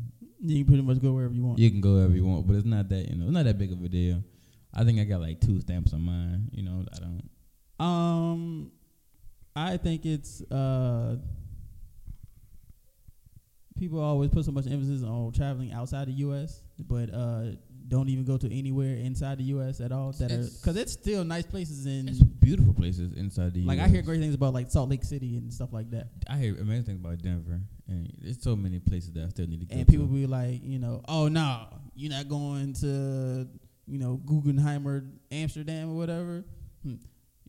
you 0.45 0.63
can 0.63 0.65
pretty 0.65 0.83
much 0.83 1.01
go 1.01 1.13
wherever 1.13 1.33
you 1.33 1.43
want. 1.43 1.59
you 1.59 1.71
can 1.71 1.81
go 1.81 1.95
wherever 1.95 2.13
you 2.13 2.25
want. 2.25 2.45
But 2.45 2.57
it's 2.57 2.65
not 2.65 2.89
that 2.89 3.09
you 3.09 3.15
know 3.15 3.25
it's 3.25 3.33
not 3.33 3.45
that 3.45 3.57
big 3.57 3.71
of 3.71 3.83
a 3.83 3.89
deal. 3.89 4.23
I 4.73 4.83
think 4.83 4.99
I 4.99 5.03
got 5.03 5.21
like 5.21 5.39
two 5.39 5.59
stamps 5.61 5.93
on 5.93 6.01
mine. 6.01 6.49
You 6.51 6.63
know 6.63 6.85
I 6.93 6.99
don't. 6.99 7.29
Um, 7.79 8.71
I 9.55 9.77
think 9.77 10.05
it's 10.05 10.41
uh, 10.51 11.17
people 13.77 13.99
always 13.99 14.29
put 14.29 14.45
so 14.45 14.51
much 14.51 14.65
emphasis 14.67 15.03
on 15.03 15.31
traveling 15.31 15.73
outside 15.73 16.07
the 16.07 16.13
U.S., 16.13 16.61
but 16.79 17.13
uh, 17.13 17.43
don't 17.87 18.09
even 18.09 18.23
go 18.23 18.37
to 18.37 18.55
anywhere 18.57 18.95
inside 18.95 19.37
the 19.39 19.43
U.S. 19.45 19.79
at 19.81 19.91
all. 19.91 20.11
That 20.13 20.31
It's- 20.31 20.57
because 20.59 20.77
it's 20.77 20.93
still 20.93 21.23
nice 21.23 21.45
places 21.45 21.85
in. 21.85 22.07
It's 22.07 22.23
beautiful 22.23 22.73
places 22.73 23.13
inside 23.13 23.53
the 23.53 23.61
U.S. 23.61 23.67
like 23.67 23.79
US. 23.79 23.85
I 23.85 23.89
hear 23.89 24.01
great 24.01 24.19
things 24.21 24.35
about 24.35 24.53
like 24.53 24.71
Salt 24.71 24.89
Lake 24.89 25.03
City 25.03 25.37
and 25.37 25.51
stuff 25.53 25.73
like 25.73 25.89
that. 25.91 26.07
I 26.29 26.37
hear 26.37 26.55
amazing 26.59 26.85
things 26.85 26.99
about 26.99 27.21
Denver, 27.21 27.59
and 27.87 28.11
there's 28.21 28.41
so 28.41 28.55
many 28.55 28.79
places 28.79 29.11
that 29.13 29.25
I 29.25 29.29
still 29.29 29.47
need 29.47 29.59
to 29.61 29.65
go 29.65 29.75
And 29.75 29.85
to. 29.85 29.91
people 29.91 30.07
be 30.07 30.25
like, 30.25 30.61
you 30.63 30.79
know, 30.79 31.01
oh 31.07 31.27
no, 31.27 31.65
you're 31.95 32.11
not 32.11 32.29
going 32.29 32.73
to, 32.75 33.47
you 33.87 33.97
know, 33.99 34.21
Guggenheimer, 34.25 35.09
Amsterdam 35.31 35.91
or 35.91 35.95
whatever. 35.95 36.43
Hmm. 36.83 36.95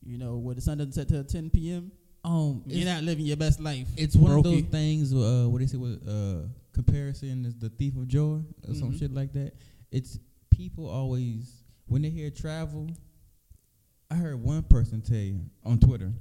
You 0.04 0.18
know, 0.18 0.36
where 0.36 0.54
the 0.54 0.60
sun 0.60 0.78
doesn't 0.78 0.92
set 0.92 1.08
till 1.08 1.24
10 1.24 1.50
p.m. 1.50 1.90
um, 2.24 2.62
You're 2.66 2.84
not 2.86 3.02
living 3.04 3.24
your 3.24 3.36
best 3.38 3.58
life. 3.60 3.86
it's 3.96 4.14
one 4.16 4.32
of 4.32 4.42
those 4.44 4.62
things. 4.64 5.12
Uh, 5.14 5.46
what 5.48 5.60
they 5.60 5.66
say 5.66 5.76
with 5.78 6.06
uh, 6.06 6.46
comparison 6.72 7.46
is 7.46 7.54
the 7.56 7.68
thief 7.70 7.96
of 7.96 8.06
joy, 8.08 8.40
or 8.68 8.74
some 8.74 8.92
Mhm. 8.92 8.98
shit 8.98 9.12
like 9.14 9.32
that. 9.32 9.52
It's 9.90 10.18
people 10.50 10.86
always 10.88 11.52
when 11.86 12.02
they 12.02 12.10
hear 12.10 12.30
travel. 12.30 12.90
I 14.10 14.16
heard 14.16 14.40
one 14.42 14.62
person 14.64 15.00
tell 15.00 15.16
you 15.16 15.40
on 15.64 15.78
Twitter, 15.78 16.12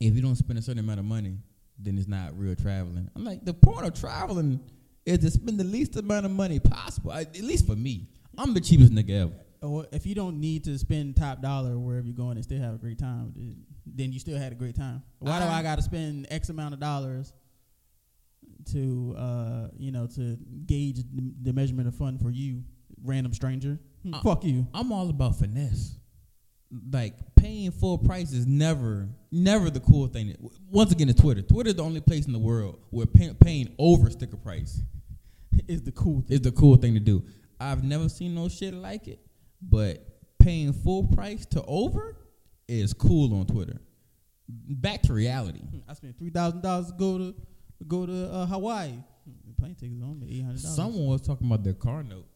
if 0.00 0.14
you 0.14 0.22
don't 0.22 0.36
spend 0.36 0.58
a 0.58 0.62
certain 0.62 0.80
amount 0.80 1.00
of 1.00 1.06
money, 1.06 1.36
then 1.78 1.98
it's 1.98 2.08
not 2.08 2.36
real 2.38 2.54
traveling. 2.56 3.08
I'm 3.14 3.24
like, 3.24 3.44
the 3.44 3.54
point 3.54 3.86
of 3.86 3.94
traveling 3.94 4.60
is 5.06 5.18
to 5.18 5.30
spend 5.30 5.60
the 5.60 5.64
least 5.64 5.96
amount 5.96 6.26
of 6.26 6.32
money 6.32 6.58
possible. 6.58 7.12
At 7.12 7.38
least 7.40 7.66
for 7.66 7.76
me, 7.76 8.08
I'm 8.40 8.54
the 8.54 8.60
cheapest 8.60 8.92
nigga 8.92 9.10
ever. 9.10 9.32
or 9.62 9.86
if 9.92 10.06
you 10.06 10.14
don't 10.14 10.40
need 10.40 10.64
to 10.64 10.78
spend 10.78 11.16
top 11.16 11.42
dollar 11.42 11.78
wherever 11.78 12.06
you're 12.06 12.16
going 12.16 12.36
and 12.36 12.44
still 12.44 12.60
have 12.60 12.74
a 12.74 12.78
great 12.78 12.98
time, 12.98 13.32
then- 13.36 13.64
then 13.86 14.12
you 14.12 14.18
still 14.18 14.38
had 14.38 14.52
a 14.52 14.54
great 14.54 14.74
time. 14.74 15.02
Why 15.18 15.38
do 15.38 15.44
I- 15.44 15.58
I 15.58 15.62
got 15.62 15.76
to 15.76 15.82
spend 15.82 16.26
X 16.30 16.48
amount 16.48 16.72
of 16.74 16.80
dollars 16.80 17.32
to, 18.72 19.14
uh, 19.16 19.68
you 19.78 19.90
know, 19.90 20.06
to 20.06 20.36
gauge 20.66 20.98
the, 21.12 21.32
the 21.42 21.52
measurement 21.52 21.88
of 21.88 21.94
fun 21.94 22.18
for 22.18 22.30
you, 22.30 22.62
random 23.04 23.32
stranger? 23.34 23.78
Hmm, 24.02 24.14
Uh, 24.14 24.22
Fuck 24.22 24.44
you. 24.44 24.66
I'm 24.72 24.92
all 24.92 25.08
about 25.10 25.36
finesse. 25.38 25.96
Like 26.92 27.16
paying 27.34 27.70
full 27.72 27.98
price 27.98 28.32
is 28.32 28.46
never, 28.46 29.08
never 29.32 29.70
the 29.70 29.80
cool 29.80 30.06
thing. 30.06 30.36
Once 30.70 30.92
again, 30.92 31.08
it's 31.08 31.20
Twitter. 31.20 31.42
Twitter's 31.42 31.74
the 31.74 31.82
only 31.82 32.00
place 32.00 32.26
in 32.26 32.32
the 32.32 32.38
world 32.38 32.78
where 32.90 33.06
pay, 33.06 33.34
paying 33.34 33.74
over 33.78 34.08
sticker 34.08 34.36
price 34.36 34.80
Is 35.66 35.82
the 35.82 35.90
cool 35.92 36.20
thing. 36.22 36.36
is 36.36 36.40
the 36.42 36.52
cool 36.52 36.76
thing 36.76 36.94
to 36.94 37.00
do. 37.00 37.24
I've 37.60 37.84
never 37.84 38.08
seen 38.08 38.34
no 38.34 38.48
shit 38.48 38.72
like 38.74 39.06
it, 39.08 39.20
but 39.62 40.06
paying 40.38 40.72
full 40.72 41.04
price 41.04 41.44
to 41.46 41.62
over 41.64 42.16
is 42.68 42.92
cool 42.92 43.34
on 43.38 43.46
Twitter. 43.46 43.80
Back 44.48 45.02
to 45.02 45.12
reality. 45.12 45.60
Hmm, 45.60 45.78
I 45.88 45.94
spent 45.94 46.18
three 46.18 46.30
thousand 46.30 46.62
dollars 46.62 46.86
to 46.88 46.92
go 46.94 47.18
to 47.18 47.34
go 47.86 48.06
to 48.06 48.32
uh, 48.32 48.46
Hawaii. 48.46 48.90
Hmm, 48.90 49.32
The 49.46 49.54
plane 49.60 49.74
ticket's 49.74 50.02
only 50.02 50.28
eight 50.38 50.44
hundred 50.44 50.62
dollars. 50.62 50.74
Someone 50.76 51.06
was 51.06 51.20
talking 51.20 51.46
about 51.46 51.62
their 51.62 51.74
car 51.74 52.02
note. 52.02 52.26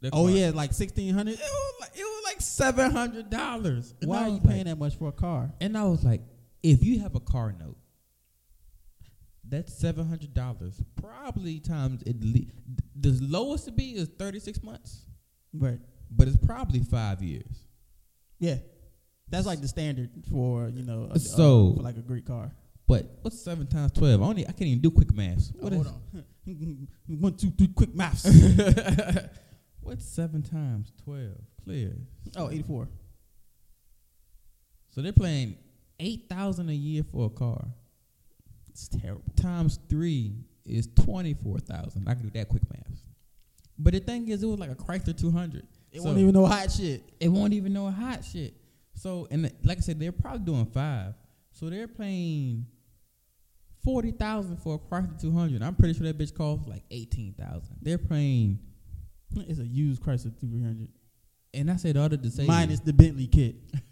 Their 0.00 0.10
Oh 0.12 0.24
car- 0.26 0.30
yeah, 0.32 0.50
like 0.50 0.72
sixteen 0.72 1.14
hundred. 1.14 1.34
it 1.34 1.40
was 1.40 1.74
like 1.80 1.90
it 1.94 2.02
was 2.02 2.22
like 2.24 2.40
seven 2.40 2.90
hundred 2.90 3.30
dollars. 3.30 3.94
Why 4.02 4.24
are 4.24 4.28
you 4.30 4.40
paying 4.40 4.64
that 4.64 4.78
much 4.78 4.96
for 4.96 5.08
a 5.08 5.12
car? 5.12 5.52
And 5.60 5.76
I 5.78 5.84
was 5.84 6.02
like, 6.04 6.22
if 6.64 6.82
you 6.82 7.00
have 7.00 7.14
a 7.14 7.20
car 7.20 7.54
note, 7.56 7.76
that's 9.52 9.72
seven 9.78 10.08
hundred 10.08 10.34
dollars. 10.34 10.82
Probably 11.00 11.60
times 11.60 12.02
at 12.06 12.20
least 12.24 12.50
the 12.98 13.16
lowest 13.20 13.66
to 13.66 13.72
be 13.72 13.90
is 13.92 14.08
thirty 14.18 14.40
six 14.40 14.62
months, 14.62 15.04
Right. 15.52 15.78
but 16.10 16.26
it's 16.26 16.36
probably 16.38 16.80
five 16.80 17.22
years. 17.22 17.66
Yeah. 18.40 18.56
That's 19.28 19.46
like 19.46 19.60
the 19.60 19.68
standard 19.68 20.10
for 20.30 20.68
you 20.68 20.82
know, 20.82 21.08
a, 21.10 21.18
So- 21.18 21.70
uh, 21.72 21.76
for 21.76 21.82
like 21.82 21.96
a 21.96 22.02
great 22.02 22.24
car. 22.26 22.52
But 22.86 23.18
what's 23.22 23.40
seven 23.40 23.66
times 23.66 23.92
twelve? 23.92 24.20
I 24.22 24.26
only 24.26 24.42
I 24.46 24.52
can't 24.52 24.62
even 24.62 24.80
do 24.80 24.90
quick 24.90 25.14
maths. 25.14 25.52
What 25.54 25.72
Oh, 25.72 25.80
is 25.80 25.86
hold 25.86 26.02
on. 26.14 26.88
One, 27.20 27.36
two, 27.36 27.50
three, 27.50 27.68
quick 27.68 27.94
maths. 27.94 28.26
what's 29.80 30.04
seven 30.04 30.42
times 30.42 30.92
twelve? 31.04 31.38
Clear. 31.64 31.94
oh, 32.36 32.50
84. 32.50 32.88
So 34.90 35.00
they're 35.00 35.12
paying 35.12 35.56
eight 36.00 36.26
thousand 36.28 36.68
a 36.68 36.74
year 36.74 37.02
for 37.04 37.26
a 37.26 37.30
car. 37.30 37.66
It's 38.72 38.88
terrible. 38.88 39.22
Times 39.36 39.78
three 39.88 40.34
is 40.64 40.88
twenty 40.96 41.34
four 41.34 41.58
thousand. 41.58 42.08
I 42.08 42.14
can 42.14 42.24
do 42.24 42.30
that 42.38 42.48
quick 42.48 42.62
math. 42.72 43.00
But 43.78 43.94
the 43.94 44.00
thing 44.00 44.28
is, 44.28 44.42
it 44.42 44.46
was 44.46 44.58
like 44.58 44.70
a 44.70 44.74
Chrysler 44.74 45.16
two 45.18 45.30
hundred. 45.30 45.66
It 45.90 46.00
won't 46.02 46.18
even 46.18 46.32
know 46.32 46.46
hot 46.46 46.70
shit. 46.70 47.02
it 47.20 47.28
won't 47.28 47.52
even 47.52 47.72
know 47.72 47.90
hot 47.90 48.24
shit. 48.24 48.54
So, 48.94 49.26
and 49.30 49.44
the- 49.46 49.52
like 49.64 49.78
I 49.78 49.80
said, 49.80 49.98
they're 50.00 50.12
probably 50.12 50.40
doing 50.40 50.66
five. 50.66 51.14
So 51.50 51.68
they're 51.68 51.88
paying 51.88 52.66
forty 53.84 54.12
thousand 54.12 54.56
for 54.58 54.74
a 54.76 54.78
Chrysler 54.78 55.20
two 55.20 55.32
hundred. 55.32 55.62
I'm 55.62 55.74
pretty 55.74 55.94
sure 55.94 56.06
that 56.06 56.16
bitch 56.18 56.34
costs 56.34 56.66
like 56.68 56.84
eighteen 56.90 57.34
thousand. 57.38 57.76
They're 57.82 57.98
paying, 57.98 58.58
It's 59.36 59.58
a 59.58 59.66
used 59.66 60.02
Chrysler 60.02 60.32
300 60.38 60.88
and 61.54 61.70
I 61.70 61.76
said 61.76 61.96
all 61.98 62.08
that 62.08 62.22
to 62.22 62.30
say, 62.30 62.46
minus 62.46 62.80
the 62.80 62.92
Bentley 62.94 63.26
kit. 63.26 63.56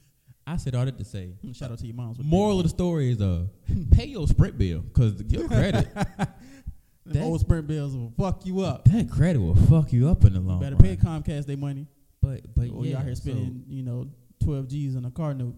I 0.53 0.57
said 0.57 0.74
all 0.74 0.84
that 0.84 0.98
to 0.98 1.05
say. 1.05 1.34
Shout 1.53 1.70
out 1.70 1.78
to 1.78 1.86
your 1.86 1.94
moms. 1.96 2.18
Moral 2.22 2.59
of 2.59 2.64
the 2.64 2.68
story 2.70 3.12
is, 3.12 3.20
uh, 3.20 3.46
pay 3.92 4.07
your 4.07 4.26
Sprint 4.26 4.59
bill 4.59 4.80
because 4.80 5.22
your 5.28 5.46
credit, 5.48 5.88
that- 5.94 7.22
old 7.22 7.40
Sprint 7.40 7.66
bills 7.66 7.94
will 7.94 8.12
fuck 8.18 8.44
you 8.46 8.61
up. 8.61 8.84
that 8.86 9.11
credit 9.11 9.40
will 9.40 9.55
fuck 9.57 9.92
you 9.92 10.09
up 10.09 10.24
in 10.24 10.32
the 10.34 10.40
You 10.40 10.46
long 10.46 10.61
better 10.61 10.76
run. 10.76 10.84
pay 10.84 10.96
Comcast 10.96 11.46
their 11.46 11.57
money. 11.57 11.86
But 12.22 12.55
but 12.55 12.70
or 12.70 12.84
yeah, 12.84 12.90
you 12.90 12.96
out 12.98 13.05
here 13.05 13.14
so 13.14 13.22
spending, 13.22 13.64
you 13.68 13.82
know, 13.82 14.09
12 14.44 14.68
G's 14.68 14.96
on 14.96 15.05
a 15.07 15.11
car 15.11 15.32
note. 15.34 15.55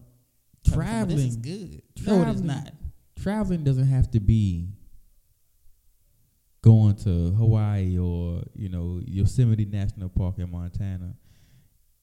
traveling, 0.68 1.16
This 1.16 1.26
is 1.26 1.36
good. 1.36 1.82
No, 2.06 2.22
it 2.22 2.28
is 2.28 2.40
traveling- 2.40 2.46
not. 2.46 2.72
traveling 3.18 3.64
doesn't 3.64 3.86
have 3.88 4.10
to 4.12 4.20
be 4.20 4.68
going 6.62 6.94
to 6.94 7.30
Hawaii 7.32 7.98
or 7.98 8.42
you 8.54 8.68
know 8.68 9.00
Yosemite 9.04 9.64
National 9.64 10.08
Park 10.08 10.38
in 10.38 10.50
Montana, 10.50 11.14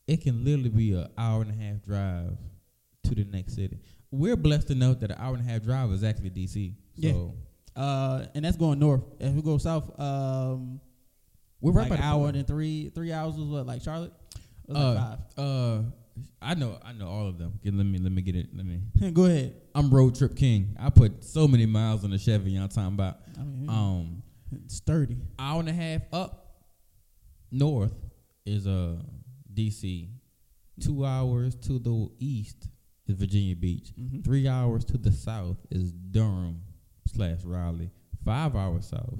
it 0.07 0.21
can 0.21 0.43
literally 0.43 0.69
be 0.69 0.93
an 0.93 1.07
hour 1.17 1.41
and 1.41 1.51
a 1.51 1.63
half 1.63 1.81
drive 1.81 2.37
to 3.04 3.16
the 3.16 3.24
next 3.26 3.56
city. 3.56 3.80
We're 4.12 4.36
blessed 4.36 4.72
enough 4.72 5.00
that 5.00 5.12
an 5.12 5.18
hour 5.20 5.36
and 5.36 5.47
a 5.47 5.52
half 5.52 5.64
drive 5.64 5.91
is 5.91 6.04
actually 6.04 6.32
DC. 6.32 6.74
Yeah. 6.95 7.12
So 7.12 7.36
Uh, 7.76 8.26
and 8.36 8.43
that's 8.43 8.58
going 8.58 8.80
north. 8.80 9.04
If 9.20 9.34
we 9.34 9.41
go 9.41 9.58
south, 9.58 9.97
um, 10.00 10.82
we're 11.62 11.72
like 11.74 11.89
by 11.89 11.95
an 11.95 12.02
hour 12.02 12.28
and 12.30 12.45
three 12.47 12.89
three 12.89 13.12
hours 13.14 13.36
was 13.36 13.47
what 13.47 13.66
like 13.68 13.82
Charlotte. 13.82 14.14
It 14.68 14.74
was 14.74 14.78
Uh, 14.78 14.93
like 14.93 14.97
five. 15.04 15.20
Uh, 15.38 15.82
I 16.41 16.54
know, 16.56 16.78
I 16.84 16.91
know 16.93 17.08
all 17.08 17.28
of 17.28 17.38
them. 17.38 17.60
Let 17.64 17.74
me, 17.86 17.97
let 18.00 18.12
me 18.12 18.22
get 18.22 18.36
it. 18.36 18.47
Let 18.54 18.66
me. 18.66 18.82
Go 19.14 19.26
ahead. 19.26 19.56
I'm 19.74 19.89
road 19.89 20.16
trip 20.16 20.36
king. 20.36 20.76
I 20.78 20.89
put 20.89 21.24
so 21.24 21.47
many 21.47 21.66
miles 21.66 22.04
on 22.04 22.10
the 22.12 22.18
Chevy. 22.18 22.52
Y'all 22.52 22.68
talking 22.68 22.93
about? 22.93 23.20
I 23.39 23.43
mean, 23.43 23.70
Um, 23.70 24.24
sturdy. 24.68 25.18
hour 25.38 25.60
and 25.62 25.70
a 25.70 25.74
half 25.74 26.02
up 26.12 26.64
north 27.52 27.93
is 28.45 28.68
uh 28.68 28.97
DC. 29.54 30.10
Two 30.82 31.06
hours 31.06 31.56
to 31.56 31.78
the 31.80 32.10
east 32.20 32.68
is 33.10 33.16
Virginia 33.18 33.55
Beach. 33.55 33.91
Mhm. 33.99 34.24
Three 34.24 34.47
hours 34.47 34.86
to 34.86 34.97
the 34.97 35.12
south 35.12 35.57
is 35.72 35.91
Durham 35.91 36.62
slash 37.07 37.43
Raleigh. 37.43 37.91
Five 38.24 38.55
hours 38.55 38.86
south 38.86 39.20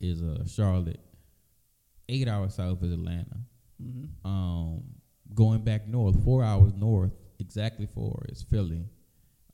is 0.00 0.22
uh 0.22 0.44
Charlotte. 0.46 1.00
Eight 2.08 2.28
hours 2.28 2.54
south 2.54 2.82
is 2.82 2.92
Atlanta. 2.92 3.38
Mhm. 3.82 4.08
Um, 4.24 4.82
going 5.34 5.62
back 5.64 5.88
north, 5.88 6.22
four 6.24 6.42
hours 6.44 6.74
north, 6.74 7.12
exactly 7.38 7.86
four 7.86 8.26
is 8.28 8.42
Philly. 8.42 8.84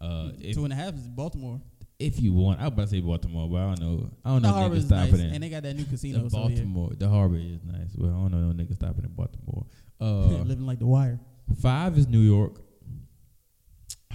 Uh, 0.00 0.32
if, 0.40 0.54
Two 0.56 0.64
and 0.64 0.72
a 0.72 0.76
half 0.76 0.94
is 0.94 1.06
Baltimore. 1.08 1.60
if 1.98 2.18
you 2.20 2.32
want, 2.32 2.58
I 2.60 2.64
was 2.64 2.72
about 2.72 2.82
to 2.84 2.88
say 2.88 3.00
Baltimore, 3.00 3.48
but 3.48 3.56
I 3.58 3.74
don't 3.74 3.80
know. 3.80 4.10
I 4.24 4.30
don't 4.30 4.42
The 4.42 4.48
know 4.48 4.54
harbor 4.54 4.74
niggas 4.76 4.78
is 4.78 4.90
nice, 4.90 5.08
stopping 5.08 5.26
in. 5.26 5.34
and 5.34 5.42
they 5.42 5.50
got 5.50 5.62
that 5.64 5.76
new 5.76 5.84
The 5.84 5.90
casino. 5.90 6.28
So 6.28 6.38
yeah. 6.38 6.46
Baltimore, 6.48 6.90
the 6.98 7.08
harbor 7.08 7.36
is 7.36 7.62
nice. 7.64 7.94
Well, 7.96 8.10
I 8.10 8.14
don't 8.22 8.30
know 8.32 8.50
no 8.50 8.64
niggas 8.64 8.76
stopping 8.76 9.04
in 9.04 9.12
Baltimore. 9.12 9.66
Uh, 10.02 10.28
living 10.44 10.64
like 10.64 10.78
the 10.78 10.86
wire. 10.86 11.20
five 11.60 11.98
is 11.98 12.08
New 12.08 12.20
York. 12.20 12.62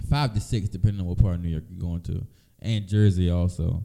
Five 0.10 0.34
to 0.34 0.40
six, 0.40 0.70
depending 0.70 1.02
on 1.02 1.08
what 1.08 1.18
part 1.18 1.36
of 1.36 1.42
New 1.42 1.50
York 1.50 1.64
you're 1.70 1.80
going 1.80 2.02
to, 2.04 2.26
and 2.62 2.88
Jersey 2.88 3.30
also. 3.30 3.84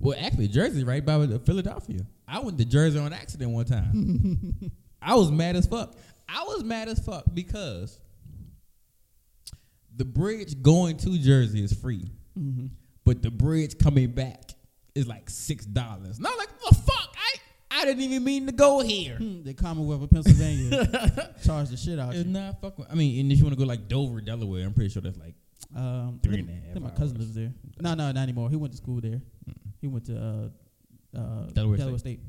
Well, 0.00 0.16
actually, 0.20 0.48
Jersey 0.48 0.84
right 0.84 1.04
by 1.04 1.26
Philadelphia. 1.44 2.00
I 2.28 2.40
went 2.40 2.58
to 2.58 2.64
Jersey 2.64 2.98
on 2.98 3.12
accident 3.12 3.50
one 3.52 3.64
time. 3.64 4.70
I 5.02 5.14
was 5.14 5.30
mad 5.30 5.56
as 5.56 5.66
fuck. 5.66 5.94
I 6.28 6.42
was 6.44 6.64
mad 6.64 6.88
as 6.88 6.98
fuck 6.98 7.24
because 7.32 7.98
the 9.94 10.04
bridge 10.04 10.60
going 10.62 10.96
to 10.98 11.18
Jersey 11.18 11.62
is 11.64 11.72
free, 11.72 12.10
Mm-hmm. 12.38 12.66
but 13.06 13.22
the 13.22 13.30
bridge 13.30 13.78
coming 13.78 14.10
back 14.10 14.50
is 14.94 15.06
like 15.08 15.30
six 15.30 15.64
dollars. 15.64 16.18
I'm 16.18 16.36
like, 16.36 16.48
the 16.68 16.74
fuck? 16.74 17.16
I 17.16 17.80
I 17.80 17.84
didn't 17.86 18.02
even 18.02 18.24
mean 18.24 18.46
to 18.46 18.52
go 18.52 18.80
here. 18.80 19.16
Hmm, 19.16 19.42
the 19.42 19.54
Commonwealth 19.54 20.02
of 20.02 20.10
Pennsylvania 20.10 21.34
charged 21.44 21.70
the 21.70 21.76
shit 21.78 21.98
out 21.98 22.14
It's 22.14 22.26
you. 22.26 22.32
not 22.32 22.60
fucking. 22.60 22.84
I 22.90 22.94
mean, 22.94 23.20
and 23.20 23.32
if 23.32 23.38
you 23.38 23.44
want 23.44 23.54
to 23.54 23.58
go 23.58 23.66
like 23.66 23.88
Dover, 23.88 24.20
Delaware, 24.20 24.66
I'm 24.66 24.74
pretty 24.74 24.90
sure 24.90 25.00
that's 25.00 25.16
like 25.18 25.34
Um, 25.74 26.20
Three 26.22 26.34
I 26.34 26.36
think- 26.36 26.50
I 26.50 26.52
half 26.66 26.72
think 26.74 26.84
my 26.84 26.90
cousin 26.90 27.16
hours. 27.16 27.26
lives 27.26 27.34
there. 27.34 27.52
No, 27.80 27.94
no, 27.94 28.12
not 28.12 28.22
anymore. 28.22 28.48
He 28.50 28.56
went 28.56 28.72
to 28.72 28.76
school 28.76 29.00
there. 29.00 29.20
He 29.80 29.86
went 29.88 30.04
to 30.06 30.16
uh, 30.16 31.18
uh, 31.18 31.46
Delaware 31.52 31.76
Delaware, 31.78 31.98
State. 31.98 32.20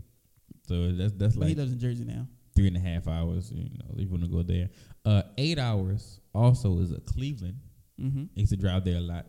so 0.68 0.92
that's 0.92 1.14
that's 1.14 1.36
But 1.36 1.48
he 1.48 1.56
lives 1.56 1.72
in 1.72 1.80
Jersey 1.80 2.04
now. 2.04 2.28
three 2.56 2.68
and 2.68 2.76
a 2.78 2.80
half 2.80 3.08
hours. 3.08 3.52
You 3.52 3.64
know, 3.64 3.86
if 3.94 4.02
you 4.02 4.08
want 4.10 4.24
to 4.24 4.30
go 4.30 4.44
there. 4.44 4.70
Uh, 5.06 5.24
eight 5.38 5.60
hours 5.60 6.20
also 6.34 6.80
is 6.80 6.92
a 6.92 7.00
Cleveland. 7.02 7.60
Mm-hmm. 8.00 8.24
I 8.36 8.40
used 8.40 8.52
to 8.52 8.58
drive 8.58 8.84
there 8.86 8.98
a 8.98 9.02
lot. 9.02 9.26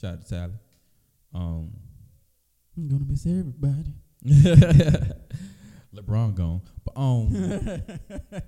Shout 0.00 0.14
out 0.14 0.20
to 0.22 0.26
Sally. 0.26 0.52
Um, 1.34 1.72
I'm 2.76 2.88
gonna 2.88 3.04
miss 3.04 3.24
everybody. 3.26 3.94
LeBron 5.94 6.34
gone, 6.34 6.60
but 6.84 6.96
um, 6.96 7.32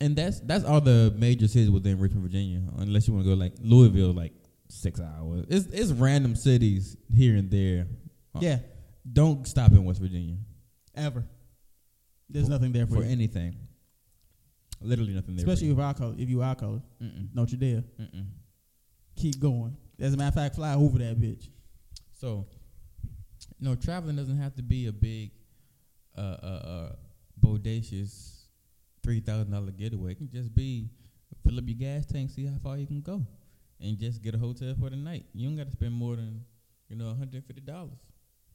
and 0.00 0.16
that's 0.16 0.40
that's 0.40 0.64
all 0.64 0.80
the 0.80 1.14
major 1.16 1.48
cities 1.48 1.70
within 1.70 1.98
Richmond, 1.98 2.22
Virginia. 2.22 2.62
Unless 2.78 3.08
you 3.08 3.14
want 3.14 3.26
to 3.26 3.30
go 3.30 3.36
like 3.36 3.54
Louisville, 3.60 4.12
like 4.12 4.32
six 4.68 5.00
hours. 5.00 5.46
It's 5.48 5.66
it's 5.66 5.90
random 5.92 6.36
cities 6.36 6.96
here 7.14 7.36
and 7.36 7.50
there. 7.50 7.86
Uh, 8.34 8.40
yeah, 8.42 8.58
Don't 9.10 9.46
stop 9.46 9.72
in 9.72 9.84
West 9.84 10.00
Virginia 10.00 10.36
ever. 10.94 11.24
There's 12.28 12.46
For- 12.46 12.52
nothing 12.52 12.72
there 12.72 12.86
for, 12.86 12.96
for 12.96 13.02
you. 13.02 13.10
anything. 13.10 13.56
Literally 14.80 15.14
nothing 15.14 15.36
there. 15.36 15.46
Especially 15.46 15.70
if 15.70 15.78
our 15.78 15.94
color, 15.94 16.14
if 16.18 16.28
you 16.28 16.42
our 16.42 16.54
color, 16.54 16.82
you. 17.00 17.06
Mm-mm, 17.06 17.34
Notre 17.34 17.56
Dame. 17.56 17.84
mm-mm. 18.00 18.26
Keep 19.16 19.40
going. 19.40 19.76
As 20.00 20.12
a 20.12 20.16
matter 20.16 20.28
of 20.28 20.34
fact, 20.34 20.56
fly 20.56 20.74
over 20.74 20.98
that 20.98 21.18
bitch. 21.20 21.48
So, 22.12 22.46
you 23.58 23.68
know, 23.68 23.76
traveling 23.76 24.16
doesn't 24.16 24.38
have 24.38 24.56
to 24.56 24.62
be 24.62 24.88
a 24.88 24.92
big, 24.92 25.30
uh, 26.18 26.20
uh, 26.20 26.46
uh 26.46 26.92
bodacious 27.40 28.43
three 29.04 29.20
thousand 29.20 29.52
dollar 29.52 29.70
getaway. 29.70 30.12
It 30.12 30.16
can 30.16 30.30
just 30.30 30.52
be 30.54 30.88
fill 31.44 31.58
up 31.58 31.64
your 31.66 31.76
gas 31.76 32.06
tank, 32.06 32.30
see 32.30 32.46
how 32.46 32.56
far 32.62 32.78
you 32.78 32.86
can 32.86 33.02
go, 33.02 33.24
and 33.80 33.98
just 33.98 34.22
get 34.22 34.34
a 34.34 34.38
hotel 34.38 34.74
for 34.80 34.90
the 34.90 34.96
night. 34.96 35.26
You 35.34 35.46
don't 35.46 35.56
got 35.56 35.66
to 35.66 35.72
spend 35.72 35.92
more 35.92 36.16
than 36.16 36.44
you 36.88 36.96
know 36.96 37.06
one 37.06 37.18
hundred 37.18 37.34
and 37.34 37.46
fifty 37.46 37.60
dollars. 37.60 38.00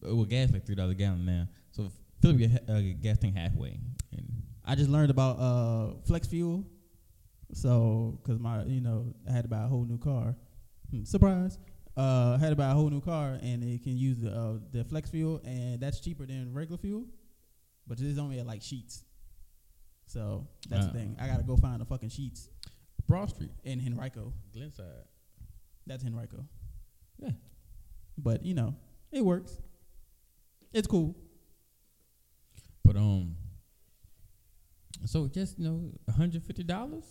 Well, 0.01 0.25
gas 0.25 0.51
like 0.51 0.65
three 0.65 0.75
dollars 0.75 0.93
a 0.93 0.95
gallon 0.95 1.25
now. 1.25 1.47
So 1.71 1.91
fill 2.21 2.31
up 2.31 2.39
your 2.39 2.49
uh, 2.67 2.81
gas 3.01 3.19
tank 3.19 3.35
halfway, 3.35 3.79
and 4.11 4.27
I 4.65 4.75
just 4.75 4.89
learned 4.89 5.11
about 5.11 5.39
uh, 5.39 5.93
flex 6.05 6.27
fuel. 6.27 6.65
So, 7.51 8.19
cause 8.23 8.37
my, 8.39 8.63
you 8.65 8.79
know, 8.79 9.13
I 9.27 9.31
had 9.31 9.43
to 9.43 9.49
buy 9.49 9.63
a 9.63 9.67
whole 9.67 9.83
new 9.83 9.97
car. 9.97 10.35
Hmm, 10.91 11.03
surprise! 11.03 11.57
Uh, 11.97 12.37
had 12.37 12.49
to 12.49 12.55
buy 12.55 12.69
a 12.69 12.73
whole 12.73 12.89
new 12.89 13.01
car, 13.01 13.39
and 13.41 13.63
it 13.63 13.83
can 13.83 13.97
use 13.97 14.19
the 14.21 14.31
uh, 14.31 14.53
the 14.71 14.83
flex 14.83 15.09
fuel, 15.09 15.41
and 15.43 15.79
that's 15.79 15.99
cheaper 15.99 16.25
than 16.25 16.53
regular 16.53 16.77
fuel, 16.77 17.05
but 17.87 17.99
it's 17.99 18.19
only 18.19 18.39
at 18.39 18.47
like 18.47 18.61
Sheetz. 18.61 19.03
So 20.09 20.47
that's 20.67 20.85
Uh. 20.85 20.91
the 20.91 20.99
thing. 20.99 21.15
I 21.19 21.27
gotta 21.27 21.43
go 21.43 21.55
find 21.55 21.79
the 21.81 21.85
fucking 21.85 22.09
Sheetz 22.09 22.49
Broad 23.07 23.29
Street, 23.29 23.51
in 23.63 23.79
Henrico. 23.79 24.33
Glenside. 24.53 25.05
That's 25.85 26.03
Henrico. 26.03 26.45
Yeah. 27.19 27.31
But 28.17 28.43
you 28.43 28.53
know, 28.55 28.75
it 29.11 29.23
works. 29.23 29.57
It's 30.73 30.87
cool. 30.87 31.15
But 32.83 32.95
um, 32.95 33.35
so 35.05 35.27
just 35.27 35.59
you 35.59 35.65
know, 35.65 35.91
one 36.05 36.17
hundred 36.17 36.43
fifty 36.43 36.63
dollars, 36.63 37.05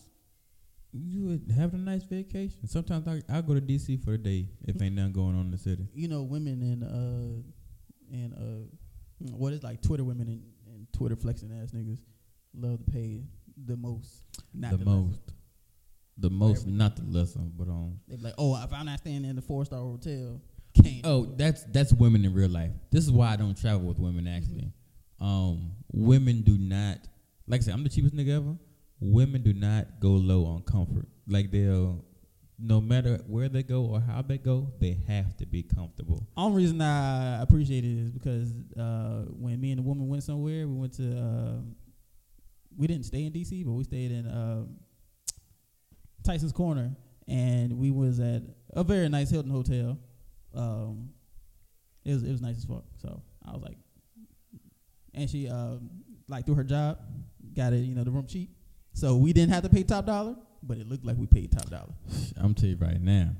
you 0.93 1.25
would 1.27 1.53
have 1.57 1.75
a 1.75 1.79
nice 1.79 2.03
vacation. 2.05 2.67
Sometimes 2.67 3.07
I 3.07 3.23
I 3.29 3.41
go 3.43 3.55
to 3.55 3.61
DC 3.61 4.03
for 4.05 4.15
a 4.15 4.19
day 4.19 4.49
if 4.65 4.81
ain't 4.83 4.97
nothing 4.97 5.13
going 5.13 5.37
on 5.37 5.47
in 5.47 5.51
the 5.53 5.59
city. 5.59 5.87
you 5.95 6.09
know, 6.09 6.23
women 6.25 6.63
and 6.63 6.83
uh 6.85 7.43
and 8.17 8.35
uh 8.35 8.67
what 9.37 9.53
is 9.53 9.63
like 9.63 9.83
Twitter 9.83 10.05
women 10.05 10.29
and, 10.29 10.43
and 10.67 10.87
Twitter 10.93 11.17
flexing 11.17 11.53
ass 11.63 11.71
niggas 11.73 12.01
love 12.55 12.85
to 12.85 12.91
pay 12.91 13.23
the 13.67 13.77
most. 13.77 14.23
Not 14.55 14.73
the 14.73 14.79
the, 14.79 14.85
most, 14.85 15.21
Less. 15.27 15.35
the 16.19 16.31
most, 16.31 16.67
not 16.67 16.97
the 16.97 17.03
lesser, 17.05 17.41
but 17.41 17.69
um. 17.69 18.01
They 18.09 18.17
be 18.17 18.23
like, 18.23 18.35
oh, 18.39 18.61
if 18.63 18.73
I'm 18.73 18.87
not 18.87 18.99
staying 19.01 19.25
in 19.25 19.37
the 19.37 19.43
four 19.43 19.65
star 19.65 19.81
hotel, 19.81 20.41
can't. 20.75 21.01
Oh, 21.05 21.35
that's 21.37 21.65
that's 21.65 21.93
women 21.93 22.25
in 22.25 22.35
real 22.35 22.51
life. 22.51 22.71
This 22.91 23.05
is 23.05 23.11
why 23.11 23.33
I 23.33 23.37
don't 23.37 23.59
travel 23.59 23.87
with 23.87 23.99
women. 23.99 24.27
Actually, 24.27 24.73
um, 25.21 25.73
women 25.93 26.43
do 26.43 26.57
not 26.59 26.99
like 27.47 27.61
I 27.61 27.65
said. 27.65 27.75
I'm 27.75 27.83
the 27.83 27.91
cheapest 27.91 28.15
nigga 28.15 28.37
ever. 28.37 28.57
Women 29.01 29.43
do 29.43 29.53
not 29.53 30.01
go 30.01 30.11
low 30.11 30.45
on 30.45 30.63
comfort. 30.63 31.07
Like 31.29 31.51
they'll, 31.51 32.05
no 32.59 32.81
matter 32.81 33.21
where 33.27 33.49
they 33.49 33.63
go 33.63 33.85
or 33.85 34.01
how 34.01 34.23
they 34.23 34.39
go, 34.39 34.73
they 34.81 34.99
have 35.07 35.37
to 35.37 35.47
be 35.47 35.63
comfortable. 35.63 36.27
Only 36.37 36.63
reason 36.63 36.81
I 36.81 37.41
appreciate 37.41 37.85
it 37.85 37.97
is 37.97 38.11
because 38.11 38.53
uh, 38.79 39.25
when 39.31 39.61
me 39.61 39.71
and 39.71 39.79
the 39.79 39.83
woman 39.83 40.09
went 40.09 40.23
somewhere, 40.23 40.67
we 40.67 40.75
went 40.75 40.95
to. 40.95 41.19
Uh, 41.19 41.61
we 42.79 42.87
didn't 42.87 43.05
stay 43.05 43.25
in 43.25 43.33
DC, 43.33 43.65
but 43.65 43.73
we 43.73 43.85
stayed 43.85 44.13
in 44.13 44.27
uh, 44.27 44.65
Tyson's 46.25 46.53
Corner, 46.53 46.97
and 47.27 47.77
we 47.77 47.91
was 47.91 48.21
at 48.21 48.43
a 48.73 48.85
very 48.85 49.09
nice 49.09 49.31
Hilton 49.31 49.51
hotel. 49.51 49.99
Um, 50.55 51.11
it 52.05 52.15
was 52.15 52.23
it 52.23 52.31
was 52.31 52.41
nice 52.41 52.57
as 52.57 52.65
fuck. 52.65 52.85
So 53.03 53.21
I 53.45 53.53
was 53.53 53.63
like, 53.63 53.77
and 55.13 55.29
she 55.29 55.49
um, 55.49 55.91
like 56.29 56.47
through 56.47 56.55
her 56.55 56.65
job 56.65 56.99
got 57.55 57.73
it, 57.73 57.79
you 57.79 57.95
know, 57.95 58.05
the 58.05 58.11
room 58.13 58.27
cheap. 58.27 58.51
So 58.93 59.17
we 59.17 59.33
didn't 59.33 59.53
have 59.53 59.65
to 59.65 59.69
pay 59.69 59.83
top 59.83 60.07
dollar, 60.07 60.37
but 60.63 60.79
it 60.79 60.89
looked 60.89 61.05
like 61.05 61.17
we 61.17 61.27
paid 61.27 61.51
top 61.51 61.69
dollar. 61.69 61.93
I'm 62.37 62.55
tell 62.55 62.69
you 62.69 62.77
right 62.77 63.01
now, 63.01 63.31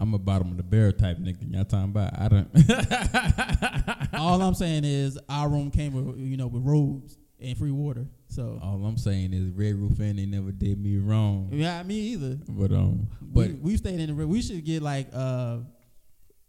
I'm 0.00 0.12
a 0.12 0.18
bottom 0.18 0.50
of 0.50 0.56
the 0.56 0.64
barrel 0.64 0.92
type 0.92 1.18
nigga. 1.18 1.52
Y'all 1.54 1.64
talking 1.64 1.90
about? 1.90 2.18
I 2.18 2.28
don't. 2.28 4.14
All 4.14 4.42
I'm 4.42 4.54
saying 4.54 4.84
is 4.84 5.18
our 5.28 5.48
room 5.48 5.70
came 5.70 5.92
with 5.92 6.18
you 6.18 6.36
know 6.36 6.48
with 6.48 6.62
robes 6.64 7.18
and 7.40 7.56
free 7.58 7.70
water. 7.70 8.06
So 8.28 8.58
All 8.62 8.84
I'm 8.84 8.96
saying 8.96 9.32
is 9.32 9.50
Red 9.50 9.74
Roof 9.76 10.00
Inn 10.00 10.16
they 10.16 10.26
never 10.26 10.52
did 10.52 10.82
me 10.82 10.98
wrong. 10.98 11.48
yeah, 11.52 11.82
me 11.82 11.94
either. 12.12 12.38
But 12.48 12.72
um, 12.72 13.08
but 13.20 13.48
we, 13.48 13.54
we 13.54 13.76
stayed 13.76 14.00
in 14.00 14.06
the 14.08 14.14
red. 14.14 14.26
We 14.28 14.42
should 14.42 14.64
get 14.64 14.82
like 14.82 15.08
uh 15.12 15.58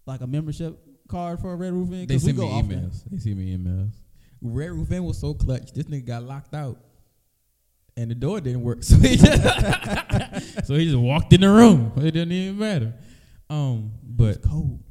like 0.05 0.21
a 0.21 0.27
membership 0.27 0.79
card 1.09 1.39
for 1.39 1.53
a 1.53 1.55
Red 1.55 1.73
Roof 1.73 1.91
Inn. 1.91 2.07
They 2.07 2.17
send 2.17 2.37
me 2.37 2.43
go 2.43 2.49
often. 2.49 2.69
emails. 2.69 3.03
They 3.11 3.17
send 3.17 3.37
me 3.37 3.55
emails. 3.57 3.93
Red 4.41 4.71
Roof 4.71 4.91
Inn 4.91 5.03
was 5.03 5.17
so 5.17 5.33
clutch. 5.33 5.71
This 5.73 5.85
nigga 5.85 6.05
got 6.05 6.23
locked 6.23 6.53
out, 6.53 6.77
and 7.95 8.09
the 8.11 8.15
door 8.15 8.39
didn't 8.41 8.61
work. 8.63 8.79
So 8.83 8.95
he 8.97 9.15
just, 9.17 10.67
so 10.67 10.75
he 10.75 10.85
just 10.85 10.97
walked 10.97 11.33
in 11.33 11.41
the 11.41 11.49
room. 11.49 11.91
It 11.97 12.11
didn't 12.11 12.31
even 12.31 12.57
matter. 12.59 12.93
Um, 13.49 13.91
but 14.03 14.37
It's 14.37 14.47
cold. 14.47 14.83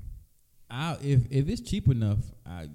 I 0.70 0.96
if 1.02 1.20
if 1.30 1.48
it's 1.48 1.60
cheap 1.62 1.88
enough, 1.88 2.18
I 2.44 2.68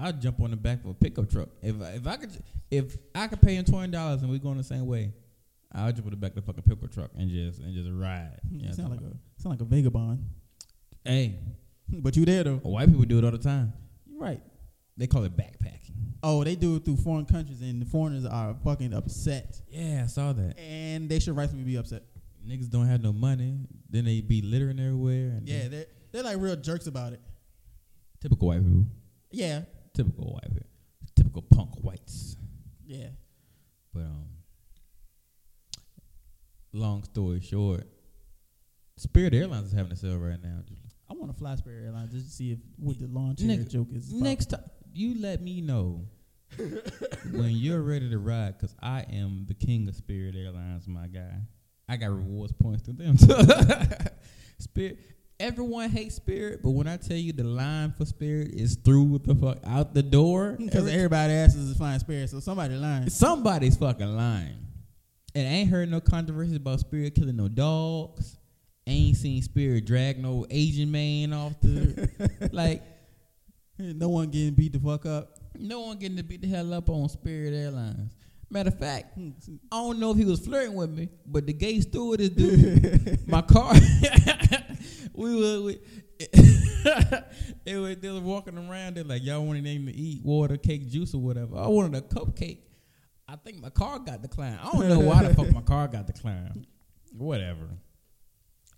I'll 0.00 0.12
jump 0.12 0.40
on 0.40 0.50
the 0.50 0.56
back 0.56 0.82
of 0.84 0.90
a 0.90 0.94
pickup 0.94 1.30
truck. 1.30 1.48
If 1.62 1.80
I, 1.80 1.90
if 1.92 2.06
I 2.06 2.16
could 2.16 2.30
if 2.70 2.96
I 3.14 3.26
could 3.28 3.40
pay 3.40 3.54
him 3.54 3.64
twenty 3.64 3.92
dollars 3.92 4.22
and 4.22 4.30
we 4.30 4.38
going 4.38 4.56
the 4.58 4.64
same 4.64 4.86
way, 4.86 5.12
I'll 5.72 5.92
jump 5.92 6.06
on 6.06 6.10
the 6.10 6.16
back 6.16 6.30
of 6.30 6.36
the 6.36 6.42
fucking 6.42 6.62
pickup 6.64 6.90
truck 6.92 7.10
and 7.16 7.28
just 7.30 7.60
and 7.60 7.74
just 7.74 7.90
ride. 7.92 8.38
You 8.50 8.72
sound 8.72 8.90
like 8.90 9.00
I'm 9.00 9.06
a 9.06 9.40
sound 9.42 9.54
like 9.58 9.60
a 9.60 9.64
vagabond. 9.64 10.24
Hey, 11.04 11.38
But 11.88 12.16
you 12.16 12.24
there 12.24 12.44
though. 12.44 12.56
white 12.56 12.88
people 12.88 13.04
do 13.04 13.18
it 13.18 13.24
all 13.24 13.30
the 13.30 13.38
time. 13.38 13.72
You're 14.06 14.18
right. 14.20 14.40
They 14.96 15.06
call 15.06 15.24
it 15.24 15.36
backpacking. 15.36 15.92
Oh, 16.22 16.42
they 16.44 16.54
do 16.54 16.76
it 16.76 16.84
through 16.84 16.96
foreign 16.96 17.26
countries, 17.26 17.60
and 17.60 17.82
the 17.82 17.86
foreigners 17.86 18.24
are 18.24 18.54
fucking 18.64 18.94
upset, 18.94 19.60
Yeah, 19.68 20.02
I 20.04 20.06
saw 20.06 20.32
that. 20.32 20.58
and 20.58 21.08
they 21.08 21.18
should 21.18 21.36
rightfully 21.36 21.64
be 21.64 21.76
upset. 21.76 22.04
Niggas 22.48 22.70
don't 22.70 22.86
have 22.86 23.02
no 23.02 23.12
money. 23.12 23.58
Then 23.90 24.04
they 24.06 24.20
be 24.22 24.40
littering 24.40 24.78
everywhere. 24.80 25.32
And 25.36 25.48
Yeah, 25.48 25.68
they're 25.68 25.86
they're 26.12 26.22
like 26.22 26.38
real 26.38 26.56
jerks 26.56 26.86
about 26.86 27.12
it. 27.12 27.20
typical 28.20 28.48
white 28.48 28.62
people. 28.64 28.86
Yeah, 29.30 29.62
Typical 29.94 30.32
white 30.34 30.52
people. 30.52 30.68
Typical 31.16 31.42
punk 31.42 31.70
whites. 31.82 32.36
yeah. 32.84 33.08
But 33.92 34.00
um, 34.00 34.26
long 36.72 37.04
story 37.04 37.40
short, 37.40 37.86
Spirit 38.96 39.34
Airlines 39.34 39.68
is 39.68 39.72
having 39.72 39.92
a 39.92 39.96
sale 39.96 40.18
right 40.18 40.42
now. 40.42 40.62
I 41.08 41.14
want 41.14 41.32
to 41.32 41.38
fly 41.38 41.54
Spirit 41.54 41.84
Airlines 41.84 42.12
just 42.12 42.26
to 42.26 42.32
see 42.32 42.52
if 42.52 42.58
what 42.76 42.98
the 42.98 43.06
lawn 43.06 43.36
chair 43.36 43.48
Nigga, 43.48 43.70
joke 43.70 43.88
is. 43.92 44.12
Next 44.12 44.46
time, 44.46 44.64
you 44.92 45.20
let 45.20 45.40
me 45.40 45.60
know 45.60 46.06
when 47.32 47.50
you're 47.50 47.82
ready 47.82 48.10
to 48.10 48.18
ride, 48.18 48.56
because 48.58 48.74
I 48.82 49.04
am 49.12 49.44
the 49.46 49.54
king 49.54 49.88
of 49.88 49.94
Spirit 49.94 50.34
Airlines, 50.36 50.88
my 50.88 51.06
guy. 51.06 51.40
I 51.88 51.96
got 51.96 52.10
rewards 52.10 52.52
points 52.52 52.82
to 52.84 52.92
them. 52.92 53.16
Spirit. 54.58 54.98
Everyone 55.40 55.90
hates 55.90 56.14
Spirit, 56.14 56.60
but 56.62 56.70
when 56.70 56.86
I 56.86 56.96
tell 56.96 57.16
you 57.16 57.32
the 57.32 57.42
line 57.44 57.92
for 57.98 58.04
Spirit 58.06 58.52
is 58.54 58.76
through 58.76 59.18
the 59.24 59.34
fuck 59.34 59.58
out 59.64 59.92
the 59.92 60.02
door, 60.02 60.52
because 60.58 60.76
every- 60.86 60.92
everybody 60.92 61.32
asses 61.32 61.70
is 61.70 61.76
flying 61.76 61.98
Spirit, 61.98 62.30
so 62.30 62.38
somebody 62.40 62.74
lying. 62.76 63.10
somebody's 63.10 63.76
fucking 63.76 64.16
lying. 64.16 64.58
And 65.34 65.48
I 65.48 65.50
ain't 65.50 65.70
heard 65.70 65.90
no 65.90 66.00
controversy 66.00 66.54
about 66.56 66.78
Spirit 66.80 67.14
killing 67.16 67.36
no 67.36 67.48
dogs. 67.48 68.38
Ain't 68.86 69.16
seen 69.16 69.42
Spirit 69.42 69.84
drag 69.86 70.20
no 70.22 70.46
Asian 70.50 70.90
man 70.92 71.32
off 71.32 71.60
the 71.60 72.48
like. 72.52 72.82
No 73.76 74.10
one 74.10 74.30
getting 74.30 74.54
beat 74.54 74.72
the 74.72 74.78
fuck 74.78 75.04
up. 75.04 75.36
No 75.58 75.80
one 75.80 75.98
getting 75.98 76.16
to 76.18 76.22
beat 76.22 76.42
the 76.42 76.46
hell 76.48 76.72
up 76.72 76.88
on 76.88 77.08
Spirit 77.08 77.52
Airlines. 77.54 78.12
Matter 78.50 78.68
of 78.68 78.78
fact, 78.78 79.14
Hmm. 79.14 79.30
I 79.72 79.76
don't 79.78 79.98
know 79.98 80.12
if 80.12 80.16
he 80.16 80.24
was 80.24 80.38
flirting 80.38 80.74
with 80.74 80.90
me, 80.90 81.08
but 81.26 81.44
the 81.46 81.52
gay 81.52 81.80
stewardess 81.80 82.28
dude, 82.36 83.26
my 83.26 83.42
car, 83.42 83.72
we 85.14 85.36
were, 85.36 85.62
we, 85.62 85.80
they 87.64 87.76
were 87.76 87.94
they 87.94 88.10
were 88.10 88.20
walking 88.20 88.58
around. 88.58 88.96
They're 88.96 89.04
like, 89.04 89.24
y'all 89.24 89.44
want 89.44 89.58
anything 89.58 89.86
to 89.86 89.94
eat, 89.94 90.24
water, 90.24 90.56
cake, 90.56 90.88
juice, 90.88 91.14
or 91.14 91.20
whatever. 91.20 91.56
I 91.56 91.66
wanted 91.68 91.96
a 91.96 92.02
cupcake. 92.02 92.58
I 93.26 93.36
think 93.36 93.58
my 93.58 93.70
car 93.70 93.98
got 93.98 94.22
declined. 94.22 94.58
I 94.62 94.70
don't 94.72 94.88
know 94.88 95.00
why 95.00 95.24
the 95.24 95.34
fuck 95.34 95.50
my 95.52 95.60
car 95.72 95.88
got 95.88 96.06
declined. 96.06 96.66
Whatever. 97.16 97.68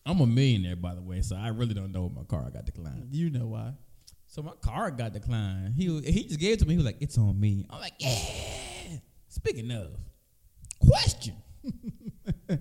I'm 0.04 0.20
a 0.20 0.26
millionaire, 0.26 0.76
by 0.76 0.94
the 0.94 1.02
way, 1.02 1.20
so 1.20 1.34
I 1.34 1.48
really 1.48 1.74
don't 1.74 1.90
know 1.90 2.02
what 2.02 2.14
my 2.14 2.22
car 2.22 2.48
got 2.50 2.64
declined. 2.64 3.08
You 3.10 3.30
know 3.30 3.46
why? 3.46 3.72
So 4.26 4.42
my 4.42 4.52
car 4.60 4.90
got 4.92 5.12
declined. 5.12 5.74
He 5.74 6.00
he 6.02 6.24
just 6.24 6.38
gave 6.38 6.54
it 6.54 6.58
to 6.60 6.66
me. 6.66 6.74
He 6.74 6.76
was 6.76 6.86
like, 6.86 6.98
"It's 7.00 7.18
on 7.18 7.38
me." 7.40 7.66
I'm 7.70 7.80
like, 7.80 7.94
"Yeah." 7.98 8.98
Speaking 9.28 9.70
of, 9.72 9.90
question. 10.80 11.34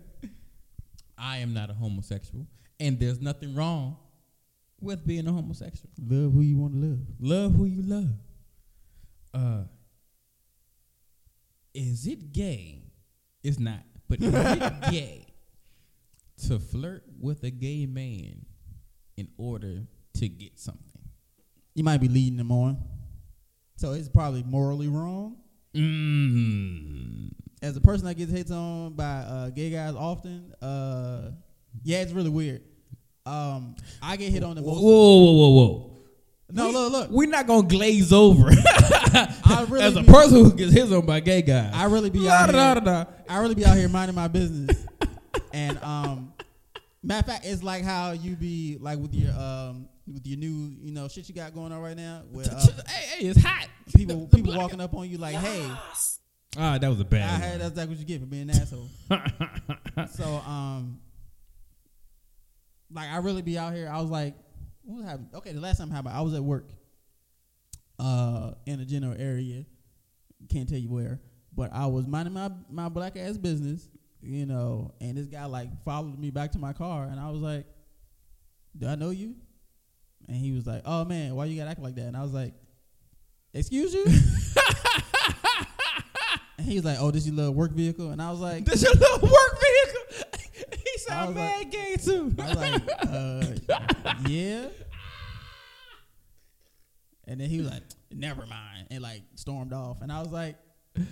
I 1.17 1.37
am 1.37 1.53
not 1.53 1.69
a 1.69 1.73
homosexual, 1.73 2.45
and 2.79 2.99
there's 2.99 3.21
nothing 3.21 3.55
wrong 3.55 3.97
with 4.81 5.05
being 5.05 5.27
a 5.27 5.31
homosexual. 5.31 5.89
Love 6.07 6.33
who 6.33 6.41
you 6.41 6.57
want 6.57 6.73
to 6.73 6.79
love. 6.79 6.99
Love 7.19 7.55
who 7.55 7.65
you 7.65 7.81
love. 7.81 8.15
Uh, 9.33 9.63
is 11.73 12.07
it 12.07 12.31
gay? 12.31 12.83
It's 13.43 13.59
not, 13.59 13.83
but 14.07 14.21
is 14.21 14.33
it 14.33 14.73
gay 14.91 15.27
to 16.47 16.59
flirt 16.59 17.03
with 17.19 17.43
a 17.43 17.51
gay 17.51 17.85
man 17.85 18.45
in 19.17 19.27
order 19.37 19.83
to 20.15 20.27
get 20.27 20.59
something? 20.59 20.81
You 21.73 21.83
might 21.83 21.99
be 21.99 22.07
leading 22.07 22.37
them 22.37 22.51
on, 22.51 22.77
so 23.75 23.91
it's 23.91 24.07
probably 24.07 24.43
morally 24.43 24.87
wrong. 24.87 25.37
Mm. 25.75 27.31
As 27.61 27.75
a 27.75 27.81
person 27.81 28.05
that 28.05 28.15
gets 28.15 28.31
hit 28.31 28.49
on 28.51 28.93
by 28.93 29.17
uh, 29.17 29.49
gay 29.49 29.69
guys 29.69 29.93
often, 29.95 30.53
uh, 30.61 31.31
yeah, 31.83 32.01
it's 32.01 32.11
really 32.11 32.29
weird. 32.29 32.61
Um, 33.25 33.75
I 34.01 34.17
get 34.17 34.31
hit 34.31 34.43
on 34.43 34.55
the 34.55 34.61
Whoa, 34.61 34.73
most. 34.73 34.83
whoa, 34.83 35.23
whoa, 35.23 35.33
whoa, 35.33 35.49
whoa. 35.67 35.91
No, 36.51 36.67
We- 36.67 36.73
look, 36.73 36.91
look. 36.91 37.09
We're 37.11 37.29
not 37.29 37.47
gonna 37.47 37.67
glaze 37.67 38.13
over. 38.13 38.49
I 38.51 39.65
really 39.67 39.83
As 39.83 39.95
a 39.95 40.01
be- 40.01 40.07
person 40.11 40.37
who 40.45 40.53
gets 40.53 40.73
hit 40.73 40.91
on 40.93 41.05
by 41.05 41.19
gay 41.21 41.41
guys, 41.41 41.71
I 41.73 41.85
really 41.85 42.09
be 42.11 42.29
out 42.29 42.51
da 42.51 42.73
here. 42.73 42.81
da 42.81 43.03
da. 43.03 43.09
I 43.27 43.39
really 43.39 43.55
be 43.55 43.65
out 43.65 43.75
here 43.77 43.89
minding 43.89 44.15
my 44.15 44.27
business. 44.27 44.85
and 45.53 45.81
um, 45.83 46.33
matter 47.01 47.19
of 47.21 47.25
fact, 47.25 47.45
it's 47.47 47.63
like 47.63 47.83
how 47.83 48.11
you 48.11 48.35
be 48.35 48.77
like 48.79 48.99
with 48.99 49.13
your 49.15 49.31
um 49.33 49.87
with 50.07 50.27
your 50.27 50.37
new 50.37 50.75
you 50.81 50.91
know 50.91 51.07
shit 51.07 51.27
you 51.27 51.33
got 51.33 51.53
going 51.55 51.71
on 51.71 51.81
right 51.81 51.97
now. 51.97 52.21
Where 52.31 52.45
uh, 52.45 52.59
Hey, 52.87 53.05
hey, 53.21 53.27
it's 53.27 53.41
hot. 53.41 53.67
people 53.95 54.27
The- 54.27 54.37
people 54.37 54.55
walking 54.55 54.79
up 54.81 54.93
on 54.93 55.09
you 55.09 55.17
like, 55.17 55.35
hey, 55.35 55.67
Ah, 56.57 56.77
that 56.77 56.87
was 56.87 56.99
a 56.99 57.05
bad. 57.05 57.41
heard 57.41 57.49
one. 57.49 57.59
that's 57.59 57.69
exactly 57.71 57.95
what 57.95 57.99
you 57.99 58.05
get 58.05 58.19
for 58.21 58.27
being 58.27 58.49
an 58.49 58.51
asshole. 58.51 58.87
so 60.13 60.25
um, 60.47 60.99
like 62.95 63.09
I 63.09 63.17
really 63.17 63.41
be 63.41 63.57
out 63.57 63.73
here. 63.73 63.89
I 63.91 63.99
was 64.01 64.09
like, 64.09 64.33
what 64.83 65.03
happened? 65.05 65.29
Okay, 65.35 65.51
the 65.51 65.59
last 65.59 65.77
time 65.77 65.91
happened, 65.91 66.15
I 66.15 66.21
was 66.21 66.33
at 66.33 66.43
work, 66.43 66.69
uh, 67.99 68.51
in 68.65 68.79
a 68.79 68.85
general 68.85 69.15
area. 69.19 69.65
Can't 70.49 70.67
tell 70.69 70.77
you 70.77 70.89
where, 70.89 71.19
but 71.53 71.71
I 71.73 71.85
was 71.87 72.07
minding 72.07 72.33
my 72.33 72.49
my 72.69 72.89
black 72.89 73.17
ass 73.17 73.37
business, 73.37 73.89
you 74.21 74.45
know, 74.45 74.93
and 75.01 75.17
this 75.17 75.27
guy 75.27 75.45
like 75.45 75.69
followed 75.83 76.17
me 76.17 76.29
back 76.31 76.51
to 76.53 76.59
my 76.59 76.73
car, 76.73 77.03
and 77.03 77.19
I 77.19 77.29
was 77.29 77.41
like, 77.41 77.65
do 78.77 78.87
I 78.87 78.95
know 78.95 79.09
you? 79.09 79.35
And 80.27 80.37
he 80.37 80.51
was 80.51 80.65
like, 80.65 80.81
oh 80.85 81.05
man, 81.05 81.35
why 81.35 81.45
you 81.45 81.57
gotta 81.57 81.71
act 81.71 81.81
like 81.81 81.95
that? 81.95 82.05
And 82.05 82.17
I 82.17 82.23
was 82.23 82.33
like, 82.33 82.53
excuse 83.53 83.93
you. 83.93 84.05
and 86.57 86.67
he 86.67 86.75
was 86.75 86.85
like, 86.85 86.97
oh, 86.99 87.11
this 87.11 87.25
your 87.25 87.35
little 87.35 87.53
work 87.53 87.71
vehicle? 87.71 88.11
And 88.11 88.21
I 88.21 88.31
was 88.31 88.39
like, 88.39 88.65
This 88.65 88.83
your 88.83 88.93
little 88.93 89.21
work 89.21 89.59
vehicle. 89.59 89.94
He 91.07 91.11
I 91.11 91.15
sound 91.15 91.35
was 91.35 91.35
mad 91.35 91.71
gay 91.71 91.95
too. 91.97 92.33
I 92.39 92.47
was 92.47 92.55
like, 92.57 92.81
uh, 93.01 93.45
yeah. 94.27 94.67
And 97.27 97.39
then 97.39 97.49
he 97.49 97.57
was 97.59 97.69
like, 97.71 97.83
never 98.11 98.45
mind, 98.45 98.87
and 98.91 99.01
like 99.01 99.23
stormed 99.35 99.73
off. 99.73 100.01
And 100.01 100.11
I 100.11 100.19
was 100.19 100.29
like, 100.31 100.55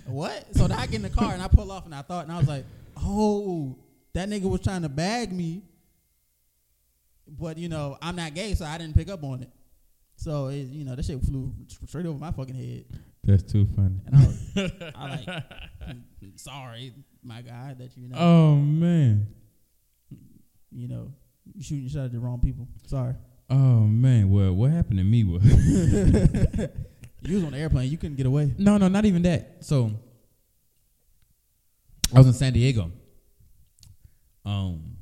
what? 0.06 0.56
So 0.56 0.68
then 0.68 0.78
I 0.78 0.86
get 0.86 0.96
in 0.96 1.02
the 1.02 1.10
car 1.10 1.34
and 1.34 1.42
I 1.42 1.48
pull 1.48 1.72
off 1.72 1.86
and 1.86 1.96
I 1.96 2.02
thought, 2.02 2.26
and 2.26 2.32
I 2.34 2.38
was 2.38 2.48
like, 2.48 2.66
oh, 2.98 3.76
that 4.14 4.30
nigga 4.30 4.44
was 4.44 4.62
trying 4.62 4.84
to 4.84 4.90
bag 4.90 5.32
me. 5.32 5.64
But 7.28 7.58
you 7.58 7.70
know, 7.70 7.98
I'm 8.02 8.16
not 8.16 8.34
gay, 8.36 8.54
so 8.54 8.66
I 8.66 8.78
didn't 8.78 8.96
pick 8.96 9.10
up 9.10 9.24
on 9.24 9.42
it. 9.42 9.50
So 10.16 10.48
it, 10.48 10.68
you 10.68 10.86
know, 10.86 10.96
that 10.96 11.04
shit 11.04 11.20
flew 11.22 11.52
straight 11.88 12.06
over 12.06 12.20
my 12.20 12.32
fucking 12.32 12.56
head. 12.56 12.86
That's 13.24 13.44
too 13.44 13.68
funny. 13.76 14.00
And 14.06 14.16
I 14.16 14.20
was, 14.28 14.72
I 14.96 15.10
like, 15.10 15.44
sorry, 16.36 16.94
my 17.24 17.42
guy, 17.42 17.74
that 17.78 17.98
you 17.98 18.10
know, 18.10 18.18
Oh 18.18 18.56
man. 18.56 19.28
You 20.74 20.88
know, 20.88 21.12
shooting 21.60 21.84
your 21.84 21.90
shot 21.92 22.06
at 22.06 22.12
the 22.12 22.20
wrong 22.20 22.40
people. 22.40 22.68
Sorry. 22.88 23.16
Oh 23.50 23.82
man. 23.82 24.30
Well, 24.32 24.54
what 24.54 24.72
happened 24.72 24.98
to 25.00 25.04
me 25.04 25.24
was 25.24 25.44
You 27.26 27.36
was 27.36 27.44
on 27.46 27.52
the 27.54 27.58
airplane. 27.58 27.90
You 27.90 27.98
couldn't 27.98 28.18
get 28.18 28.26
away. 28.26 28.54
no, 28.58 28.78
no, 28.78 28.88
not 28.88 29.06
even 29.06 29.22
that. 29.24 29.58
So 29.64 29.92
I 32.14 32.18
was 32.18 32.28
in 32.28 32.34
San 32.34 32.54
Diego. 32.54 32.92
Um, 34.46 34.98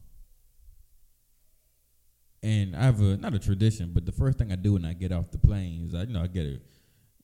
and 2.44 2.76
I 2.76 2.84
have 2.84 3.00
a 3.02 3.18
not 3.18 3.34
a 3.34 3.40
tradition, 3.40 3.92
but 3.94 4.06
the 4.06 4.12
first 4.12 4.38
thing 4.38 4.52
I 4.52 4.56
do 4.56 4.74
when 4.74 4.86
I 4.86 4.94
get 4.94 5.12
off 5.12 5.32
the 5.32 5.38
plane 5.38 5.86
is 5.88 5.96
I, 5.96 6.04
you 6.04 6.14
know, 6.14 6.22
I 6.24 6.28
get 6.28 6.46
a, 6.46 6.60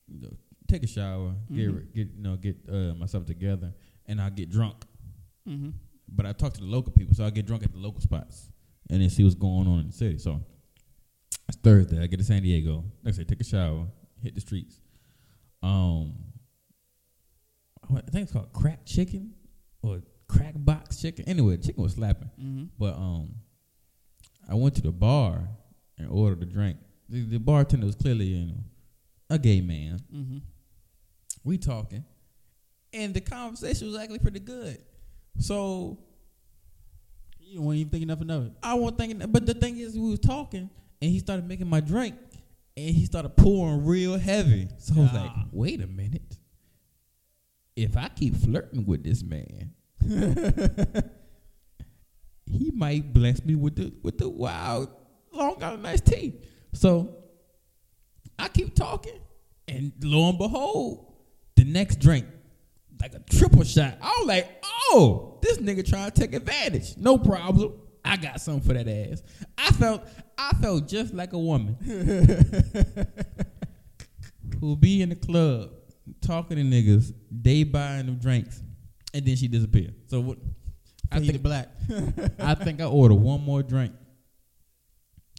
you 0.08 0.20
know, 0.22 0.30
take 0.68 0.82
a 0.82 0.86
shower, 0.86 1.34
get 1.52 1.68
Mhm. 1.68 1.94
get 1.94 2.08
you 2.16 2.22
know 2.22 2.36
get 2.36 2.56
uh, 2.70 2.94
myself 2.94 3.26
together, 3.26 3.72
and 4.06 4.20
I 4.20 4.30
get 4.30 4.50
drunk. 4.50 4.84
Mm-hmm. 5.48 5.70
But 6.10 6.26
I 6.26 6.32
talk 6.32 6.54
to 6.54 6.60
the 6.60 6.66
local 6.66 6.92
people, 6.92 7.14
so 7.14 7.24
I 7.24 7.30
get 7.30 7.46
drunk 7.46 7.62
at 7.64 7.72
the 7.72 7.78
local 7.78 8.00
spots 8.00 8.50
and 8.90 9.00
then 9.00 9.10
see 9.10 9.22
what's 9.22 9.34
going 9.34 9.66
on 9.68 9.80
in 9.80 9.86
the 9.88 9.92
city. 9.92 10.18
So 10.18 10.40
it's 11.48 11.58
Thursday. 11.58 12.02
I 12.02 12.06
get 12.06 12.18
to 12.18 12.24
San 12.24 12.42
Diego. 12.42 12.84
Like 13.04 13.14
I 13.14 13.16
say, 13.18 13.24
take 13.24 13.40
a 13.40 13.44
shower, 13.44 13.86
hit 14.22 14.34
the 14.34 14.40
streets. 14.40 14.80
Um, 15.62 16.14
what- 17.88 18.04
I 18.06 18.10
think 18.10 18.24
it's 18.24 18.32
called 18.32 18.52
crack 18.52 18.84
chicken 18.84 19.34
or 19.82 20.02
crack 20.28 20.54
box 20.56 21.00
chicken. 21.00 21.26
Anyway, 21.28 21.56
the 21.56 21.66
chicken 21.66 21.82
was 21.82 21.94
slapping. 21.94 22.30
Mm-hmm. 22.40 22.64
But 22.78 22.94
um, 22.96 23.34
I 24.48 24.54
went 24.54 24.74
to 24.76 24.82
the 24.82 24.92
bar 24.92 25.48
and 25.98 26.08
ordered 26.10 26.42
a 26.42 26.46
drink. 26.46 26.78
The, 27.08 27.22
the 27.22 27.38
bartender 27.38 27.86
was 27.86 27.94
clearly, 27.94 28.26
you 28.26 28.46
know, 28.46 28.64
a 29.30 29.38
gay 29.38 29.60
man. 29.60 30.00
Mm-hmm. 30.14 30.38
We 31.44 31.56
talking, 31.56 32.04
and 32.92 33.14
the 33.14 33.20
conversation 33.20 33.86
was 33.88 33.96
actually 33.96 34.18
pretty 34.18 34.40
good. 34.40 34.82
So 35.38 35.98
You 37.40 37.62
weren't 37.62 37.78
even 37.78 37.90
thinking 37.90 38.08
nothing 38.08 38.30
of 38.30 38.46
it. 38.46 38.52
I 38.62 38.74
wasn't 38.74 38.98
thinking, 38.98 39.22
but 39.30 39.46
the 39.46 39.54
thing 39.54 39.78
is, 39.78 39.98
we 39.98 40.10
was 40.10 40.18
talking, 40.20 40.68
and 41.00 41.10
he 41.10 41.18
started 41.18 41.46
making 41.48 41.68
my 41.68 41.80
drink, 41.80 42.16
and 42.76 42.94
he 42.94 43.06
started 43.06 43.30
pouring 43.36 43.84
real 43.86 44.18
heavy. 44.18 44.68
So 44.78 44.94
I 44.96 45.00
was 45.00 45.12
like, 45.12 45.30
wait 45.52 45.80
a 45.80 45.86
minute. 45.86 46.36
If 47.76 47.96
I 47.96 48.08
keep 48.08 48.36
flirting 48.36 48.84
with 48.86 49.04
this 49.04 49.22
man, 49.22 49.72
he 52.46 52.70
might 52.74 53.12
bless 53.14 53.44
me 53.44 53.54
with 53.54 53.76
the 53.76 53.92
with 54.02 54.18
the 54.18 54.28
wild 54.28 54.88
long 55.32 55.62
island 55.62 55.86
iced 55.86 56.06
tea. 56.06 56.40
So 56.72 57.14
I 58.38 58.48
keep 58.48 58.74
talking, 58.74 59.20
and 59.68 59.92
lo 60.02 60.28
and 60.28 60.38
behold, 60.38 61.14
the 61.56 61.64
next 61.64 62.00
drink, 62.00 62.26
like 63.00 63.14
a 63.14 63.20
triple 63.30 63.64
shot. 63.64 63.98
I 64.00 64.16
was 64.18 64.26
like, 64.26 64.48
oh, 64.90 65.38
this 65.42 65.58
nigga 65.58 65.88
trying 65.88 66.10
to 66.10 66.20
take 66.20 66.34
advantage. 66.34 66.96
No 66.96 67.18
problem. 67.18 67.74
I 68.04 68.16
got 68.16 68.40
something 68.40 68.62
for 68.62 68.74
that 68.74 68.88
ass. 68.88 69.22
I 69.56 69.70
felt 69.72 70.02
I 70.36 70.52
felt 70.60 70.88
just 70.88 71.12
like 71.14 71.32
a 71.32 71.38
woman 71.38 71.76
who 74.60 74.76
be 74.76 75.02
in 75.02 75.10
the 75.10 75.16
club 75.16 75.70
talking 76.22 76.56
to 76.56 76.62
niggas, 76.62 77.12
they 77.30 77.64
buying 77.64 78.06
them 78.06 78.16
drinks, 78.18 78.62
and 79.12 79.26
then 79.26 79.36
she 79.36 79.48
disappeared. 79.48 79.94
So 80.06 80.20
what? 80.20 80.38
I 81.10 81.20
think 81.20 81.42
black. 81.42 81.68
I 82.38 82.54
think 82.54 82.80
I 82.80 82.84
ordered 82.84 83.16
one 83.16 83.42
more 83.42 83.62
drink, 83.62 83.92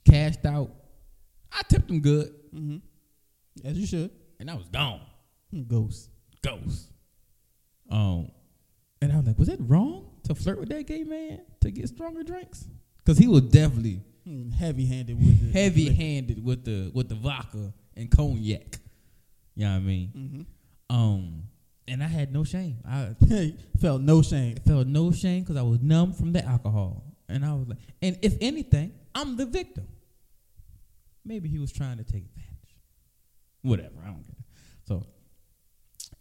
cashed 0.08 0.46
out. 0.46 0.72
I 1.52 1.62
tipped 1.68 1.90
him 1.90 2.02
good, 2.02 2.34
mm-hmm. 2.54 2.78
As 3.68 3.78
you 3.78 3.88
should. 3.88 4.12
and 4.40 4.50
I 4.50 4.56
was 4.56 4.68
gone. 4.68 5.02
Ghost. 5.68 6.10
Ghost. 6.44 6.92
Um, 7.92 8.32
and 9.02 9.12
I 9.12 9.18
was 9.18 9.26
like, 9.28 9.40
was 9.40 9.50
it 9.50 9.60
wrong 9.62 10.10
to 10.24 10.36
flirt 10.36 10.60
with 10.60 10.70
that 10.70 10.86
gay 10.88 11.04
man 11.04 11.42
to 11.62 11.72
get 11.72 11.88
stronger 11.90 12.24
drinks? 12.24 12.66
Because 12.98 13.18
he 13.18 13.28
was 13.28 13.42
definitely 13.44 14.02
Heavy 14.56 14.86
handed 14.86 15.18
with 15.18 15.52
the 15.54 15.60
heavy 15.60 15.92
handed 15.92 16.44
with 16.46 16.64
the 16.64 16.92
with 16.94 17.10
the 17.10 17.16
vodka 17.16 17.74
and 17.98 18.12
cognac. 18.12 18.78
You 19.56 19.66
know 19.66 19.72
what 19.72 19.78
I 19.78 19.80
mean? 19.80 20.10
hmm 20.90 20.96
Um, 20.96 21.44
and 21.88 22.04
I 22.04 22.08
had 22.08 22.32
no 22.32 22.44
shame. 22.44 22.78
I 22.88 23.16
Felt 23.80 24.02
no 24.04 24.22
shame. 24.22 24.58
felt 24.68 24.86
no 24.86 25.12
shame 25.12 25.42
because 25.42 25.56
I 25.58 25.64
was 25.64 25.80
numb 25.82 26.14
from 26.14 26.32
the 26.34 26.46
alcohol, 26.46 27.04
and 27.28 27.44
I 27.44 27.54
was 27.54 27.68
like, 27.70 27.80
and 28.04 28.20
if 28.22 28.36
anything, 28.40 28.92
I'm 29.16 29.36
the 29.36 29.48
victim. 29.48 29.88
Maybe 31.26 31.50
he 31.50 31.58
was 31.58 31.72
trying 31.72 31.98
to 31.98 32.04
take 32.04 32.26
advantage. 32.26 32.76
Whatever, 33.64 33.96
I 34.04 34.08
don't 34.08 34.24
care. 34.26 34.46
So, 34.88 35.08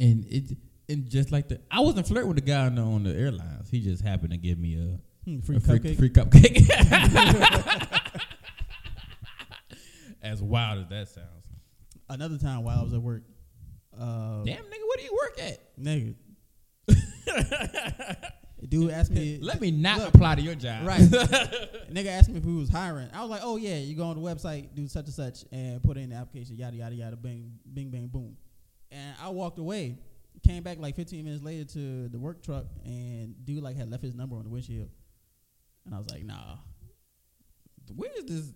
and 0.01 0.25
it 0.27 0.57
and 0.89 1.09
just 1.09 1.31
like 1.33 1.49
the, 1.49 1.61
I 1.71 1.81
wasn't 1.81 2.07
flirting 2.07 2.29
with 2.29 2.37
the 2.39 2.43
guy 2.51 2.67
on 2.67 2.75
the, 2.77 2.83
on 2.83 3.03
the 3.05 3.15
airlines. 3.15 3.69
He 3.71 3.81
just 3.81 4.03
happened 4.03 4.31
to 4.33 4.39
give 4.39 4.59
me 4.59 4.75
a 4.77 4.99
Hmm, 5.25 5.41
Free 5.41 5.57
a 5.57 5.61
cupcake. 5.61 5.97
free 5.99 6.09
cupcake. 6.11 6.71
as 10.23 10.43
wild 10.43 10.85
as 10.85 10.89
that 10.89 11.09
sounds. 11.09 11.27
Another 12.09 12.39
time 12.39 12.63
while 12.65 12.79
I 12.79 12.83
was 12.83 12.95
at 12.95 13.03
work. 13.03 13.25
Uh, 13.95 14.43
Damn, 14.45 14.63
nigga, 14.65 14.87
where 14.87 14.97
do 14.97 15.03
you 15.03 15.19
work 15.21 15.39
at? 15.43 15.79
Nigga. 15.79 16.15
Dude 18.69 18.91
asked 18.91 19.11
me. 19.11 19.39
Let 19.41 19.61
me 19.61 19.71
not 19.71 19.99
Look, 19.99 20.15
apply 20.15 20.37
to 20.37 20.43
your 20.43 20.55
job. 20.55 20.87
Right. 20.87 21.01
nigga 21.93 22.07
asked 22.07 22.31
me 22.31 22.39
if 22.39 22.45
we 22.45 22.55
was 22.55 22.69
hiring. 22.71 23.09
I 23.13 23.21
was 23.21 23.31
like, 23.31 23.43
oh 23.45 23.57
yeah, 23.57 23.77
you 23.77 23.95
go 23.95 24.05
on 24.05 24.17
the 24.21 24.23
website, 24.23 24.75
do 24.75 24.89
such 24.89 25.05
and 25.07 25.15
such, 25.15 25.45
and 25.53 25.83
put 25.83 25.97
in 25.99 26.11
the 26.11 26.17
application, 26.17 26.57
yada 26.57 26.77
yada 26.77 26.95
yada, 26.95 27.17
bing, 27.17 27.53
bing, 27.73 27.91
bang, 27.91 28.07
boom. 28.09 28.37
And 28.91 29.15
I 29.23 29.29
walked 29.29 29.59
away. 29.59 29.99
Came 30.45 30.63
back 30.63 30.79
like 30.79 30.95
15 30.97 31.25
minutes 31.25 31.43
later 31.43 31.65
to 31.73 32.09
the 32.09 32.19
work 32.19 32.43
truck, 32.43 32.67
and 32.85 33.35
dude 33.45 33.63
like 33.63 33.77
had 33.77 33.91
left 33.91 34.03
his 34.03 34.15
number 34.15 34.37
on 34.37 34.45
the 34.45 34.51
windshield. 34.51 34.89
And 35.85 35.95
I 35.95 35.99
was 35.99 36.09
like, 36.11 36.25
nah. 36.25 36.57
Where 37.95 38.11
is 38.19 38.25
this? 38.27 38.53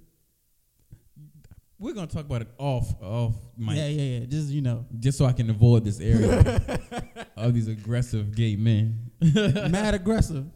We're 1.79 1.95
gonna 1.95 2.07
talk 2.07 2.27
about 2.27 2.43
it 2.43 2.49
off 2.59 2.95
off 3.03 3.35
mic, 3.57 3.77
Yeah, 3.77 3.89
yeah, 3.89 4.19
yeah. 4.21 4.27
Just 4.27 4.49
you 4.51 4.61
know, 4.63 4.87
just 5.01 5.19
so 5.19 5.25
I 5.25 5.33
can 5.33 5.51
avoid 5.51 5.85
this 5.85 5.99
area 6.01 6.71
of 7.37 7.53
these 7.55 7.67
aggressive 7.67 8.37
gay 8.37 8.55
men. 8.55 9.11
mad 9.21 9.95
aggressive, 9.95 10.47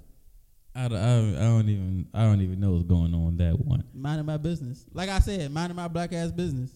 I, 0.74 0.86
don't- 0.88 0.98
I, 0.98 1.16
don't- 1.16 1.36
I 1.36 1.40
don't 1.42 1.68
even 1.68 2.06
I 2.14 2.22
don't 2.22 2.40
even 2.42 2.60
know 2.60 2.72
what's 2.72 2.84
going 2.84 3.12
on 3.12 3.24
with 3.26 3.38
that 3.38 3.58
one. 3.58 3.82
minding 3.92 4.26
my 4.26 4.36
business. 4.36 4.86
Like 4.92 5.08
I 5.08 5.18
said, 5.18 5.50
minding 5.50 5.74
my 5.74 5.88
black 5.88 6.12
ass 6.12 6.30
business. 6.30 6.70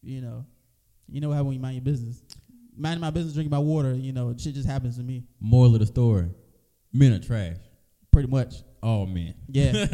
You 0.00 0.22
know, 0.22 0.46
you 1.08 1.20
know 1.20 1.32
how 1.32 1.42
when 1.44 1.52
you 1.54 1.60
mind 1.60 1.74
your 1.76 1.84
business, 1.84 2.22
minding 2.76 3.00
my 3.00 3.10
business, 3.10 3.34
drinking 3.34 3.50
my 3.50 3.58
water. 3.58 3.94
You 3.94 4.12
know, 4.12 4.34
shit 4.36 4.54
just 4.54 4.68
happens 4.68 4.96
to 4.96 5.02
me. 5.02 5.24
Moral 5.40 5.74
of 5.74 5.80
the 5.80 5.86
story: 5.86 6.30
Men 6.92 7.12
are 7.12 7.18
trash. 7.20 7.56
Pretty 8.12 8.28
much. 8.28 8.54
All 8.82 9.06
men. 9.06 9.34
Yeah. 9.48 9.86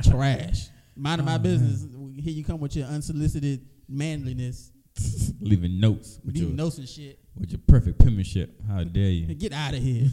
Trash. 0.02 0.66
Minding 0.96 1.24
my 1.26 1.36
Oh, 1.36 1.38
business. 1.38 1.86
Here 2.20 2.32
you 2.34 2.44
come 2.44 2.58
with 2.60 2.74
your 2.76 2.86
unsolicited 2.88 3.64
manliness. 3.88 4.72
Leaving 5.40 5.78
notes 5.80 6.18
with 6.24 6.34
Leaving 6.34 6.48
your, 6.50 6.56
notes 6.56 6.78
and 6.78 6.88
shit. 6.88 7.20
with 7.38 7.50
your 7.52 7.60
perfect 7.68 7.98
penmanship. 8.00 8.60
How 8.66 8.82
dare 8.84 9.10
you? 9.10 9.32
Get 9.34 9.52
out 9.52 9.74
of 9.74 9.80
here. 9.82 10.08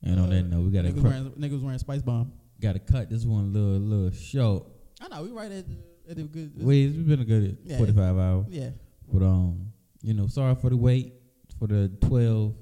and 0.03 0.19
on 0.21 0.29
that 0.29 0.43
note, 0.43 0.61
we 0.61 0.71
gotta 0.71 0.89
niggas, 0.89 1.01
cr- 1.01 1.07
wearing, 1.07 1.31
niggas 1.31 1.61
wearing 1.61 1.79
Spice 1.79 2.01
Bomb. 2.01 2.31
Gotta 2.59 2.79
cut 2.79 3.09
this 3.09 3.25
one 3.25 3.53
little 3.53 3.79
little 3.79 4.11
short. 4.11 4.65
I 5.01 5.07
know, 5.07 5.23
we 5.23 5.31
right 5.31 5.51
at, 5.51 5.65
at 6.09 6.15
the 6.17 6.23
good. 6.23 6.51
Wait, 6.57 6.85
it's 6.85 6.97
been 6.97 7.21
a 7.21 7.25
good 7.25 7.57
Yeah. 7.63 7.77
forty 7.77 7.93
five 7.93 8.17
hours. 8.17 8.45
Yeah. 8.49 8.71
But 9.11 9.23
um, 9.25 9.71
you 10.01 10.13
know, 10.13 10.27
sorry 10.27 10.55
for 10.55 10.69
the 10.69 10.77
wait 10.77 11.13
for 11.57 11.67
the 11.67 11.89
twelve. 12.01 12.55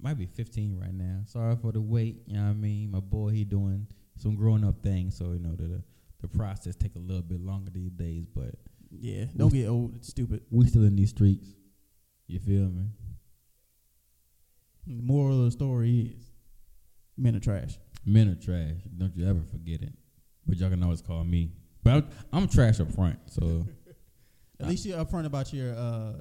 Might 0.00 0.18
be 0.18 0.26
fifteen 0.26 0.78
right 0.80 0.92
now. 0.94 1.20
Sorry 1.26 1.54
for 1.56 1.72
the 1.72 1.80
wait. 1.80 2.22
You 2.26 2.34
know 2.36 2.42
what 2.44 2.50
I 2.50 2.54
mean? 2.54 2.90
My 2.90 3.00
boy, 3.00 3.30
he 3.30 3.44
doing 3.44 3.86
some 4.16 4.34
growing 4.34 4.64
up 4.64 4.82
things, 4.82 5.16
so 5.16 5.32
you 5.32 5.38
know 5.38 5.54
the 5.54 5.82
the 6.20 6.28
process 6.28 6.74
take 6.76 6.94
a 6.96 6.98
little 7.00 7.22
bit 7.22 7.40
longer 7.40 7.70
these 7.70 7.90
days. 7.92 8.26
But 8.34 8.54
Yeah. 8.90 9.24
Don't 9.36 9.52
get 9.52 9.66
old. 9.68 9.94
It's 9.96 10.08
stupid. 10.08 10.42
we 10.50 10.66
still 10.66 10.84
in 10.84 10.96
these 10.96 11.10
streets. 11.10 11.48
You 12.28 12.38
feel 12.40 12.68
me? 12.68 12.86
The 14.86 15.02
moral 15.02 15.38
of 15.40 15.44
the 15.46 15.50
story 15.50 16.14
is 16.16 16.30
men 17.16 17.36
are 17.36 17.40
trash. 17.40 17.78
Men 18.04 18.28
are 18.28 18.34
trash. 18.34 18.80
Don't 18.96 19.14
you 19.16 19.28
ever 19.28 19.42
forget 19.50 19.82
it. 19.82 19.92
But 20.46 20.58
y'all 20.58 20.70
can 20.70 20.82
always 20.82 21.00
call 21.00 21.24
me. 21.24 21.52
But 21.84 21.92
I'm, 21.94 22.08
I'm 22.32 22.48
trash 22.48 22.80
up 22.80 22.92
front, 22.92 23.18
so 23.26 23.66
At 24.60 24.68
least 24.68 24.86
you're 24.86 25.04
upfront 25.04 25.26
about 25.26 25.52
your 25.52 25.74
uh 25.74 26.12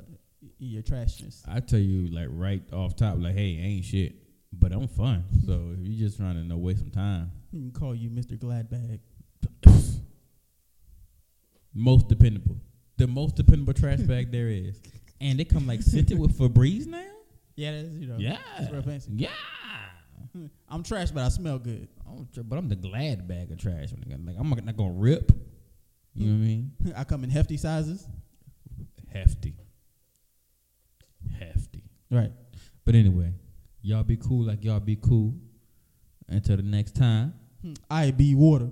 your 0.58 0.82
trashness. 0.82 1.44
I 1.48 1.60
tell 1.60 1.80
you 1.80 2.08
like 2.08 2.28
right 2.32 2.62
off 2.74 2.96
top, 2.96 3.18
like, 3.20 3.36
hey, 3.36 3.58
ain't 3.62 3.86
shit. 3.86 4.16
But 4.54 4.72
I'm 4.74 4.88
fun. 4.88 5.24
So 5.46 5.74
if 5.74 5.80
you're 5.88 6.08
just 6.08 6.18
trying 6.18 6.36
to 6.36 6.44
know 6.44 6.58
waste 6.58 6.80
some 6.80 6.90
time, 6.92 7.32
We 7.54 7.60
can 7.60 7.72
call 7.72 7.96
you 7.96 8.10
Mr. 8.10 8.38
Gladbag. 8.38 9.00
most 11.74 12.08
dependable. 12.10 12.58
The 12.98 13.08
most 13.08 13.36
dependable 13.36 13.74
trash 13.74 14.00
bag 14.00 14.32
there 14.32 14.50
is. 14.50 14.82
And 15.22 15.40
they 15.40 15.46
come 15.46 15.68
like 15.68 15.82
scented 15.82 16.20
with 16.20 16.38
Febreze 16.38 16.88
now? 16.88 17.04
Yeah, 17.56 17.72
that's 17.74 17.90
you 17.94 18.08
know. 18.08 18.18
Yeah. 18.18 18.38
It's 18.60 18.72
real 18.72 18.82
fancy. 18.82 19.12
Yeah. 19.16 19.30
I'm 20.70 20.84
trash, 20.84 21.12
but 21.12 21.24
I 21.24 21.30
smell 21.30 21.60
good. 21.60 21.88
I'm 22.08 22.28
tr- 22.34 22.42
but 22.42 22.58
I'm 22.58 22.68
the 22.68 22.76
glad 22.76 23.28
bag 23.28 23.52
of 23.52 23.58
trash. 23.58 23.90
Like 23.92 24.36
I'm 24.38 24.50
not 24.50 24.78
gonna 24.78 24.94
rip. 24.94 25.32
You 26.14 26.28
know 26.28 26.34
what 26.34 26.44
I 26.44 26.48
mean? 26.48 26.72
I 26.98 27.04
come 27.04 27.24
in 27.24 27.30
hefty 27.30 27.58
sizes. 27.58 28.06
Hefty. 29.12 29.56
Hefty. 31.40 31.84
Right. 32.10 32.32
But 32.86 32.96
anyway, 32.96 33.34
y'all 33.82 34.04
be 34.04 34.18
cool 34.18 34.46
like 34.46 34.64
y'all 34.64 34.80
be 34.80 34.98
cool. 34.98 35.34
Until 36.28 36.58
the 36.58 36.64
next 36.64 36.96
time. 36.96 37.34
I 37.90 38.12
be 38.12 38.36
water. 38.36 38.70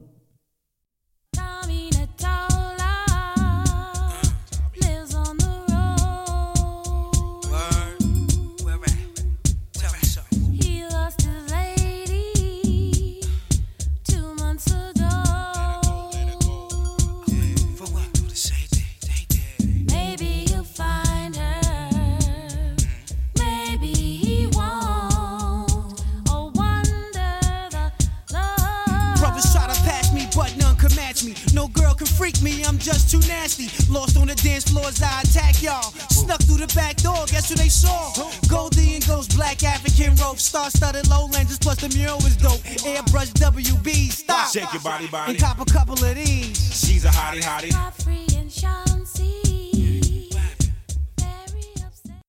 Freak 32.30 32.42
me, 32.44 32.64
I'm 32.64 32.78
just 32.78 33.10
too 33.10 33.20
nasty. 33.28 33.68
Lost 33.92 34.18
on 34.18 34.28
the 34.28 34.36
dance 34.36 34.70
floors, 34.70 35.02
I 35.02 35.22
attack 35.22 35.62
y'all. 35.62 35.92
Snuck 36.10 36.42
through 36.44 36.66
the 36.66 36.74
back 36.76 36.98
door, 36.98 37.26
guess 37.28 37.50
who 37.50 37.56
they 37.56 37.70
saw? 37.70 38.12
Goldie 38.48 38.96
and 38.96 39.08
Ghost, 39.08 39.36
black 39.36 39.64
African 39.64 40.16
rope, 40.16 40.40
star 40.40 40.70
studded 40.70 41.08
lowlanders, 41.08 41.60
plus 41.60 41.78
the 41.78 41.90
mural 41.96 42.18
was 42.18 42.36
dope. 42.38 42.62
Airbrush 42.86 43.32
WB, 43.34 44.12
stop. 44.12 44.52
Shake 44.52 44.72
your 44.74 44.82
body, 44.82 45.08
body. 45.08 45.32
And 45.32 45.42
cop 45.42 45.60
a 45.60 45.66
couple 45.66 45.94
of 45.94 46.16
these. 46.16 46.58
She's 46.74 47.06
a 47.06 47.10
hottie, 47.10 47.42
hottie. 47.42 47.72
Godfrey 47.72 48.26
and 48.38 48.52
Chauncey 48.52 48.99